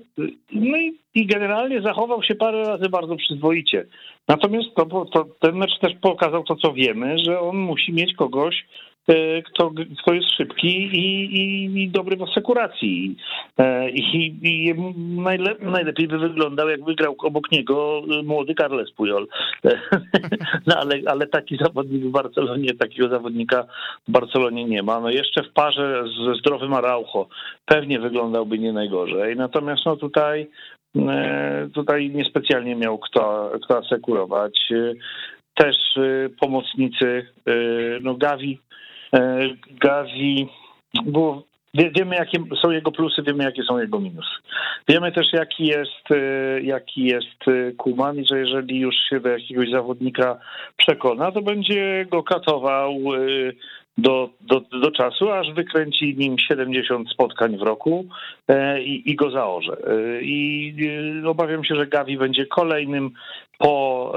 No 0.52 0.76
i, 0.76 0.98
i 1.14 1.26
generalnie 1.26 1.82
zachował 1.82 2.22
się 2.22 2.34
parę 2.34 2.64
razy 2.64 2.88
bardzo 2.88 3.16
przyzwoicie. 3.16 3.86
Natomiast 4.28 4.68
to, 4.76 4.86
to, 5.04 5.26
ten 5.40 5.56
mecz 5.56 5.78
też 5.80 5.92
pokazał 6.02 6.44
to, 6.44 6.56
co 6.56 6.72
wiemy, 6.72 7.18
że 7.18 7.40
on 7.40 7.56
musi 7.56 7.92
mieć 7.92 8.14
kogoś, 8.14 8.54
E, 8.54 8.89
kto, 9.44 9.72
kto 10.02 10.14
jest 10.14 10.30
szybki 10.36 10.68
i, 10.68 11.24
i, 11.36 11.82
i 11.82 11.88
dobry 11.88 12.16
w 12.16 12.22
asekuracji. 12.22 13.16
E, 13.58 13.90
I, 13.90 14.26
i 14.42 14.74
najlep, 15.20 15.62
najlepiej 15.62 16.08
by 16.08 16.18
wyglądał, 16.18 16.68
jak 16.68 16.84
wygrał 16.84 17.16
obok 17.18 17.52
niego 17.52 18.02
młody 18.24 18.54
Carles 18.54 18.90
Puyol. 18.92 19.26
No 20.66 20.76
ale, 20.76 21.00
ale 21.06 21.26
taki 21.26 21.56
zawodnik 21.56 22.04
w 22.04 22.10
Barcelonie, 22.10 22.74
takiego 22.74 23.08
zawodnika 23.08 23.66
w 24.08 24.10
Barcelonie 24.10 24.64
nie 24.64 24.82
ma. 24.82 25.00
No 25.00 25.10
jeszcze 25.10 25.42
w 25.42 25.52
parze 25.52 26.04
ze 26.26 26.34
zdrowym 26.34 26.74
Araujo 26.74 27.28
pewnie 27.64 28.00
wyglądałby 28.00 28.58
nie 28.58 28.72
najgorzej. 28.72 29.36
Natomiast 29.36 29.86
no 29.86 29.96
tutaj 29.96 30.46
e, 30.96 31.68
tutaj 31.74 32.10
niespecjalnie 32.10 32.76
miał 32.76 32.98
kto, 32.98 33.52
kto 33.62 33.78
asekurować. 33.78 34.72
Też 35.54 35.76
pomocnicy, 36.40 37.26
no 38.02 38.14
Gavi 38.14 38.58
E, 39.14 39.48
Gazi, 39.80 40.48
bo 41.04 41.42
wiemy 41.74 42.16
jakie 42.16 42.38
są 42.62 42.70
jego 42.70 42.92
plusy, 42.92 43.22
wiemy 43.22 43.44
jakie 43.44 43.62
są 43.62 43.78
jego 43.78 44.00
minusy. 44.00 44.30
Wiemy 44.88 45.12
też 45.12 45.26
jaki 45.32 45.66
jest, 45.66 46.10
e, 46.10 46.60
jaki 46.60 47.04
jest 47.04 47.48
e, 47.48 47.72
Kuman 47.72 48.18
i 48.18 48.26
że 48.26 48.38
jeżeli 48.38 48.80
już 48.80 48.94
się 49.10 49.20
do 49.20 49.28
jakiegoś 49.28 49.70
zawodnika 49.70 50.38
przekona, 50.76 51.32
to 51.32 51.42
będzie 51.42 52.06
go 52.10 52.22
katował 52.22 52.94
do, 53.98 54.30
do, 54.40 54.60
do 54.60 54.90
czasu, 54.90 55.30
aż 55.30 55.52
wykręci 55.52 56.16
nim 56.18 56.38
70 56.38 57.10
spotkań 57.10 57.58
w 57.58 57.62
roku 57.62 58.06
i, 58.80 59.10
i 59.10 59.16
go 59.16 59.30
zaorze. 59.30 59.76
I 60.22 60.74
obawiam 61.26 61.64
się, 61.64 61.74
że 61.74 61.86
Gavi 61.86 62.18
będzie 62.18 62.46
kolejnym 62.46 63.10
po, 63.60 64.12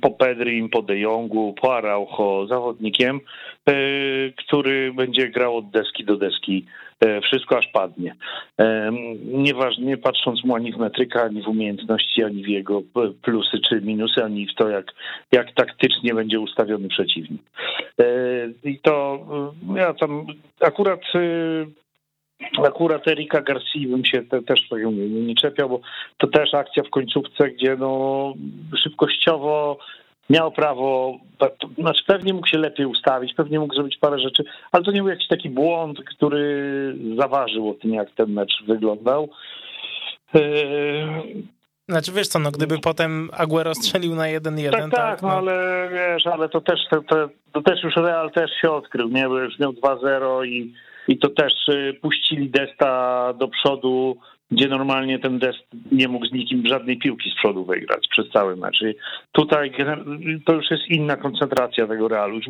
po 0.00 0.10
Pedrim, 0.10 0.68
po 0.68 0.82
De 0.82 0.98
Jongu, 0.98 1.54
po 1.60 1.76
Araujo 1.76 2.46
zawodnikiem, 2.46 3.20
E, 3.68 3.72
który 4.36 4.92
będzie 4.92 5.28
grał 5.28 5.56
od 5.56 5.70
deski 5.70 6.04
do 6.04 6.16
deski 6.16 6.66
e, 7.00 7.20
wszystko 7.20 7.58
aż 7.58 7.66
padnie. 7.66 8.14
Nieważnie, 9.24 9.96
patrząc 9.96 10.44
mu 10.44 10.54
ani 10.54 10.72
w 10.72 10.76
metrykę, 10.76 11.22
ani 11.22 11.42
w 11.42 11.48
umiejętności, 11.48 12.24
ani 12.24 12.44
w 12.44 12.48
jego 12.48 12.82
plusy 13.22 13.58
czy 13.68 13.80
minusy, 13.80 14.24
ani 14.24 14.46
w 14.46 14.54
to, 14.54 14.68
jak, 14.68 14.94
jak 15.32 15.52
taktycznie 15.52 16.14
będzie 16.14 16.40
ustawiony 16.40 16.88
przeciwnik. 16.88 17.42
I 18.64 18.78
to 18.78 19.26
ja 19.76 19.94
tam 19.94 20.26
akurat 20.60 21.00
Akurat 22.66 23.08
Erika 23.08 23.40
Garcia 23.40 23.88
bym 23.88 24.04
się 24.04 24.22
te, 24.22 24.42
też 24.42 24.70
nie, 24.70 25.08
nie 25.08 25.34
czepiał, 25.34 25.68
bo 25.68 25.80
to 26.18 26.26
też 26.26 26.54
akcja 26.54 26.82
w 26.82 26.90
końcówce, 26.90 27.50
gdzie 27.50 27.76
no 27.76 28.34
szybkościowo 28.82 29.78
miał 30.30 30.52
prawo, 30.52 31.18
znaczy 31.78 32.04
pewnie 32.06 32.34
mógł 32.34 32.46
się 32.46 32.58
lepiej 32.58 32.86
ustawić, 32.86 33.34
pewnie 33.34 33.60
mógł 33.60 33.74
zrobić 33.74 33.96
parę 33.96 34.18
rzeczy, 34.18 34.44
ale 34.72 34.84
to 34.84 34.92
nie 34.92 35.00
był 35.00 35.10
jakiś 35.10 35.28
taki 35.28 35.50
błąd, 35.50 35.98
który 36.04 36.94
zaważył 37.20 37.70
o 37.70 37.74
tym, 37.74 37.94
jak 37.94 38.10
ten 38.10 38.32
mecz 38.32 38.62
wyglądał. 38.66 39.28
E, 40.34 40.40
znaczy 41.88 42.12
wiesz 42.12 42.28
co, 42.28 42.38
no 42.38 42.50
gdyby 42.50 42.78
potem 42.78 43.30
Aguero 43.32 43.74
strzelił 43.74 44.14
na 44.14 44.24
1-1, 44.24 44.70
tak, 44.70 44.80
tak, 44.80 44.90
tak 44.90 45.22
no. 45.22 45.28
no 45.28 45.34
ale 45.34 45.88
wiesz, 45.92 46.26
ale 46.26 46.48
to 46.48 46.60
też, 46.60 46.80
to, 46.90 47.02
to, 47.02 47.28
to, 47.52 47.62
też 47.62 47.82
już 47.82 47.96
Real 47.96 48.30
też 48.30 48.50
się 48.62 48.70
odkrył, 48.70 49.08
nie, 49.08 49.28
bo 49.28 49.38
już 49.38 49.58
miał 49.58 49.72
2-0 49.72 50.46
i, 50.46 50.74
i 51.08 51.18
to 51.18 51.28
też 51.28 51.52
y, 51.68 51.98
puścili 52.02 52.50
Desta 52.50 53.32
do 53.38 53.48
przodu 53.48 54.18
gdzie 54.50 54.68
normalnie 54.68 55.18
ten 55.18 55.38
dest 55.38 55.58
nie 55.92 56.08
mógł 56.08 56.26
z 56.26 56.32
nikim 56.32 56.66
żadnej 56.66 56.98
piłki 56.98 57.30
z 57.30 57.34
przodu 57.34 57.64
wygrać 57.64 58.08
przez 58.10 58.30
cały 58.30 58.56
mecz. 58.56 58.82
I 58.82 58.94
tutaj 59.32 59.72
to 60.46 60.52
już 60.52 60.70
jest 60.70 60.88
inna 60.88 61.16
koncentracja 61.16 61.86
tego 61.86 62.08
Realu. 62.08 62.36
Już 62.36 62.46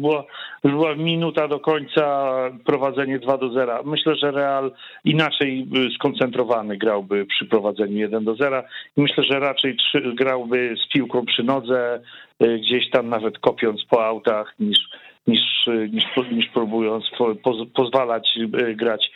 już 0.65 0.73
była 0.73 0.95
minuta 0.95 1.49
do 1.49 1.61
końca, 1.61 2.33
prowadzenie 2.65 3.19
2 3.19 3.39
do 3.39 3.51
0. 3.51 3.83
Myślę, 3.85 4.17
że 4.17 4.31
Real 4.31 4.73
inaczej 5.05 5.69
skoncentrowany 5.95 6.77
grałby 6.77 7.27
przy 7.27 7.47
prowadzeniu 7.47 7.97
1 7.97 8.25
do 8.25 8.35
0 8.35 8.63
i 8.97 9.03
myślę, 9.03 9.25
że 9.25 9.41
raczej 9.41 9.77
grałby 10.15 10.75
z 10.85 10.93
piłką 10.93 11.27
przy 11.27 11.43
nodze, 11.43 11.97
y, 11.97 12.28
gdzieś 12.41 12.91
tam 12.91 13.09
nawet 13.09 13.39
kopiąc 13.39 13.85
po 13.85 14.07
autach 14.07 14.55
niż 14.61 14.79
niż, 15.27 15.69
niż, 15.91 16.05
niż 16.33 16.49
próbując 16.49 17.05
poz, 17.43 17.57
pozwalać 17.75 18.39
e, 18.39 18.75
grać 18.75 19.11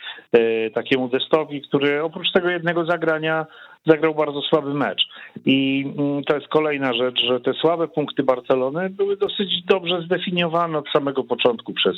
takiemu 0.73 1.07
destowi, 1.07 1.61
który 1.61 2.03
oprócz 2.03 2.31
tego 2.31 2.49
jednego 2.49 2.85
zagrania 2.85 3.45
zagrał 3.85 4.15
bardzo 4.15 4.41
słaby 4.41 4.73
mecz. 4.73 5.01
I 5.45 5.85
mm, 5.97 6.23
to 6.23 6.35
jest 6.35 6.47
kolejna 6.47 6.93
rzecz, 6.93 7.19
że 7.27 7.39
te 7.39 7.53
słabe 7.53 7.87
punkty 7.87 8.23
Barcelony 8.23 8.89
były 8.89 9.17
dosyć 9.17 9.63
dobrze 9.65 10.01
zdefiniowane 10.01 10.77
od 10.77 10.89
samego 10.89 11.23
początku 11.23 11.73
przez 11.73 11.95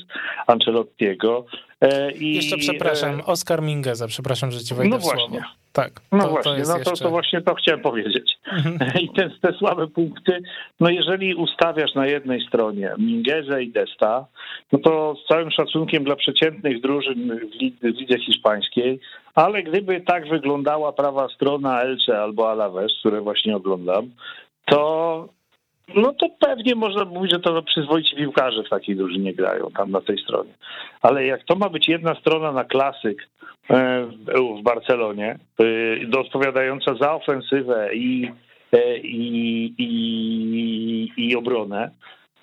Ancelottiego. 0.47 1.45
E, 1.81 2.11
I, 2.11 2.35
Jeszcze 2.35 2.57
przepraszam, 2.57 3.21
Oskar 3.25 3.61
Mingeza, 3.61 4.07
przepraszam, 4.07 4.51
że 4.51 4.59
ci 4.59 4.75
wejdę 4.75 4.95
no 4.95 4.99
właśnie. 4.99 5.43
Tak. 5.73 5.91
No 6.11 6.23
to, 6.23 6.29
właśnie, 6.29 6.51
to 6.51 6.67
no 6.67 6.73
to, 6.73 6.89
jeszcze... 6.89 7.05
to, 7.05 7.09
właśnie 7.09 7.41
to 7.41 7.55
chciałem 7.55 7.81
powiedzieć. 7.81 8.37
Mhm. 8.51 8.77
I 9.03 9.09
te, 9.09 9.29
te 9.41 9.53
słabe 9.53 9.87
punkty, 9.87 10.41
no 10.79 10.89
jeżeli 10.89 11.35
ustawiasz 11.35 11.95
na 11.95 12.07
jednej 12.07 12.47
stronie 12.47 12.91
Mingezę 12.97 13.63
i 13.63 13.71
Desta, 13.71 14.25
no 14.71 14.79
to 14.79 15.15
z 15.23 15.27
całym 15.27 15.51
szacunkiem 15.51 16.03
dla 16.03 16.15
przeciętnych 16.15 16.81
drużyn 16.81 17.39
w 17.81 17.83
lidze 17.83 18.19
hiszpańskiej, 18.19 18.99
ale 19.35 19.63
gdyby 19.63 20.01
tak 20.01 20.27
wyglądała 20.29 20.93
prawa 20.93 21.29
strona 21.29 21.81
Elche 21.81 22.21
albo 22.21 22.51
Alaves, 22.51 22.91
które 22.99 23.21
właśnie 23.21 23.55
oglądam, 23.55 24.09
to 24.65 25.29
no 25.95 26.13
to 26.13 26.29
pewnie 26.39 26.75
można 26.75 27.05
mówić, 27.05 27.31
że 27.31 27.39
to 27.39 27.63
przyzwoici 27.63 28.15
piłkarze 28.15 28.63
w 28.63 28.69
takiej 28.69 28.95
drużynie 28.95 29.33
grają 29.33 29.71
tam 29.71 29.91
na 29.91 30.01
tej 30.01 30.17
stronie. 30.17 30.53
Ale 31.01 31.25
jak 31.25 31.43
to 31.43 31.55
ma 31.55 31.69
być 31.69 31.87
jedna 31.87 32.15
strona 32.15 32.51
na 32.51 32.63
klasyk 32.63 33.27
e, 33.69 34.05
w 34.59 34.63
Barcelonie, 34.63 35.39
e, 36.13 36.19
odpowiadająca 36.19 36.95
za 36.95 37.13
ofensywę 37.13 37.95
i, 37.95 38.31
e, 38.71 38.97
i, 38.97 39.73
i, 39.77 41.11
i 41.17 41.35
obronę, 41.35 41.91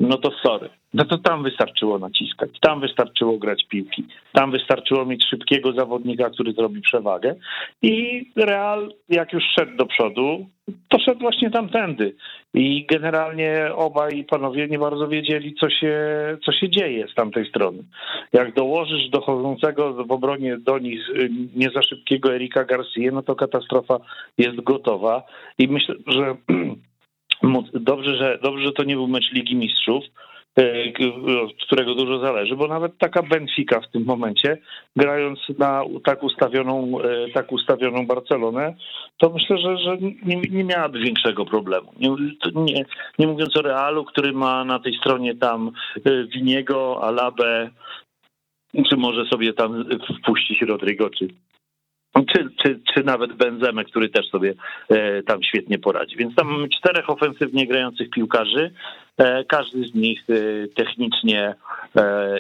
no 0.03 0.19
to 0.19 0.31
sorry. 0.43 0.69
No 0.95 1.05
to 1.05 1.19
tam 1.19 1.43
wystarczyło 1.43 1.99
naciskać, 1.99 2.51
tam 2.61 2.81
wystarczyło 2.81 3.39
grać 3.39 3.65
piłki, 3.69 4.05
tam 4.33 4.51
wystarczyło 4.51 5.07
mieć 5.07 5.25
szybkiego 5.31 5.73
zawodnika, 5.73 6.31
który 6.31 6.53
zrobi 6.53 6.81
przewagę. 6.81 7.35
I 7.83 8.27
Real, 8.37 8.95
jak 9.09 9.33
już 9.33 9.45
szedł 9.59 9.77
do 9.77 9.87
przodu, 9.87 10.47
to 10.89 10.99
szedł 10.99 11.21
właśnie 11.21 11.51
tamtędy. 11.51 12.15
I 12.55 12.87
generalnie 12.87 13.69
obaj 13.75 14.25
panowie 14.25 14.69
nie 14.69 14.79
bardzo 14.79 15.09
wiedzieli, 15.09 15.55
co 15.55 15.71
się, 15.71 15.97
co 16.45 16.53
się 16.53 16.71
dzieje 16.71 17.09
z 17.09 17.15
tamtej 17.15 17.49
strony. 17.49 17.79
Jak 18.33 18.55
dołożysz 18.55 19.09
dochodzącego 19.11 20.05
w 20.05 20.13
obronie 20.13 20.59
do 20.59 20.79
nich 20.79 21.01
nie 21.57 21.71
za 21.71 21.83
szybkiego 21.83 22.35
Erika 22.35 22.65
Garcia, 22.65 23.11
no 23.13 23.23
to 23.23 23.35
katastrofa 23.35 23.99
jest 24.39 24.61
gotowa. 24.61 25.23
I 25.59 25.69
myślę, 25.69 25.95
że 26.07 26.37
dobrze, 27.73 28.17
że 28.17 28.39
dobrze, 28.43 28.65
że 28.65 28.73
to 28.73 28.85
nie 28.85 28.95
był 28.95 29.09
mecz 29.09 29.33
Ligi 29.33 29.57
Mistrzów, 29.57 30.05
od 31.45 31.57
którego 31.67 31.95
dużo 31.95 32.19
zależy, 32.19 32.57
bo 32.57 32.69
nawet 32.69 32.99
taka 32.99 33.23
Benfica 33.23 33.81
w 33.81 33.91
tym 33.91 34.05
momencie, 34.05 34.59
grając 34.97 35.39
na 35.59 35.85
tak 36.05 36.23
ustawioną, 36.23 36.99
tak 37.35 37.53
ustawioną 37.53 38.07
Barcelonę, 38.07 38.75
to 39.19 39.31
myślę, 39.31 39.59
że, 39.59 39.79
że 39.79 39.99
nie, 39.99 40.41
nie 40.51 40.65
miałaby 40.65 41.01
większego 41.01 41.45
problemu. 41.45 41.93
Nie, 42.01 42.11
nie, 42.55 42.85
nie 43.19 43.27
mówiąc 43.27 43.57
o 43.57 43.63
Realu, 43.63 44.05
który 44.05 44.33
ma 44.33 44.65
na 44.65 44.79
tej 44.79 44.95
stronie 44.95 45.35
tam 45.35 45.71
Winiego, 46.35 47.05
Alabę, 47.05 47.71
czy 48.89 48.97
może 48.97 49.25
sobie 49.25 49.53
tam 49.53 49.85
wpuścić 50.21 50.63
Rodrigo, 50.63 51.11
czy, 51.11 51.29
czy, 52.15 52.49
czy, 52.63 52.81
czy 52.95 53.05
nawet 53.05 53.33
Benzemę, 53.33 53.85
który 53.85 54.09
też 54.09 54.29
sobie 54.29 54.55
e, 54.89 55.23
tam 55.23 55.43
świetnie 55.43 55.79
poradzi. 55.79 56.17
Więc 56.17 56.35
tam 56.35 56.47
mamy 56.47 56.69
czterech 56.69 57.11
ofensywnie 57.11 57.67
grających 57.67 58.11
piłkarzy. 58.11 58.71
E, 59.19 59.45
każdy 59.45 59.85
z 59.85 59.95
nich 59.95 60.21
e, 60.31 60.69
technicznie 60.69 61.55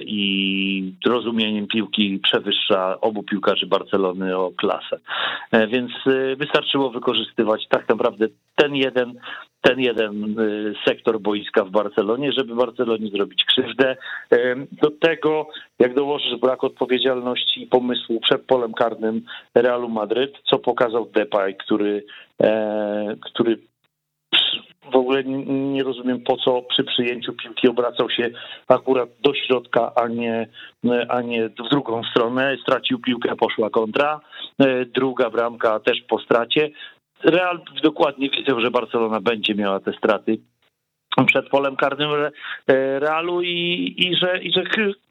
i 0.00 0.92
rozumieniem 1.06 1.66
piłki 1.66 2.20
przewyższa 2.22 3.00
obu 3.00 3.22
piłkarzy 3.22 3.66
Barcelony 3.66 4.36
o 4.36 4.50
klasę. 4.50 5.00
Więc 5.68 5.92
wystarczyło 6.36 6.90
wykorzystywać 6.90 7.66
tak 7.68 7.88
naprawdę 7.88 8.26
ten 8.56 8.76
jeden 8.76 9.14
ten 9.62 9.80
jeden 9.80 10.40
y, 10.40 10.74
sektor 10.84 11.20
boiska 11.20 11.64
w 11.64 11.70
Barcelonie, 11.70 12.32
żeby 12.32 12.54
Barcelonie 12.54 13.10
zrobić 13.10 13.44
krzywdę. 13.44 13.96
Do 14.72 14.90
tego, 14.90 15.48
jak 15.78 15.94
dołożysz 15.94 16.40
brak 16.40 16.64
odpowiedzialności 16.64 17.62
i 17.62 17.66
pomysłu 17.66 18.20
przed 18.20 18.42
polem 18.42 18.72
karnym 18.72 19.22
Realu 19.54 19.88
Madryt, 19.88 20.32
co 20.50 20.58
pokazał 20.58 21.06
Depay, 21.06 21.54
który, 21.54 22.04
e, 22.42 23.16
który 23.20 23.58
w 24.92 24.96
ogóle 24.96 25.24
nie 25.24 25.82
rozumiem 25.82 26.20
po 26.20 26.36
co 26.36 26.62
przy 26.62 26.84
przyjęciu 26.84 27.32
piłki 27.32 27.68
obracał 27.68 28.10
się 28.10 28.30
akurat 28.68 29.08
do 29.20 29.34
środka, 29.34 29.92
a 29.94 30.08
nie, 30.08 30.48
a 31.08 31.20
nie 31.20 31.48
w 31.48 31.68
drugą 31.70 32.02
stronę. 32.04 32.56
Stracił 32.62 32.98
piłkę, 32.98 33.36
poszła 33.36 33.70
kontra. 33.70 34.20
E, 34.58 34.84
druga 34.84 35.30
bramka 35.30 35.80
też 35.80 36.02
po 36.08 36.18
stracie. 36.18 36.70
Real 37.24 37.60
dokładnie 37.82 38.30
wiedział, 38.30 38.60
że 38.60 38.70
Barcelona 38.70 39.20
będzie 39.20 39.54
miała 39.54 39.80
te 39.80 39.92
straty 39.92 40.38
przed 41.26 41.48
polem 41.48 41.76
karnym 41.76 42.10
e, 42.10 42.30
Realu 43.00 43.42
i, 43.42 43.94
i, 43.98 44.16
że, 44.16 44.42
i 44.42 44.52
że 44.52 44.62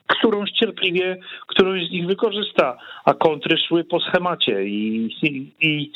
którąś 0.07 0.51
cierpliwie, 0.51 1.17
którąś 1.47 1.87
z 1.87 1.91
nich 1.91 2.05
wykorzysta, 2.05 2.77
a 3.05 3.13
kontry 3.13 3.57
szły 3.57 3.83
po 3.83 3.99
schemacie 3.99 4.63
i, 4.65 5.09
i, 5.21 5.51
i 5.61 5.91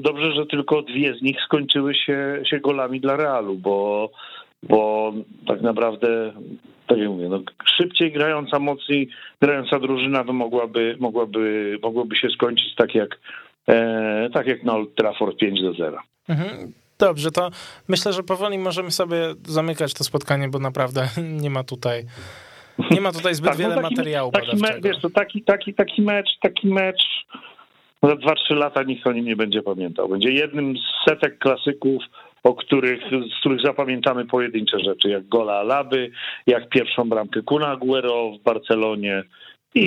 dobrze, 0.00 0.32
że 0.32 0.46
tylko 0.46 0.82
dwie 0.82 1.14
z 1.14 1.22
nich 1.22 1.36
skończyły 1.44 1.94
się, 1.94 2.42
się 2.44 2.60
golami 2.60 3.00
dla 3.00 3.16
Realu, 3.16 3.54
bo, 3.54 4.10
bo 4.62 5.12
tak 5.46 5.60
naprawdę, 5.60 6.32
tak 6.86 6.98
jak 6.98 7.08
mówię, 7.08 7.28
no, 7.28 7.40
szybciej 7.64 8.12
grająca, 8.12 8.58
mocniej 8.58 9.08
grająca 9.42 9.78
drużyna 9.78 10.24
mogłaby, 10.24 10.96
mogłaby, 11.00 11.78
mogłaby 11.82 12.16
się 12.16 12.28
skończyć 12.28 12.74
tak 12.74 12.94
jak 12.94 13.18
tak 14.32 14.46
jak 14.46 14.62
na 14.62 14.74
Old 14.74 14.94
Trafford 14.94 15.36
5 15.36 15.62
do 15.62 15.72
0. 15.72 15.98
Mhm. 16.28 16.72
Dobrze, 16.98 17.30
to 17.30 17.50
myślę, 17.88 18.12
że 18.12 18.22
powoli 18.22 18.58
możemy 18.58 18.90
sobie 18.90 19.34
zamykać 19.46 19.94
to 19.94 20.04
spotkanie, 20.04 20.48
bo 20.48 20.58
naprawdę 20.58 21.08
nie 21.42 21.50
ma 21.50 21.64
tutaj 21.64 22.04
nie 22.90 23.00
ma 23.00 23.12
tutaj 23.12 23.34
zbyt 23.40 23.50
tak, 23.50 23.58
no 23.58 23.64
wiele 23.64 23.82
taki, 23.82 23.94
materiału 23.94 24.32
taki 24.32 24.56
me, 24.56 24.80
wiesz, 24.82 25.00
to 25.02 25.10
taki, 25.10 25.42
taki, 25.42 25.74
taki 25.74 26.02
mecz, 26.02 26.28
taki 26.42 26.68
mecz 26.68 27.02
za 28.02 28.14
2-3 28.14 28.34
lata 28.56 28.82
nikt 28.82 29.06
o 29.06 29.12
nim 29.12 29.24
nie 29.24 29.36
będzie 29.36 29.62
pamiętał. 29.62 30.08
Będzie 30.08 30.32
jednym 30.32 30.74
z 30.76 31.10
setek 31.10 31.38
klasyków, 31.38 32.02
o 32.42 32.54
których, 32.54 33.00
z 33.36 33.40
których 33.40 33.60
zapamiętamy 33.64 34.26
pojedyncze 34.26 34.80
rzeczy, 34.80 35.08
jak 35.08 35.28
gola 35.28 35.52
Alaby, 35.52 36.10
jak 36.46 36.68
pierwszą 36.68 37.08
bramkę 37.08 37.42
Kuna 37.42 37.68
Aguero 37.68 38.30
w 38.30 38.42
Barcelonie, 38.42 39.22
i, 39.74 39.84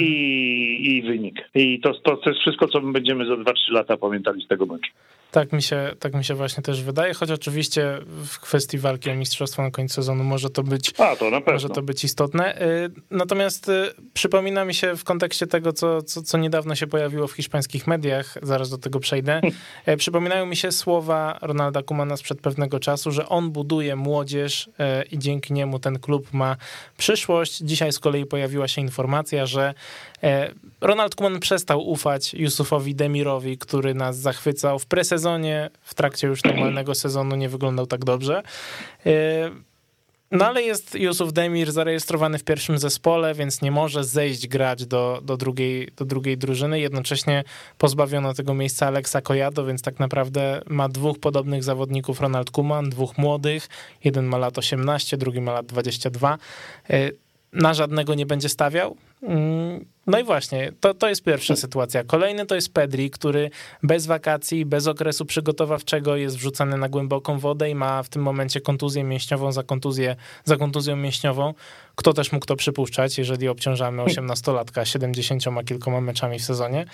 i 0.81 1.01
wynik. 1.01 1.49
I 1.55 1.79
to, 1.79 1.93
to, 1.93 2.17
to 2.17 2.29
jest 2.29 2.41
wszystko, 2.41 2.67
co 2.67 2.81
my 2.81 2.91
będziemy 2.91 3.25
za 3.25 3.33
2-3 3.33 3.53
lata 3.71 3.97
pamiętali 3.97 4.45
z 4.45 4.47
tego 4.47 4.65
meczu. 4.65 4.91
Tak 5.31 5.53
mi, 5.53 5.61
się, 5.61 5.91
tak 5.99 6.13
mi 6.13 6.23
się 6.23 6.33
właśnie 6.33 6.63
też 6.63 6.83
wydaje, 6.83 7.13
choć 7.13 7.31
oczywiście 7.31 7.97
w 8.07 8.39
kwestii 8.39 8.77
walki 8.77 9.11
o 9.11 9.15
mistrzostwo 9.15 9.61
na 9.61 9.71
końcu 9.71 9.95
sezonu 9.95 10.23
może 10.23 10.49
to 10.49 10.63
być, 10.63 10.93
A, 10.97 11.15
to 11.15 11.31
może 11.47 11.69
to 11.69 11.81
być 11.81 12.03
istotne. 12.03 12.61
Y, 12.61 12.91
natomiast 13.11 13.69
y, 13.69 13.91
przypomina 14.13 14.65
mi 14.65 14.73
się 14.73 14.95
w 14.95 15.03
kontekście 15.03 15.47
tego, 15.47 15.73
co, 15.73 16.01
co, 16.01 16.21
co 16.21 16.37
niedawno 16.37 16.75
się 16.75 16.87
pojawiło 16.87 17.27
w 17.27 17.31
hiszpańskich 17.31 17.87
mediach, 17.87 18.37
zaraz 18.41 18.69
do 18.69 18.77
tego 18.77 18.99
przejdę, 18.99 19.41
y, 19.87 19.97
przypominają 19.97 20.45
mi 20.45 20.55
się 20.55 20.71
słowa 20.71 21.39
Ronalda 21.41 21.83
Kumana 21.83 22.17
sprzed 22.17 22.41
pewnego 22.41 22.79
czasu, 22.79 23.11
że 23.11 23.29
on 23.29 23.51
buduje 23.51 23.95
młodzież 23.95 24.69
i 25.11 25.19
dzięki 25.19 25.53
niemu 25.53 25.79
ten 25.79 25.99
klub 25.99 26.33
ma 26.33 26.55
przyszłość. 26.97 27.57
Dzisiaj 27.57 27.91
z 27.91 27.99
kolei 27.99 28.25
pojawiła 28.25 28.67
się 28.67 28.81
informacja, 28.81 29.45
że 29.45 29.70
Ronald 30.81 31.15
Kuman 31.15 31.39
przestał 31.39 31.89
ufać 31.89 32.33
Yusufowi 32.33 32.95
Demirowi, 32.95 33.57
który 33.57 33.93
nas 33.93 34.17
zachwycał 34.17 34.79
w 34.79 34.85
presezonie, 34.85 35.69
w 35.81 35.93
trakcie 35.93 36.27
już 36.27 36.43
normalnego 36.43 36.95
sezonu 36.95 37.35
nie 37.35 37.49
wyglądał 37.49 37.87
tak 37.87 38.05
dobrze. 38.05 38.43
E, 39.05 39.11
no 40.31 40.47
ale 40.47 40.63
jest 40.63 40.95
Yusuf 40.95 41.33
Demir 41.33 41.71
zarejestrowany 41.71 42.37
w 42.37 42.43
pierwszym 42.43 42.77
zespole, 42.77 43.33
więc 43.33 43.61
nie 43.61 43.71
może 43.71 44.03
zejść 44.03 44.47
grać 44.47 44.85
do, 44.85 45.21
do, 45.23 45.37
drugiej, 45.37 45.89
do 45.95 46.05
drugiej 46.05 46.37
drużyny. 46.37 46.79
Jednocześnie 46.79 47.43
pozbawiono 47.77 48.33
tego 48.33 48.53
miejsca 48.53 48.87
Aleksa 48.87 49.21
Kojado, 49.21 49.65
więc 49.65 49.81
tak 49.81 49.99
naprawdę 49.99 50.61
ma 50.67 50.89
dwóch 50.89 51.19
podobnych 51.19 51.63
zawodników 51.63 52.21
Ronald 52.21 52.51
Kuman, 52.51 52.89
dwóch 52.89 53.17
młodych. 53.17 53.69
Jeden 54.03 54.25
ma 54.25 54.37
lat 54.37 54.57
18, 54.57 55.17
drugi 55.17 55.41
ma 55.41 55.53
lat 55.53 55.65
22. 55.65 56.37
E, 56.89 57.11
na 57.53 57.73
żadnego 57.73 58.13
nie 58.13 58.25
będzie 58.25 58.49
stawiał. 58.49 58.97
Mm, 59.23 59.85
no 60.07 60.19
i 60.19 60.23
właśnie, 60.23 60.71
to, 60.79 60.93
to 60.93 61.09
jest 61.09 61.23
pierwsza 61.23 61.55
sytuacja. 61.55 62.03
Kolejny 62.03 62.45
to 62.45 62.55
jest 62.55 62.73
Pedri, 62.73 63.09
który 63.09 63.49
bez 63.83 64.05
wakacji, 64.05 64.65
bez 64.65 64.87
okresu 64.87 65.25
przygotowawczego 65.25 66.15
jest 66.15 66.37
wrzucany 66.37 66.77
na 66.77 66.89
głęboką 66.89 67.39
wodę 67.39 67.69
i 67.69 67.75
ma 67.75 68.03
w 68.03 68.09
tym 68.09 68.21
momencie 68.21 68.61
kontuzję 68.61 69.03
mięśniową 69.03 69.51
za, 69.51 69.63
kontuzję, 69.63 70.15
za 70.45 70.57
kontuzją 70.57 70.95
mięśniową. 70.95 71.53
Kto 71.95 72.13
też 72.13 72.31
mógł 72.31 72.45
to 72.45 72.55
przypuszczać, 72.55 73.17
jeżeli 73.17 73.47
obciążamy 73.47 74.03
18-latka 74.03 74.85
70 74.85 75.43
kilkoma 75.65 76.01
meczami 76.01 76.39
w 76.39 76.43
sezonie. 76.43 76.85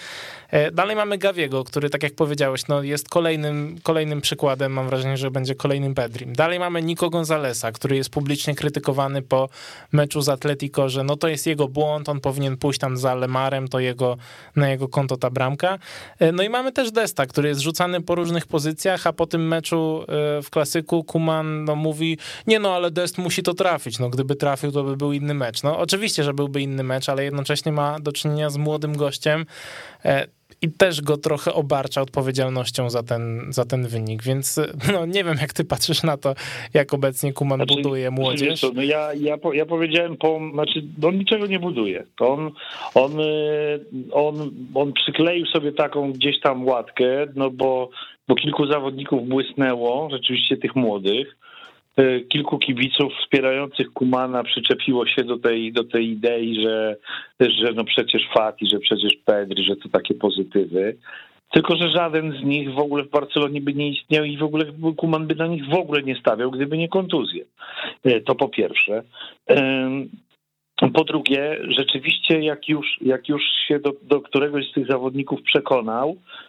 E, 0.50 0.72
dalej 0.72 0.96
mamy 0.96 1.18
Gawiego, 1.18 1.64
który 1.64 1.90
tak 1.90 2.04
jak 2.04 2.16
powiedziałeś, 2.16 2.68
no 2.68 2.84
jest 2.84 3.10
kolejnym, 3.10 3.78
kolejnym 3.84 4.22
przykładem, 4.22 4.74
mam 4.74 4.90
wrażenie, 4.90 5.18
że 5.18 5.32
będzie 5.32 5.56
kolejnym 5.56 5.96
Pedrim. 5.96 6.34
Dalej 6.34 6.60
mamy 6.60 6.82
Nico 6.82 7.10
Gonzalesa, 7.10 7.72
który 7.72 7.96
jest 7.96 8.10
publicznie 8.10 8.56
krytykowany 8.56 9.22
po 9.22 9.50
meczu 9.92 10.22
z 10.22 10.30
Atletico, 10.30 10.90
że 10.90 11.04
no 11.04 11.16
to 11.16 11.28
jest 11.28 11.48
jego 11.48 11.68
błąd, 11.68 12.10
on 12.10 12.17
powinien 12.22 12.58
pójść 12.58 12.80
tam 12.80 12.98
za 12.98 13.16
Lemarem, 13.16 13.68
to 13.68 13.80
jego, 13.80 14.18
na 14.56 14.70
jego 14.70 14.88
konto 14.88 15.18
ta 15.18 15.30
bramka. 15.30 15.80
E, 16.20 16.32
no 16.32 16.44
i 16.44 16.50
mamy 16.50 16.72
też 16.72 16.92
Desta, 16.92 17.26
który 17.26 17.50
jest 17.50 17.62
rzucany 17.62 18.02
po 18.02 18.16
różnych 18.16 18.48
pozycjach, 18.48 19.08
a 19.08 19.14
po 19.14 19.28
tym 19.28 19.48
meczu 19.48 20.02
e, 20.02 20.42
w 20.42 20.50
klasyku 20.50 21.04
Kuman 21.04 21.66
no, 21.66 21.76
mówi, 21.76 22.18
nie 22.48 22.60
no, 22.60 22.76
ale 22.76 22.92
Dest 22.92 23.18
musi 23.18 23.44
to 23.44 23.54
trafić, 23.54 24.00
no 24.00 24.10
gdyby 24.10 24.36
trafił, 24.36 24.72
to 24.72 24.84
by 24.84 24.98
był 24.98 25.14
inny 25.14 25.34
mecz. 25.34 25.64
No 25.64 25.80
oczywiście, 25.80 26.24
że 26.24 26.34
byłby 26.34 26.62
inny 26.62 26.84
mecz, 26.84 27.10
ale 27.10 27.24
jednocześnie 27.24 27.72
ma 27.72 28.00
do 28.00 28.12
czynienia 28.12 28.50
z 28.50 28.58
młodym 28.58 28.98
gościem, 28.98 29.46
e, 30.06 30.28
i 30.62 30.72
też 30.72 31.02
go 31.02 31.18
trochę 31.18 31.54
obarcza 31.54 32.02
odpowiedzialnością 32.02 32.90
za 32.90 33.04
ten, 33.04 33.42
za 33.50 33.66
ten 33.66 33.88
wynik, 33.88 34.24
więc 34.24 34.60
no, 34.94 35.06
nie 35.06 35.24
wiem, 35.24 35.38
jak 35.42 35.54
ty 35.54 35.66
patrzysz 35.66 36.04
na 36.04 36.18
to, 36.18 36.34
jak 36.74 36.94
obecnie 36.94 37.34
Kuman 37.34 37.60
znaczy, 37.60 37.76
buduje 37.76 38.12
młodzież. 38.12 38.60
Co, 38.60 38.72
no 38.76 38.82
ja, 38.82 39.14
ja, 39.14 39.38
ja 39.54 39.66
powiedziałem, 39.66 40.18
po, 40.18 40.40
znaczy 40.54 40.84
on 41.04 41.18
niczego 41.18 41.48
nie 41.48 41.60
buduje. 41.60 42.04
To 42.16 42.34
on, 42.34 42.52
on, 42.96 43.20
y, 43.20 43.80
on, 44.12 44.52
on 44.74 44.94
przykleił 44.94 45.46
sobie 45.46 45.72
taką 45.72 46.12
gdzieś 46.12 46.40
tam 46.42 46.66
łatkę, 46.66 47.28
no 47.36 47.50
bo, 47.50 47.90
bo 48.28 48.36
kilku 48.36 48.68
zawodników 48.68 49.28
błysnęło, 49.28 50.10
rzeczywiście 50.12 50.58
tych 50.58 50.76
młodych, 50.76 51.38
E, 51.38 51.47
kilku 52.30 52.60
kibiców 52.60 53.14
wspierających 53.22 53.94
Kumana 53.94 54.44
przyczepiło 54.44 55.08
się 55.08 55.24
do 55.24 55.38
tej, 55.38 55.74
do 55.74 55.84
tej 55.84 56.10
idei, 56.10 56.62
że, 56.64 56.96
że 57.40 57.74
no 57.76 57.84
przecież 57.84 58.22
Fati, 58.34 58.68
że 58.68 58.80
przecież 58.80 59.14
Pedri, 59.26 59.64
że 59.64 59.76
to 59.76 59.90
takie 59.90 60.14
pozytywy. 60.14 60.98
Tylko, 61.52 61.76
że 61.76 61.90
żaden 61.90 62.32
z 62.32 62.44
nich 62.44 62.74
w 62.74 62.80
ogóle 62.80 63.04
w 63.04 63.10
Barcelonie 63.10 63.62
by 63.62 63.74
nie 63.74 63.90
istniał 63.90 64.24
i 64.24 64.38
w 64.38 64.44
ogóle 64.44 64.66
Kuman 64.98 65.28
by 65.28 65.36
na 65.36 65.48
nich 65.48 65.66
w 65.66 65.74
ogóle 65.74 66.04
nie 66.04 66.16
stawiał, 66.16 66.52
gdyby 66.52 66.78
nie 66.78 66.90
kontuzje. 66.90 67.46
E, 68.04 68.22
to 68.22 68.36
po 68.36 68.50
pierwsze. 68.50 69.04
Po 70.94 71.04
drugie, 71.04 71.58
rzeczywiście 71.68 72.40
jak 72.40 72.70
już, 72.70 72.98
jak 73.02 73.30
już 73.30 73.42
się 73.68 73.80
do, 73.80 73.92
do 74.02 74.22
któregoś 74.22 74.70
z 74.70 74.74
tych 74.74 74.88
zawodników 74.88 75.42
przekonał, 75.42 76.18
E, 76.18 76.47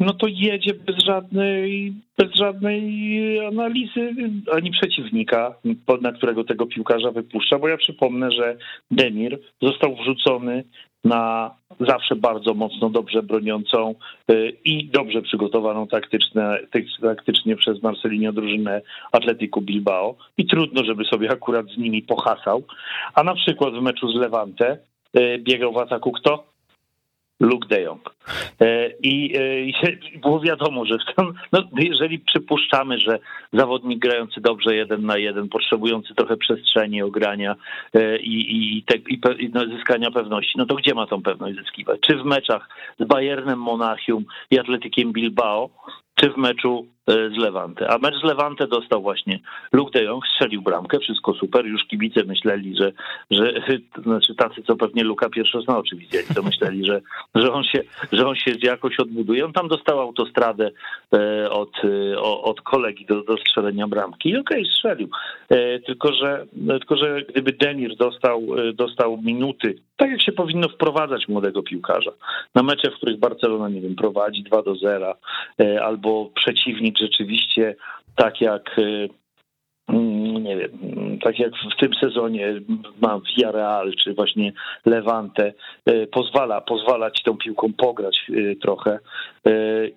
no 0.00 0.12
to 0.12 0.26
jedzie 0.28 0.74
bez 0.74 0.96
żadnej, 1.04 1.92
bez 2.18 2.34
żadnej 2.34 3.46
analizy 3.46 4.14
ani 4.52 4.70
przeciwnika, 4.70 5.54
na 6.00 6.12
którego 6.12 6.44
tego 6.44 6.66
piłkarza 6.66 7.10
wypuszcza, 7.10 7.58
bo 7.58 7.68
ja 7.68 7.76
przypomnę, 7.76 8.30
że 8.30 8.56
Demir 8.90 9.38
został 9.62 9.96
wrzucony 9.96 10.64
na 11.04 11.54
zawsze 11.80 12.16
bardzo 12.16 12.54
mocno 12.54 12.90
dobrze 12.90 13.22
broniącą 13.22 13.94
i 14.64 14.88
dobrze 14.88 15.22
przygotowaną 15.22 15.86
taktycznie 15.86 17.56
przez 17.56 17.82
Marcelinio 17.82 18.32
drużynę 18.32 18.82
Atletico 19.12 19.60
Bilbao 19.60 20.16
i 20.38 20.46
trudno, 20.46 20.84
żeby 20.84 21.04
sobie 21.04 21.30
akurat 21.30 21.66
z 21.66 21.78
nimi 21.78 22.02
pohasał. 22.02 22.62
A 23.14 23.22
na 23.22 23.34
przykład 23.34 23.74
w 23.74 23.82
meczu 23.82 24.12
z 24.12 24.14
Levante 24.14 24.78
biegał 25.38 25.72
w 25.72 25.78
ataku 25.78 26.12
kto? 26.12 26.53
Luke 27.44 27.68
de 27.68 27.82
Jong. 27.82 28.14
E, 28.60 28.90
I, 29.02 29.36
e, 29.36 29.60
I, 29.60 30.18
było 30.18 30.40
wiadomo, 30.40 30.84
że 30.84 30.96
no, 31.52 31.62
jeżeli 31.78 32.18
przypuszczamy, 32.18 32.98
że 32.98 33.18
zawodnik 33.52 33.98
grający 33.98 34.40
dobrze 34.40 34.76
jeden 34.76 35.06
na 35.06 35.16
jeden, 35.16 35.48
potrzebujący 35.48 36.14
trochę 36.14 36.36
przestrzeni, 36.36 37.02
ogrania 37.02 37.56
e, 37.94 38.18
i, 38.18 38.76
i, 38.76 38.82
te, 38.82 38.96
i, 38.96 39.20
i 39.38 39.50
no, 39.54 39.60
zyskania 39.76 40.10
pewności, 40.10 40.58
no 40.58 40.66
to 40.66 40.74
gdzie 40.74 40.94
ma 40.94 41.06
tą 41.06 41.22
pewność 41.22 41.58
zyskiwać? 41.58 42.00
Czy 42.00 42.16
w 42.16 42.24
meczach 42.24 42.68
z 43.00 43.04
Bayernem 43.04 43.58
Monachium 43.58 44.24
i 44.50 44.58
Atletikiem 44.58 45.12
Bilbao, 45.12 45.70
czy 46.14 46.30
w 46.30 46.36
meczu 46.36 46.86
e, 47.06 47.12
z 47.12 47.36
Levante. 47.36 47.90
A 47.90 47.98
mecz 47.98 48.14
z 48.20 48.24
Levante 48.24 48.66
dostał 48.66 49.02
właśnie 49.02 49.38
Luke 49.72 49.98
de 49.98 50.04
Jong, 50.04 50.26
strzelił 50.26 50.62
bramkę, 50.62 50.98
wszystko 50.98 51.34
super. 51.34 51.66
Już 51.66 51.84
kibice 51.84 52.24
myśleli, 52.24 52.76
że, 52.76 52.92
że 53.30 53.52
znaczy 54.06 54.34
tacy, 54.34 54.62
co 54.62 54.76
pewnie 54.76 55.04
Luka 55.04 55.28
pierwszosna 55.28 55.78
oczy 55.78 55.96
widzieli, 55.96 56.26
to 56.34 56.42
myśleli, 56.42 56.86
że, 56.86 57.00
że, 57.34 57.52
on 57.52 57.64
się, 57.64 57.82
że 58.12 58.28
on 58.28 58.36
się 58.36 58.52
jakoś 58.62 59.00
odbuduje. 59.00 59.44
On 59.44 59.52
tam 59.52 59.68
dostał 59.68 60.00
autostradę 60.00 60.70
e, 61.14 61.50
od, 61.50 61.72
e, 61.84 62.20
od 62.20 62.60
kolegi 62.60 63.06
do, 63.06 63.22
do 63.22 63.36
strzelenia 63.36 63.88
bramki 63.88 64.28
i 64.28 64.36
okej, 64.36 64.62
okay, 64.62 64.72
strzelił. 64.74 65.08
Tylko 65.86 66.12
że, 66.12 66.46
tylko, 66.68 66.96
że 66.96 67.22
gdyby 67.22 67.52
Denir 67.52 67.96
dostał, 67.96 68.46
dostał 68.74 69.18
minuty, 69.22 69.74
tak 69.96 70.10
jak 70.10 70.22
się 70.22 70.32
powinno 70.32 70.68
wprowadzać 70.68 71.28
młodego 71.28 71.62
piłkarza, 71.62 72.12
na 72.54 72.62
mecze, 72.62 72.90
w 72.90 72.94
których 72.94 73.18
Barcelona, 73.18 73.68
nie 73.68 73.80
wiem, 73.80 73.94
prowadzi 73.94 74.42
2 74.42 74.62
do 74.62 74.74
0, 74.76 75.16
albo 75.82 76.30
przeciwnik 76.34 76.98
rzeczywiście 76.98 77.76
tak 78.16 78.40
jak 78.40 78.76
Mm, 79.88 80.44
nie 80.44 80.56
wiem, 80.56 80.70
tak 81.22 81.38
jak 81.38 81.52
w 81.76 81.80
tym 81.80 81.94
sezonie 82.00 82.60
ma 83.00 83.20
Villarreal, 83.20 83.92
czy 83.94 84.14
właśnie 84.14 84.52
Levante, 84.86 85.52
e, 85.86 86.06
pozwala, 86.06 86.60
pozwala 86.60 87.10
ci 87.10 87.24
tą 87.24 87.36
piłką 87.36 87.72
pograć 87.72 88.30
e, 88.30 88.56
trochę. 88.56 88.90
e, 88.92 89.00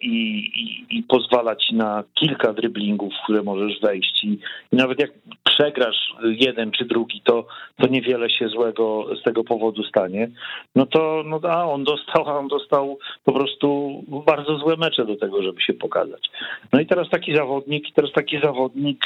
i, 0.01 0.15
i, 0.55 0.97
i 0.97 1.03
pozwala 1.03 1.55
ci 1.55 1.75
na 1.75 2.03
kilka 2.13 2.53
dryblingów, 2.53 3.13
w 3.13 3.23
które 3.23 3.43
możesz 3.43 3.81
wejść 3.81 4.23
i, 4.23 4.39
i, 4.71 4.75
nawet 4.75 4.99
jak 4.99 5.11
przegrasz 5.43 6.13
jeden 6.23 6.71
czy 6.71 6.85
drugi, 6.85 7.21
to, 7.25 7.47
to 7.81 7.87
niewiele 7.87 8.29
się 8.29 8.47
złego 8.47 9.05
z 9.19 9.23
tego 9.23 9.43
powodu 9.43 9.83
stanie, 9.83 10.29
no 10.75 10.85
to 10.85 11.23
no 11.25 11.39
a 11.43 11.65
on 11.65 11.83
dostał, 11.83 12.29
a 12.29 12.39
on 12.39 12.47
dostał 12.47 12.99
po 13.23 13.33
prostu 13.33 14.03
bardzo 14.25 14.57
złe 14.57 14.77
mecze 14.77 15.05
do 15.05 15.15
tego, 15.15 15.43
żeby 15.43 15.61
się 15.61 15.73
pokazać. 15.73 16.29
No 16.73 16.79
i 16.79 16.85
teraz 16.85 17.09
taki 17.09 17.35
zawodnik, 17.35 17.85
teraz 17.95 18.11
taki 18.11 18.39
zawodnik 18.43 19.05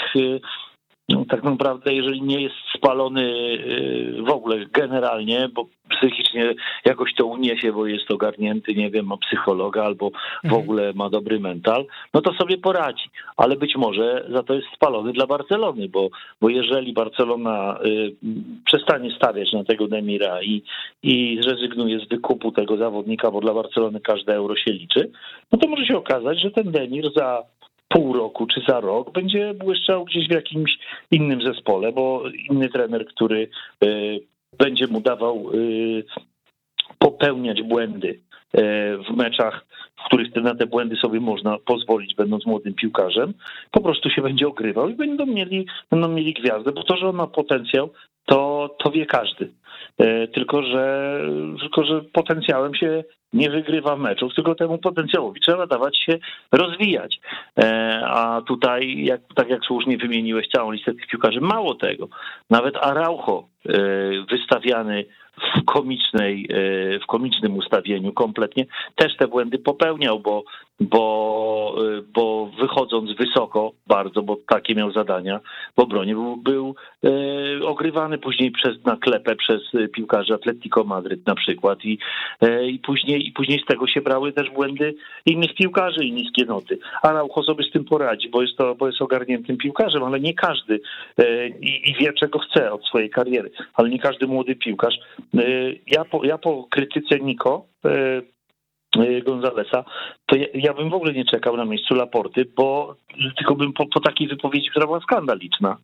no, 1.09 1.25
tak 1.29 1.43
naprawdę, 1.43 1.93
jeżeli 1.93 2.21
nie 2.21 2.41
jest 2.41 2.55
spalony 2.77 3.21
y, 3.21 4.23
w 4.27 4.29
ogóle 4.29 4.65
generalnie, 4.73 5.49
bo 5.53 5.65
psychicznie 5.89 6.53
jakoś 6.85 7.15
to 7.15 7.25
uniesie, 7.25 7.73
bo 7.73 7.87
jest 7.87 8.11
ogarnięty, 8.11 8.73
nie 8.75 8.89
wiem, 8.89 9.05
ma 9.05 9.17
psychologa 9.17 9.83
albo 9.83 10.09
w 10.09 10.45
mhm. 10.45 10.61
ogóle 10.61 10.93
ma 10.95 11.09
dobry 11.09 11.39
mental, 11.39 11.85
no 12.13 12.21
to 12.21 12.33
sobie 12.33 12.57
poradzi. 12.57 13.09
Ale 13.37 13.55
być 13.55 13.75
może 13.75 14.25
za 14.29 14.43
to 14.43 14.53
jest 14.53 14.67
spalony 14.75 15.13
dla 15.13 15.27
Barcelony, 15.27 15.89
bo, 15.89 16.09
bo 16.41 16.49
jeżeli 16.49 16.93
Barcelona 16.93 17.79
y, 17.85 18.15
przestanie 18.65 19.15
stawiać 19.15 19.53
na 19.53 19.63
tego 19.63 19.87
Demira 19.87 20.41
i, 20.43 20.63
i 21.03 21.39
zrezygnuje 21.43 21.99
z 21.99 22.09
wykupu 22.09 22.51
tego 22.51 22.77
zawodnika, 22.77 23.31
bo 23.31 23.41
dla 23.41 23.53
Barcelony 23.53 23.99
każde 23.99 24.35
euro 24.35 24.55
się 24.55 24.71
liczy, 24.71 25.11
no 25.51 25.59
to 25.59 25.67
może 25.67 25.85
się 25.85 25.97
okazać, 25.97 26.41
że 26.41 26.51
ten 26.51 26.71
Demir 26.71 27.11
za 27.15 27.43
pół 27.91 28.13
roku 28.13 28.47
czy 28.47 28.61
za 28.67 28.79
rok 28.79 29.11
będzie 29.11 29.53
błyszczał 29.53 30.05
gdzieś 30.05 30.27
w 30.27 30.31
jakimś 30.31 30.77
innym 31.11 31.41
zespole, 31.41 31.91
bo 31.91 32.23
inny 32.49 32.69
trener, 32.69 33.05
który 33.05 33.49
y, 33.83 34.19
będzie 34.59 34.87
mu 34.87 35.01
dawał 35.01 35.51
y, 35.53 36.03
popełniać 36.99 37.61
błędy 37.61 38.09
y, 38.09 38.19
w 39.09 39.15
meczach, 39.17 39.65
w 40.03 40.05
których 40.05 40.35
na 40.35 40.55
te 40.55 40.65
błędy 40.65 40.95
sobie 40.95 41.19
można 41.19 41.57
pozwolić, 41.57 42.15
będąc 42.15 42.45
młodym 42.45 42.73
piłkarzem, 42.73 43.33
po 43.71 43.81
prostu 43.81 44.09
się 44.09 44.21
będzie 44.21 44.47
ogrywał 44.47 44.89
i 44.89 44.95
będą 44.95 45.25
mieli, 45.25 45.65
będą 45.91 46.07
mieli 46.07 46.33
gwiazdę, 46.33 46.71
bo 46.71 46.83
to, 46.83 46.97
że 46.97 47.09
on 47.09 47.15
ma 47.15 47.27
potencjał, 47.27 47.89
to, 48.25 48.69
to 48.83 48.91
wie 48.91 49.05
każdy. 49.05 49.51
Tylko 50.33 50.63
że, 50.63 51.17
tylko, 51.61 51.83
że 51.83 52.01
potencjałem 52.13 52.75
się 52.75 53.03
nie 53.33 53.49
wygrywa 53.49 53.95
meczów, 53.95 54.35
tylko 54.35 54.55
temu 54.55 54.77
potencjałowi 54.77 55.41
trzeba 55.41 55.67
dawać 55.67 55.97
się 55.97 56.19
rozwijać. 56.51 57.19
E, 57.57 58.01
a 58.05 58.41
tutaj, 58.41 59.03
jak, 59.03 59.21
tak 59.35 59.49
jak 59.49 59.65
słusznie 59.65 59.97
wymieniłeś 59.97 60.47
całą 60.47 60.71
listę 60.71 60.93
tych 60.93 61.07
piłkarzy, 61.07 61.41
mało 61.41 61.75
tego. 61.75 62.07
Nawet 62.49 62.75
Araujo 62.77 63.43
e, 63.65 63.71
wystawiany 64.29 65.05
w 65.37 65.65
komicznej, 65.65 66.47
e, 66.49 66.99
w 66.99 67.05
komicznym 67.07 67.57
ustawieniu 67.57 68.13
kompletnie 68.13 68.65
też 68.95 69.17
te 69.17 69.27
błędy 69.27 69.59
popełniał, 69.59 70.19
bo, 70.19 70.43
bo, 70.81 71.75
e, 71.77 72.01
bo 72.13 72.51
wychodząc 72.59 73.11
wysoko 73.17 73.71
bardzo, 73.87 74.21
bo 74.21 74.37
takie 74.47 74.75
miał 74.75 74.91
zadania 74.91 75.39
w 75.77 75.79
obronie, 75.79 76.13
był, 76.13 76.37
był 76.37 76.75
e, 77.03 77.65
ogrywany 77.65 78.17
później 78.17 78.51
przez 78.51 78.85
naklepę 78.85 79.35
przez 79.35 79.61
piłkarzy 79.93 80.33
Atletico 80.33 80.83
Madryt 80.83 81.27
na 81.27 81.35
przykład 81.35 81.85
i, 81.85 81.97
i, 82.67 82.79
później, 82.79 83.27
i 83.27 83.31
później 83.31 83.59
z 83.59 83.65
tego 83.65 83.87
się 83.87 84.01
brały 84.01 84.33
też 84.33 84.49
błędy 84.49 84.95
innych 85.25 85.55
piłkarzy 85.55 86.05
i 86.05 86.11
niskie 86.11 86.45
noty. 86.45 86.79
Araujo 87.01 87.43
sobie 87.43 87.63
z 87.63 87.71
tym 87.71 87.85
poradzi, 87.85 88.29
bo 88.29 88.41
jest 88.41 88.57
to, 88.57 88.75
bo 88.75 88.87
jest 88.87 89.01
ogarniętym 89.01 89.57
piłkarzem, 89.57 90.03
ale 90.03 90.19
nie 90.19 90.33
każdy 90.33 90.81
i, 91.61 91.89
i 91.89 91.95
wie 91.99 92.13
czego 92.13 92.39
chce 92.39 92.71
od 92.71 92.85
swojej 92.85 93.09
kariery, 93.09 93.51
ale 93.73 93.89
nie 93.89 93.99
każdy 93.99 94.27
młody 94.27 94.55
piłkarz 94.55 94.95
Y, 95.35 95.79
ja 95.87 96.05
po, 96.05 96.25
ja 96.25 96.37
po 96.37 96.67
krytyce 96.69 97.19
Niko 97.19 97.65
y, 97.85 97.89
y, 97.89 98.23
Gonzalesa, 99.23 99.83
to 100.25 100.35
ja, 100.35 100.45
ja, 100.53 100.73
bym 100.73 100.89
w 100.89 100.93
ogóle 100.93 101.13
nie 101.13 101.25
czekał 101.25 101.57
na 101.57 101.65
miejscu 101.65 101.95
Laporty, 101.95 102.45
bo 102.55 102.95
tylko 103.37 103.55
bym 103.55 103.73
po, 103.73 103.85
po 103.85 103.99
takiej 103.99 104.27
wypowiedzi, 104.27 104.69
która 104.69 104.85
była 104.85 104.99
skandaliczna, 104.99 105.77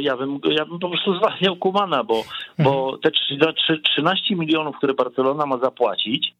ja 0.00 0.16
bym, 0.16 0.40
ja 0.50 0.64
bym 0.64 0.78
po 0.78 0.88
prostu 0.88 1.16
zwalniał 1.16 1.56
Kumana, 1.56 2.04
bo, 2.04 2.22
bo 2.58 2.94
mhm. 2.94 3.00
te 3.00 3.80
13 3.82 4.36
milionów, 4.36 4.76
które 4.76 4.94
Barcelona 4.94 5.46
ma 5.46 5.58
zapłacić, 5.58 6.34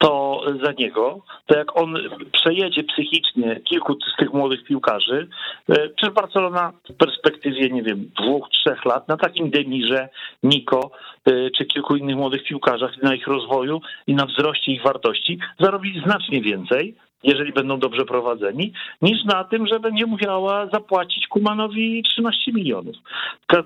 to 0.00 0.42
za 0.64 0.72
niego, 0.72 1.20
to 1.46 1.58
jak 1.58 1.76
on 1.76 1.94
przejedzie 2.32 2.84
psychicznie 2.84 3.60
kilku 3.60 3.94
z 4.14 4.16
tych 4.18 4.32
młodych 4.32 4.64
piłkarzy, 4.64 5.28
e, 5.68 5.88
przecież 5.88 6.14
Barcelona 6.14 6.72
w 6.90 6.94
perspektywie, 6.94 7.68
nie 7.70 7.82
wiem, 7.82 8.10
dwóch, 8.22 8.48
trzech 8.48 8.84
lat 8.84 9.08
na 9.08 9.16
takim 9.16 9.50
Demirze, 9.50 10.08
Niko, 10.42 10.90
e, 11.26 11.50
czy 11.50 11.64
kilku 11.64 11.96
innych 11.96 12.16
młodych 12.16 12.44
piłkarzach 12.44 13.02
na 13.02 13.14
ich 13.14 13.26
rozwoju 13.26 13.80
i 14.06 14.14
na 14.14 14.26
wzroście 14.26 14.72
ich 14.72 14.82
wartości 14.82 15.38
zarobi 15.58 16.02
znacznie 16.04 16.40
więcej, 16.40 16.94
jeżeli 17.22 17.52
będą 17.52 17.78
dobrze 17.78 18.04
prowadzeni, 18.04 18.72
niż 19.02 19.24
na 19.24 19.44
tym, 19.44 19.66
że 19.66 19.80
będzie 19.80 20.06
musiała 20.06 20.66
zapłacić 20.72 21.26
Kumanowi 21.26 22.02
13 22.02 22.52
milionów. 22.52 22.96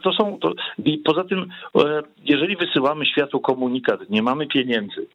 To 0.03 0.13
są, 0.13 0.39
to, 0.39 0.53
I 0.85 0.99
poza 0.99 1.25
tym, 1.25 1.51
e, 1.79 2.03
jeżeli 2.25 2.57
wysyłamy 2.57 3.07
światu 3.07 3.41
komunikat, 3.41 4.11
nie 4.11 4.23
mamy 4.23 4.47
pieniędzy, 4.47 5.07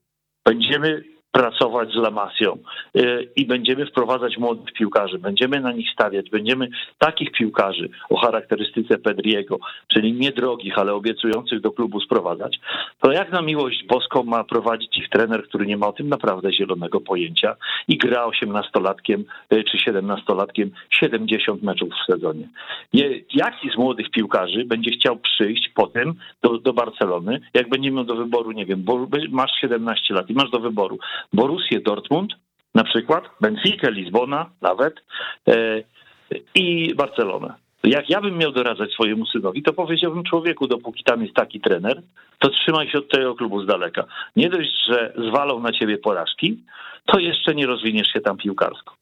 będziemy 0.50 1.04
pracować 1.32 1.92
z 1.92 1.96
Lamasią 1.96 2.58
y, 2.96 3.30
i 3.36 3.46
będziemy 3.46 3.86
wprowadzać 3.86 4.38
młodych 4.38 4.74
piłkarzy, 4.74 5.20
będziemy 5.20 5.60
na 5.60 5.72
nich 5.72 5.92
stawiać, 5.94 6.30
będziemy 6.30 6.70
takich 6.98 7.32
piłkarzy 7.32 7.90
o 8.10 8.18
charakterystyce 8.18 8.98
Pedriego, 8.98 9.60
czyli 9.88 10.14
niedrogich, 10.14 10.78
ale 10.78 10.94
obiecujących 10.94 11.62
do 11.62 11.72
klubu 11.72 12.02
sprowadzać, 12.02 12.60
to 13.02 13.12
jak 13.12 13.32
na 13.32 13.42
miłość 13.42 13.86
boską 13.88 14.24
ma 14.24 14.44
prowadzić 14.44 14.98
ich 14.98 15.10
trener, 15.10 15.44
który 15.44 15.66
nie 15.66 15.78
ma 15.78 15.88
o 15.88 15.94
tym 15.94 16.10
naprawdę 16.10 16.54
zielonego 16.54 17.02
pojęcia 17.02 17.56
i 17.88 17.98
gra 17.98 18.26
osiemnastolatkiem 18.26 19.26
y, 19.54 19.64
czy 19.64 19.78
siedemnastolatkiem 19.78 20.72
70 20.90 21.64
meczów 21.64 21.90
w 21.90 22.12
sezonie. 22.12 22.48
Jaki 23.34 23.70
z 23.70 23.78
młodych 23.78 24.10
piłkarzy 24.10 24.66
będzie 24.66 24.92
chciał 24.92 25.18
przyjść 25.18 25.70
potem 25.76 26.14
do, 26.42 26.58
do 26.58 26.74
Barcelony, 26.74 27.40
jak 27.54 27.70
będzie 27.70 27.92
miał 27.92 28.04
do 28.04 28.16
wyboru, 28.16 28.52
nie 28.52 28.66
wiem, 28.66 28.84
bo 28.84 29.08
masz 29.30 29.52
17 29.62 30.14
lat 30.14 30.30
i 30.30 30.34
masz 30.34 30.50
do 30.50 30.60
wyboru 30.60 31.00
Borussię 31.34 31.80
Dortmund, 31.80 32.34
na 32.76 32.84
przykład, 32.84 33.24
Benfica, 33.42 33.90
Lizbona 33.90 34.50
nawet 34.62 34.96
e, 35.48 35.84
i 36.56 36.96
Barcelonę. 36.96 37.54
Jak 37.84 38.10
ja 38.10 38.22
bym 38.22 38.38
miał 38.38 38.52
doradzać 38.52 38.92
swojemu 38.92 39.26
synowi, 39.26 39.64
to 39.64 39.74
powiedziałbym 39.74 40.24
człowieku, 40.24 40.68
dopóki 40.68 41.04
tam 41.04 41.22
jest 41.22 41.36
taki 41.36 41.62
trener, 41.62 42.02
to 42.40 42.50
trzymaj 42.50 42.90
się 42.90 42.98
od 42.98 43.10
tego 43.12 43.36
klubu 43.36 43.64
z 43.64 43.68
daleka. 43.68 44.06
Nie 44.36 44.50
dość, 44.50 44.70
że 44.88 45.14
zwalą 45.30 45.60
na 45.60 45.72
ciebie 45.72 45.98
porażki, 45.98 46.64
to 47.06 47.20
jeszcze 47.20 47.56
nie 47.56 47.66
rozwiniesz 47.66 48.08
się 48.08 48.22
tam 48.22 48.38
piłkarsko. 48.38 48.96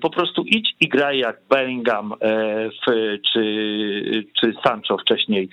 Po 0.00 0.10
prostu 0.10 0.42
idź 0.46 0.74
i 0.80 0.88
graj 0.88 1.18
jak 1.18 1.40
Bellingham 1.50 2.14
w, 2.20 2.92
czy, 3.32 3.68
czy 4.40 4.54
Sancho 4.64 4.98
wcześniej 4.98 5.48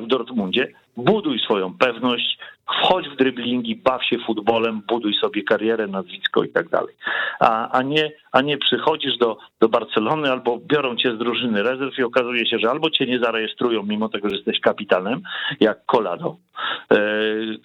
w 0.00 0.06
Dortmundzie. 0.06 0.72
Buduj 0.96 1.38
swoją 1.38 1.74
pewność, 1.78 2.38
wchodź 2.66 3.08
w 3.08 3.16
dryblingi, 3.16 3.76
baw 3.76 4.04
się 4.04 4.18
futbolem, 4.26 4.82
buduj 4.88 5.14
sobie 5.14 5.42
karierę, 5.42 5.86
nazwisko 5.86 6.44
i 6.44 6.48
tak 6.48 6.68
dalej. 6.68 6.94
A, 7.40 7.70
a, 7.70 7.82
nie, 7.82 8.12
a 8.32 8.40
nie 8.40 8.58
przychodzisz 8.58 9.18
do, 9.18 9.38
do 9.60 9.68
Barcelony 9.68 10.30
albo 10.30 10.58
biorą 10.58 10.96
cię 10.96 11.14
z 11.14 11.18
drużyny 11.18 11.62
rezerw 11.62 11.98
i 11.98 12.02
okazuje 12.02 12.46
się, 12.46 12.58
że 12.58 12.70
albo 12.70 12.90
cię 12.90 13.06
nie 13.06 13.18
zarejestrują, 13.18 13.82
mimo 13.82 14.08
tego, 14.08 14.28
że 14.28 14.36
jesteś 14.36 14.60
kapitanem, 14.60 15.20
jak 15.60 15.78
Colado, 15.86 16.36
e, 16.36 16.51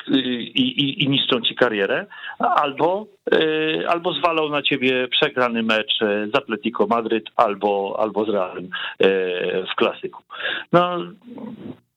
i, 0.07 0.59
i, 0.59 1.03
i 1.03 1.09
niszczą 1.09 1.41
ci 1.41 1.55
karierę, 1.55 2.05
albo, 2.39 3.07
e, 3.31 3.89
albo 3.89 4.13
zwalą 4.13 4.49
na 4.49 4.61
ciebie 4.61 5.07
przegrany 5.07 5.63
mecz 5.63 5.99
z 6.33 6.35
Atletico 6.35 6.87
Madryt 6.87 7.29
albo, 7.35 7.95
albo 7.99 8.25
z 8.25 8.29
Realem 8.29 8.69
e, 8.99 9.07
w 9.63 9.75
klasyku. 9.75 10.23
No, 10.73 10.97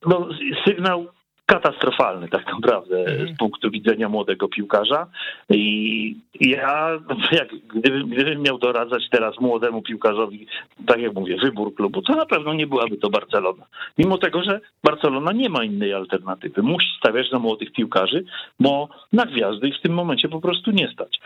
no, 0.06 0.28
sygnał 0.64 1.06
katastrofalny 1.50 2.28
tak 2.28 2.46
naprawdę 2.46 2.98
mhm. 2.98 3.34
z 3.34 3.38
punktu 3.38 3.70
widzenia 3.70 4.08
młodego 4.08 4.48
piłkarza. 4.48 5.06
I 5.50 6.16
ja, 6.40 6.90
jak, 7.32 7.48
gdybym, 7.74 8.08
gdybym 8.08 8.42
miał 8.42 8.58
doradzać 8.58 9.08
teraz 9.10 9.40
młodemu 9.40 9.82
piłkarzowi, 9.82 10.46
tak 10.86 11.00
jak 11.00 11.14
mówię, 11.14 11.36
wybór 11.42 11.74
klubu, 11.74 12.02
to 12.02 12.14
na 12.14 12.26
pewno 12.26 12.54
nie 12.54 12.66
byłaby 12.66 12.96
to 12.96 13.10
Barcelona. 13.10 13.66
Mimo 13.98 14.18
tego, 14.18 14.42
że 14.42 14.60
Barcelona 14.84 15.32
nie 15.32 15.48
ma 15.48 15.64
innej 15.64 15.94
alternatywy. 15.94 16.62
Musi 16.62 16.88
stawiać 16.98 17.30
na 17.30 17.38
młodych 17.38 17.72
piłkarzy, 17.72 18.24
bo 18.60 18.88
na 19.12 19.26
gwiazdy 19.26 19.68
ich 19.68 19.78
w 19.78 19.82
tym 19.82 19.92
momencie 19.92 20.28
po 20.28 20.40
prostu 20.40 20.70
nie 20.70 20.88
stać 20.88 21.20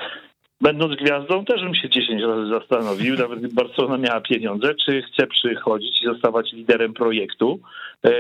będąc 0.61 0.95
gwiazdą, 0.97 1.45
też 1.45 1.63
bym 1.63 1.75
się 1.75 1.89
10 1.89 2.23
razy 2.23 2.47
zastanowił, 2.49 3.17
nawet 3.17 3.39
gdyby 3.39 3.55
Barcelona 3.55 3.99
miała 3.99 4.21
pieniądze, 4.21 4.75
czy 4.75 5.03
chce 5.03 5.27
przychodzić 5.27 6.03
i 6.03 6.07
zostawać 6.07 6.53
liderem 6.53 6.95
projektu, 6.95 7.61
e, 8.05 8.11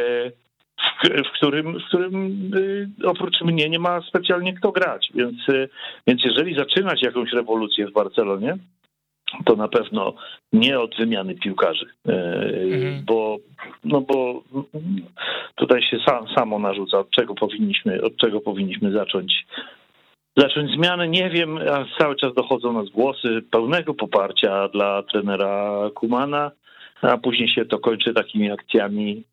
w 1.26 1.32
którym, 1.38 1.80
w 1.80 1.84
którym 1.84 2.50
y, 2.54 2.88
oprócz 3.04 3.40
mnie 3.40 3.68
nie 3.68 3.78
ma 3.78 4.00
specjalnie 4.00 4.54
kto 4.54 4.72
grać. 4.72 5.10
Więc, 5.14 5.48
y, 5.48 5.68
więc 6.06 6.24
jeżeli 6.24 6.54
zaczynać 6.54 7.02
jakąś 7.02 7.32
rewolucję 7.32 7.86
w 7.86 7.92
Barcelonie, 7.92 8.56
to 9.44 9.56
na 9.56 9.68
pewno 9.68 10.14
nie 10.52 10.80
od 10.80 10.96
wymiany 10.96 11.34
piłkarzy, 11.34 11.86
y, 12.08 12.12
mhm. 12.12 13.04
bo, 13.04 13.36
no 13.84 14.00
bo 14.00 14.42
tutaj 15.54 15.82
się 15.82 15.98
sam, 16.06 16.26
samo 16.34 16.58
narzuca, 16.58 16.98
od 16.98 17.10
czego 17.10 17.34
powinniśmy, 17.34 18.02
od 18.02 18.16
czego 18.16 18.40
powinniśmy 18.40 18.92
zacząć 18.92 19.46
zacząć 20.36 20.70
zmianę. 20.70 21.08
Nie 21.08 21.30
wiem, 21.30 21.58
a 21.58 21.84
cały 21.98 22.16
czas 22.16 22.34
dochodzą 22.34 22.72
nas 22.72 22.88
głosy 22.88 23.42
pełnego 23.50 23.94
poparcia 23.94 24.68
dla 24.68 25.02
trenera 25.02 25.90
Kumana, 25.94 26.50
a 27.02 27.18
później 27.18 27.48
się 27.48 27.64
to 27.64 27.78
kończy 27.78 28.14
takimi 28.14 28.50
akcjami 28.50 29.24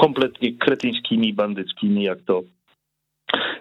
kompletnie 0.00 0.52
kretyńskimi, 0.52 1.32
bandyckimi, 1.32 2.02
jak 2.02 2.18
to, 2.26 2.42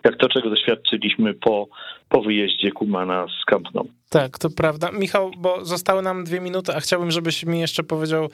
jak 0.04 0.18
to 0.18 0.30
czego 0.30 0.50
doświadczyliśmy 0.50 1.34
po, 1.34 1.68
po 2.10 2.22
wyjeździe 2.22 2.72
Kumana 2.72 3.26
z 3.42 3.46
Camp. 3.46 3.68
Tak, 4.10 4.40
to 4.40 4.50
prawda. 4.50 4.92
Michał, 4.92 5.32
bo 5.38 5.66
zostały 5.66 6.02
nam 6.02 6.24
dwie 6.24 6.40
minuty, 6.40 6.76
a 6.76 6.80
chciałbym, 6.80 7.12
żebyś 7.12 7.46
mi 7.46 7.60
jeszcze 7.60 7.84
powiedział, 7.84 8.30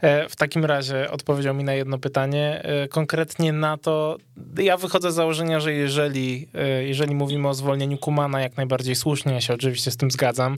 e, 0.00 0.28
w 0.28 0.36
takim 0.36 0.64
razie 0.64 1.10
odpowiedział 1.10 1.54
mi 1.54 1.64
na 1.64 1.74
jedno 1.74 1.98
pytanie, 1.98 2.60
e, 2.62 2.88
konkretnie 2.88 3.52
na 3.52 3.76
to, 3.76 4.16
ja 4.58 4.76
wychodzę 4.76 5.12
z 5.12 5.14
założenia, 5.14 5.60
że 5.60 5.72
jeżeli, 5.72 6.46
e, 6.54 6.84
jeżeli 6.84 7.14
mówimy 7.14 7.48
o 7.48 7.54
zwolnieniu 7.54 7.98
Kumana, 7.98 8.40
jak 8.40 8.56
najbardziej 8.56 8.94
słusznie, 8.94 9.32
ja 9.32 9.40
się 9.40 9.54
oczywiście 9.54 9.90
z 9.90 9.96
tym 9.96 10.10
zgadzam, 10.10 10.56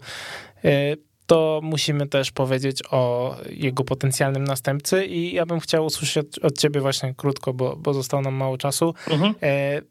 to 1.27 1.61
musimy 1.62 2.07
też 2.07 2.31
powiedzieć 2.31 2.83
o 2.91 3.35
jego 3.51 3.85
potencjalnym 3.85 4.45
następcy 4.45 5.07
i 5.07 5.35
ja 5.35 5.47
bym 5.47 5.61
chciał 5.61 5.87
usłyszeć 5.87 6.39
od 6.39 6.59
ciebie 6.59 6.81
właśnie 6.81 7.14
krótko, 7.16 7.55
bo, 7.55 7.77
bo 7.77 7.95
zostało 7.95 8.23
nam 8.23 8.35
mało 8.35 8.59
czasu. 8.59 8.95
Mhm. 9.11 9.35
E, 9.43 9.83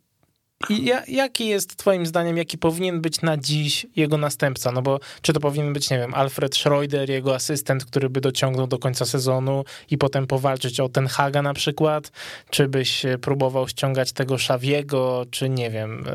ja, 0.69 1.03
jaki 1.07 1.47
jest 1.47 1.77
twoim 1.77 2.05
zdaniem, 2.05 2.37
jaki 2.37 2.57
powinien 2.57 3.01
być 3.01 3.21
na 3.21 3.37
dziś 3.37 3.85
jego 3.95 4.17
następca? 4.17 4.71
No 4.71 4.81
bo 4.81 4.99
czy 5.21 5.33
to 5.33 5.39
powinien 5.39 5.73
być, 5.73 5.89
nie 5.89 5.97
wiem, 5.97 6.13
Alfred 6.13 6.55
Schroeder, 6.55 7.09
jego 7.09 7.35
asystent, 7.35 7.85
który 7.85 8.09
by 8.09 8.21
dociągnął 8.21 8.67
do 8.67 8.77
końca 8.77 9.05
sezonu 9.05 9.63
i 9.89 9.97
potem 9.97 10.27
powalczyć 10.27 10.79
o 10.79 10.89
ten 10.89 11.07
Haga 11.07 11.41
na 11.41 11.53
przykład? 11.53 12.11
Czy 12.49 12.67
byś 12.67 13.05
próbował 13.21 13.67
ściągać 13.67 14.11
tego 14.11 14.37
Szawiego, 14.37 15.25
czy 15.31 15.49
nie 15.49 15.69
wiem... 15.69 16.05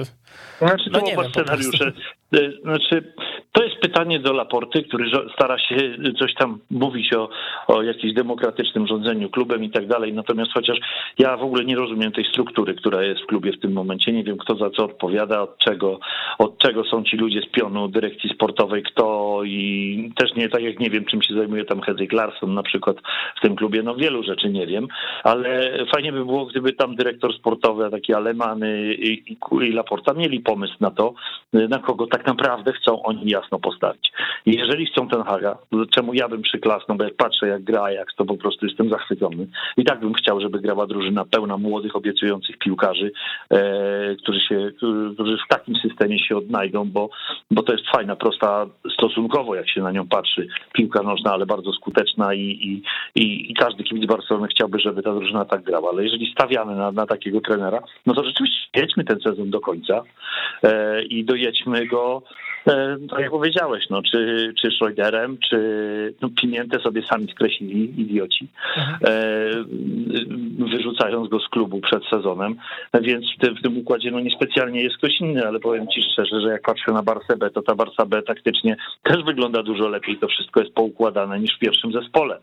Yy 0.00 0.21
znaczy, 0.58 0.90
to 0.90 1.00
no 1.00 1.12
oba 1.12 1.28
scenariusze. 1.28 1.92
Y, 2.34 2.58
znaczy, 2.62 3.12
to 3.52 3.64
jest 3.64 3.76
pytanie 3.76 4.18
do 4.18 4.32
Laporty, 4.32 4.82
który 4.82 5.10
stara 5.34 5.58
się 5.58 5.76
coś 6.18 6.34
tam 6.34 6.58
mówić 6.70 7.14
o, 7.14 7.28
o 7.66 7.82
jakimś 7.82 8.14
demokratycznym 8.14 8.86
rządzeniu 8.86 9.30
klubem 9.30 9.64
i 9.64 9.70
tak 9.70 9.86
dalej. 9.86 10.12
Natomiast 10.12 10.52
chociaż 10.54 10.78
ja 11.18 11.36
w 11.36 11.42
ogóle 11.42 11.64
nie 11.64 11.76
rozumiem 11.76 12.12
tej 12.12 12.24
struktury, 12.24 12.74
która 12.74 13.02
jest 13.02 13.22
w 13.22 13.26
klubie 13.26 13.52
w 13.52 13.60
tym 13.60 13.72
momencie. 13.72 14.12
Nie 14.12 14.24
wiem, 14.24 14.38
kto 14.38 14.56
za 14.56 14.70
co 14.70 14.84
odpowiada, 14.84 15.42
od 15.42 15.58
czego, 15.58 16.00
od 16.38 16.58
czego 16.58 16.84
są 16.84 17.04
ci 17.04 17.16
ludzie 17.16 17.40
z 17.40 17.50
pionu 17.50 17.88
dyrekcji 17.88 18.30
sportowej, 18.30 18.82
kto 18.82 19.40
i 19.44 20.12
też 20.16 20.34
nie 20.34 20.48
tak 20.48 20.62
jak 20.62 20.80
nie 20.80 20.90
wiem, 20.90 21.04
czym 21.04 21.22
się 21.22 21.34
zajmuje 21.34 21.64
tam 21.64 21.80
Hedrick 21.80 22.12
Larson 22.12 22.54
na 22.54 22.62
przykład 22.62 22.96
w 23.36 23.40
tym 23.40 23.56
klubie. 23.56 23.82
No 23.82 23.94
wielu 23.94 24.22
rzeczy 24.22 24.50
nie 24.50 24.66
wiem, 24.66 24.88
ale 25.24 25.78
fajnie 25.94 26.12
by 26.12 26.24
było, 26.24 26.46
gdyby 26.46 26.72
tam 26.72 26.96
dyrektor 26.96 27.34
sportowy, 27.34 27.90
taki 27.90 28.14
Alemany 28.14 28.94
i, 28.94 29.32
i, 29.32 29.36
i 29.62 29.72
Laporta 29.72 30.12
mieli 30.22 30.40
pomysł 30.40 30.74
na 30.80 30.90
to, 30.90 31.14
na 31.52 31.78
kogo 31.78 32.06
tak 32.06 32.26
naprawdę 32.26 32.72
chcą 32.72 33.02
oni 33.02 33.30
jasno 33.30 33.58
postawić. 33.58 34.12
Jeżeli 34.46 34.86
chcą 34.86 35.08
ten 35.08 35.22
Haga, 35.22 35.58
czemu 35.90 36.14
ja 36.14 36.28
bym 36.28 36.42
przyklasnął, 36.42 36.98
bo 36.98 37.04
jak 37.04 37.16
patrzę 37.16 37.48
jak 37.48 37.62
gra 37.64 37.90
jak 37.90 38.12
to 38.12 38.24
po 38.24 38.36
prostu 38.36 38.66
jestem 38.66 38.90
zachwycony. 38.90 39.46
I 39.76 39.84
tak 39.84 40.00
bym 40.00 40.14
chciał, 40.14 40.40
żeby 40.40 40.60
grała 40.60 40.86
drużyna 40.86 41.24
pełna 41.24 41.56
młodych, 41.56 41.96
obiecujących 41.96 42.58
piłkarzy, 42.58 43.12
e, 43.50 44.16
którzy, 44.16 44.40
się, 44.40 44.70
którzy 45.14 45.36
w 45.36 45.48
takim 45.48 45.74
systemie 45.76 46.18
się 46.18 46.36
odnajdą, 46.36 46.84
bo, 46.84 47.10
bo 47.50 47.62
to 47.62 47.72
jest 47.72 47.84
fajna, 47.96 48.16
prosta 48.16 48.66
stosunkowo, 49.02 49.54
jak 49.54 49.70
się 49.70 49.82
na 49.82 49.92
nią 49.92 50.08
patrzy, 50.08 50.48
piłka 50.72 51.02
nożna, 51.02 51.32
ale 51.32 51.46
bardzo 51.46 51.72
skuteczna 51.72 52.34
i, 52.34 52.40
i, 52.40 52.82
i, 53.14 53.50
i 53.50 53.54
każdy 53.54 53.84
kibic 53.84 54.06
Barcelony 54.06 54.48
chciałby, 54.48 54.78
żeby 54.78 55.02
ta 55.02 55.14
drużyna 55.14 55.44
tak 55.44 55.62
grała. 55.62 55.90
Ale 55.90 56.04
jeżeli 56.04 56.32
stawiamy 56.32 56.76
na, 56.76 56.92
na 56.92 57.06
takiego 57.06 57.40
trenera, 57.40 57.82
no 58.06 58.14
to 58.14 58.24
rzeczywiście 58.24 58.68
jedźmy 58.74 59.04
ten 59.04 59.20
sezon 59.20 59.50
do 59.50 59.60
końca 59.60 60.02
e, 60.62 61.02
i 61.02 61.24
dojedźmy 61.24 61.86
go 61.86 62.22
tak 63.10 63.20
jak 63.20 63.30
powiedziałeś, 63.30 63.84
no, 63.90 64.02
czy, 64.02 64.52
czy 64.60 64.70
Schroederem, 64.70 65.38
czy 65.50 65.58
no, 66.20 66.28
Pimientę 66.40 66.80
sobie 66.80 67.02
sami 67.10 67.26
skreślili, 67.32 68.00
idioci, 68.00 68.48
mhm. 68.76 68.98
e, 69.04 70.70
wyrzucając 70.76 71.28
go 71.28 71.40
z 71.40 71.48
klubu 71.48 71.80
przed 71.80 72.02
sezonem, 72.04 72.56
więc 73.00 73.24
w 73.36 73.40
tym, 73.40 73.56
w 73.56 73.62
tym 73.62 73.78
układzie 73.78 74.10
no, 74.10 74.20
niespecjalnie 74.20 74.82
jest 74.82 74.96
ktoś 74.96 75.20
inny, 75.20 75.46
ale 75.46 75.60
powiem 75.60 75.88
ci 75.88 76.02
szczerze, 76.02 76.40
że 76.40 76.48
jak 76.48 76.62
patrzę 76.62 76.92
na 76.92 77.02
Barsę 77.02 77.36
B, 77.36 77.50
to 77.50 77.62
ta 77.62 77.74
Barsa 77.74 78.06
B 78.06 78.22
taktycznie 78.22 78.76
też 79.02 79.24
wygląda 79.24 79.62
dużo 79.62 79.88
lepiej, 79.88 80.18
to 80.18 80.28
wszystko 80.28 80.60
jest 80.60 80.74
poukładane 80.74 81.40
niż 81.40 81.56
w 81.56 81.58
pierwszym 81.58 81.92
zespole, 81.92 82.38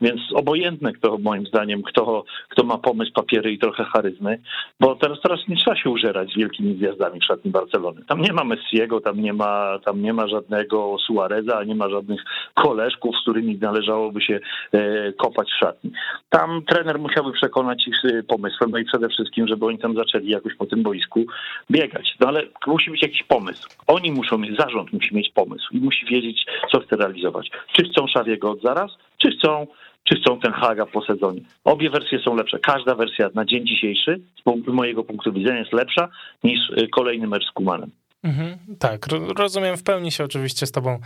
więc 0.00 0.20
obojętne 0.34 0.92
kto, 0.92 1.18
moim 1.18 1.46
zdaniem, 1.46 1.82
kto, 1.82 2.24
kto 2.48 2.64
ma 2.64 2.78
pomysł, 2.78 3.12
papiery 3.12 3.52
i 3.52 3.58
trochę 3.58 3.84
charyzmy, 3.84 4.38
bo 4.80 4.94
teraz, 4.94 5.20
teraz 5.20 5.48
nie 5.48 5.56
trzeba 5.56 5.76
się 5.76 5.90
użerać 5.90 6.32
z 6.32 6.38
wielkimi 6.38 6.74
gwiazdami 6.74 7.20
w 7.20 7.24
szatni 7.24 7.50
Barcelony. 7.50 8.04
Tam 8.08 8.20
nie 8.20 8.32
ma 8.32 8.44
Messiego, 8.44 9.00
tam 9.00 9.20
nie 9.20 9.32
ma 9.32 9.59
tam 9.84 10.02
nie 10.02 10.12
ma 10.12 10.28
żadnego 10.28 10.96
Suareza, 11.06 11.64
nie 11.64 11.74
ma 11.74 11.88
żadnych 11.88 12.20
koleżków, 12.54 13.16
z 13.16 13.22
którymi 13.22 13.58
należałoby 13.58 14.20
się 14.20 14.40
e, 14.72 15.12
kopać 15.12 15.48
w 15.50 15.58
szatni. 15.58 15.90
Tam 16.28 16.62
trener 16.68 16.98
musiałby 16.98 17.32
przekonać 17.32 17.88
ich 17.88 18.04
e, 18.04 18.22
pomysłem, 18.22 18.70
no 18.70 18.78
i 18.78 18.84
przede 18.84 19.08
wszystkim, 19.08 19.48
żeby 19.48 19.66
oni 19.66 19.78
tam 19.78 19.94
zaczęli 19.94 20.28
jakoś 20.28 20.54
po 20.54 20.66
tym 20.66 20.82
boisku 20.82 21.24
biegać. 21.70 22.16
No 22.20 22.28
ale 22.28 22.42
musi 22.66 22.90
być 22.90 23.02
jakiś 23.02 23.22
pomysł. 23.22 23.68
Oni 23.86 24.12
muszą 24.12 24.38
mieć, 24.38 24.56
zarząd 24.56 24.92
musi 24.92 25.14
mieć 25.14 25.30
pomysł 25.34 25.68
i 25.72 25.80
musi 25.80 26.06
wiedzieć, 26.06 26.46
co 26.72 26.80
chce 26.80 26.96
realizować. 26.96 27.50
Czy 27.72 27.84
chcą 27.84 28.06
Szawiego 28.06 28.50
od 28.50 28.62
zaraz, 28.62 28.90
czy 29.18 29.30
chcą 29.30 29.66
czy 30.04 30.16
chcą 30.16 30.40
ten 30.40 30.52
Haga 30.52 30.86
po 30.86 31.02
sezonie. 31.02 31.40
Obie 31.64 31.90
wersje 31.90 32.18
są 32.18 32.34
lepsze. 32.34 32.58
Każda 32.58 32.94
wersja 32.94 33.30
na 33.34 33.44
dzień 33.44 33.66
dzisiejszy, 33.66 34.20
z 34.66 34.72
mojego 34.72 35.04
punktu 35.04 35.32
widzenia, 35.32 35.58
jest 35.58 35.72
lepsza 35.72 36.08
niż 36.44 36.60
e, 36.76 36.86
kolejny 36.86 37.26
mecz 37.26 37.44
z 37.44 37.52
Kumanem. 37.52 37.90
Mhm, 38.22 38.58
tak, 38.78 39.06
rozumiem, 39.36 39.76
w 39.76 39.82
pełni 39.82 40.12
się 40.12 40.24
oczywiście 40.24 40.66
z 40.66 40.72
tobą 40.72 40.98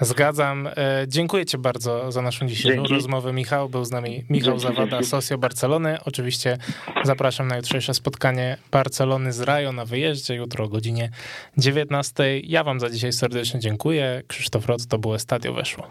zgadzam. 0.00 0.66
E, 0.66 0.72
dziękuję 1.08 1.46
ci 1.46 1.58
bardzo 1.58 2.12
za 2.12 2.22
naszą 2.22 2.46
dzisiejszą 2.46 2.76
Dzięki. 2.76 2.94
rozmowę, 2.94 3.32
Michał. 3.32 3.68
Był 3.68 3.84
z 3.84 3.90
nami 3.90 4.24
Michał 4.30 4.58
Dzięki. 4.58 4.76
Zawada, 4.76 5.02
Socio 5.02 5.38
Barcelony. 5.38 5.98
Oczywiście 6.04 6.58
zapraszam 7.04 7.48
na 7.48 7.56
jutrzejsze 7.56 7.94
spotkanie 7.94 8.56
Barcelony 8.70 9.32
z 9.32 9.40
Rajo 9.40 9.72
na 9.72 9.84
wyjeździe, 9.84 10.34
jutro 10.34 10.64
o 10.64 10.68
godzinie 10.68 11.10
19. 11.58 12.40
Ja 12.40 12.64
wam 12.64 12.80
za 12.80 12.90
dzisiaj 12.90 13.12
serdecznie 13.12 13.60
dziękuję. 13.60 14.22
Krzysztof 14.26 14.66
Rot, 14.66 14.86
to 14.86 14.98
było 14.98 15.18
Stadio 15.18 15.52
Weszło. 15.52 15.86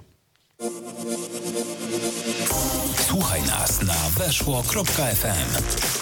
Słuchaj 2.95 3.41
nas 3.41 3.81
na 3.81 4.23
weszło.fm. 4.25 5.98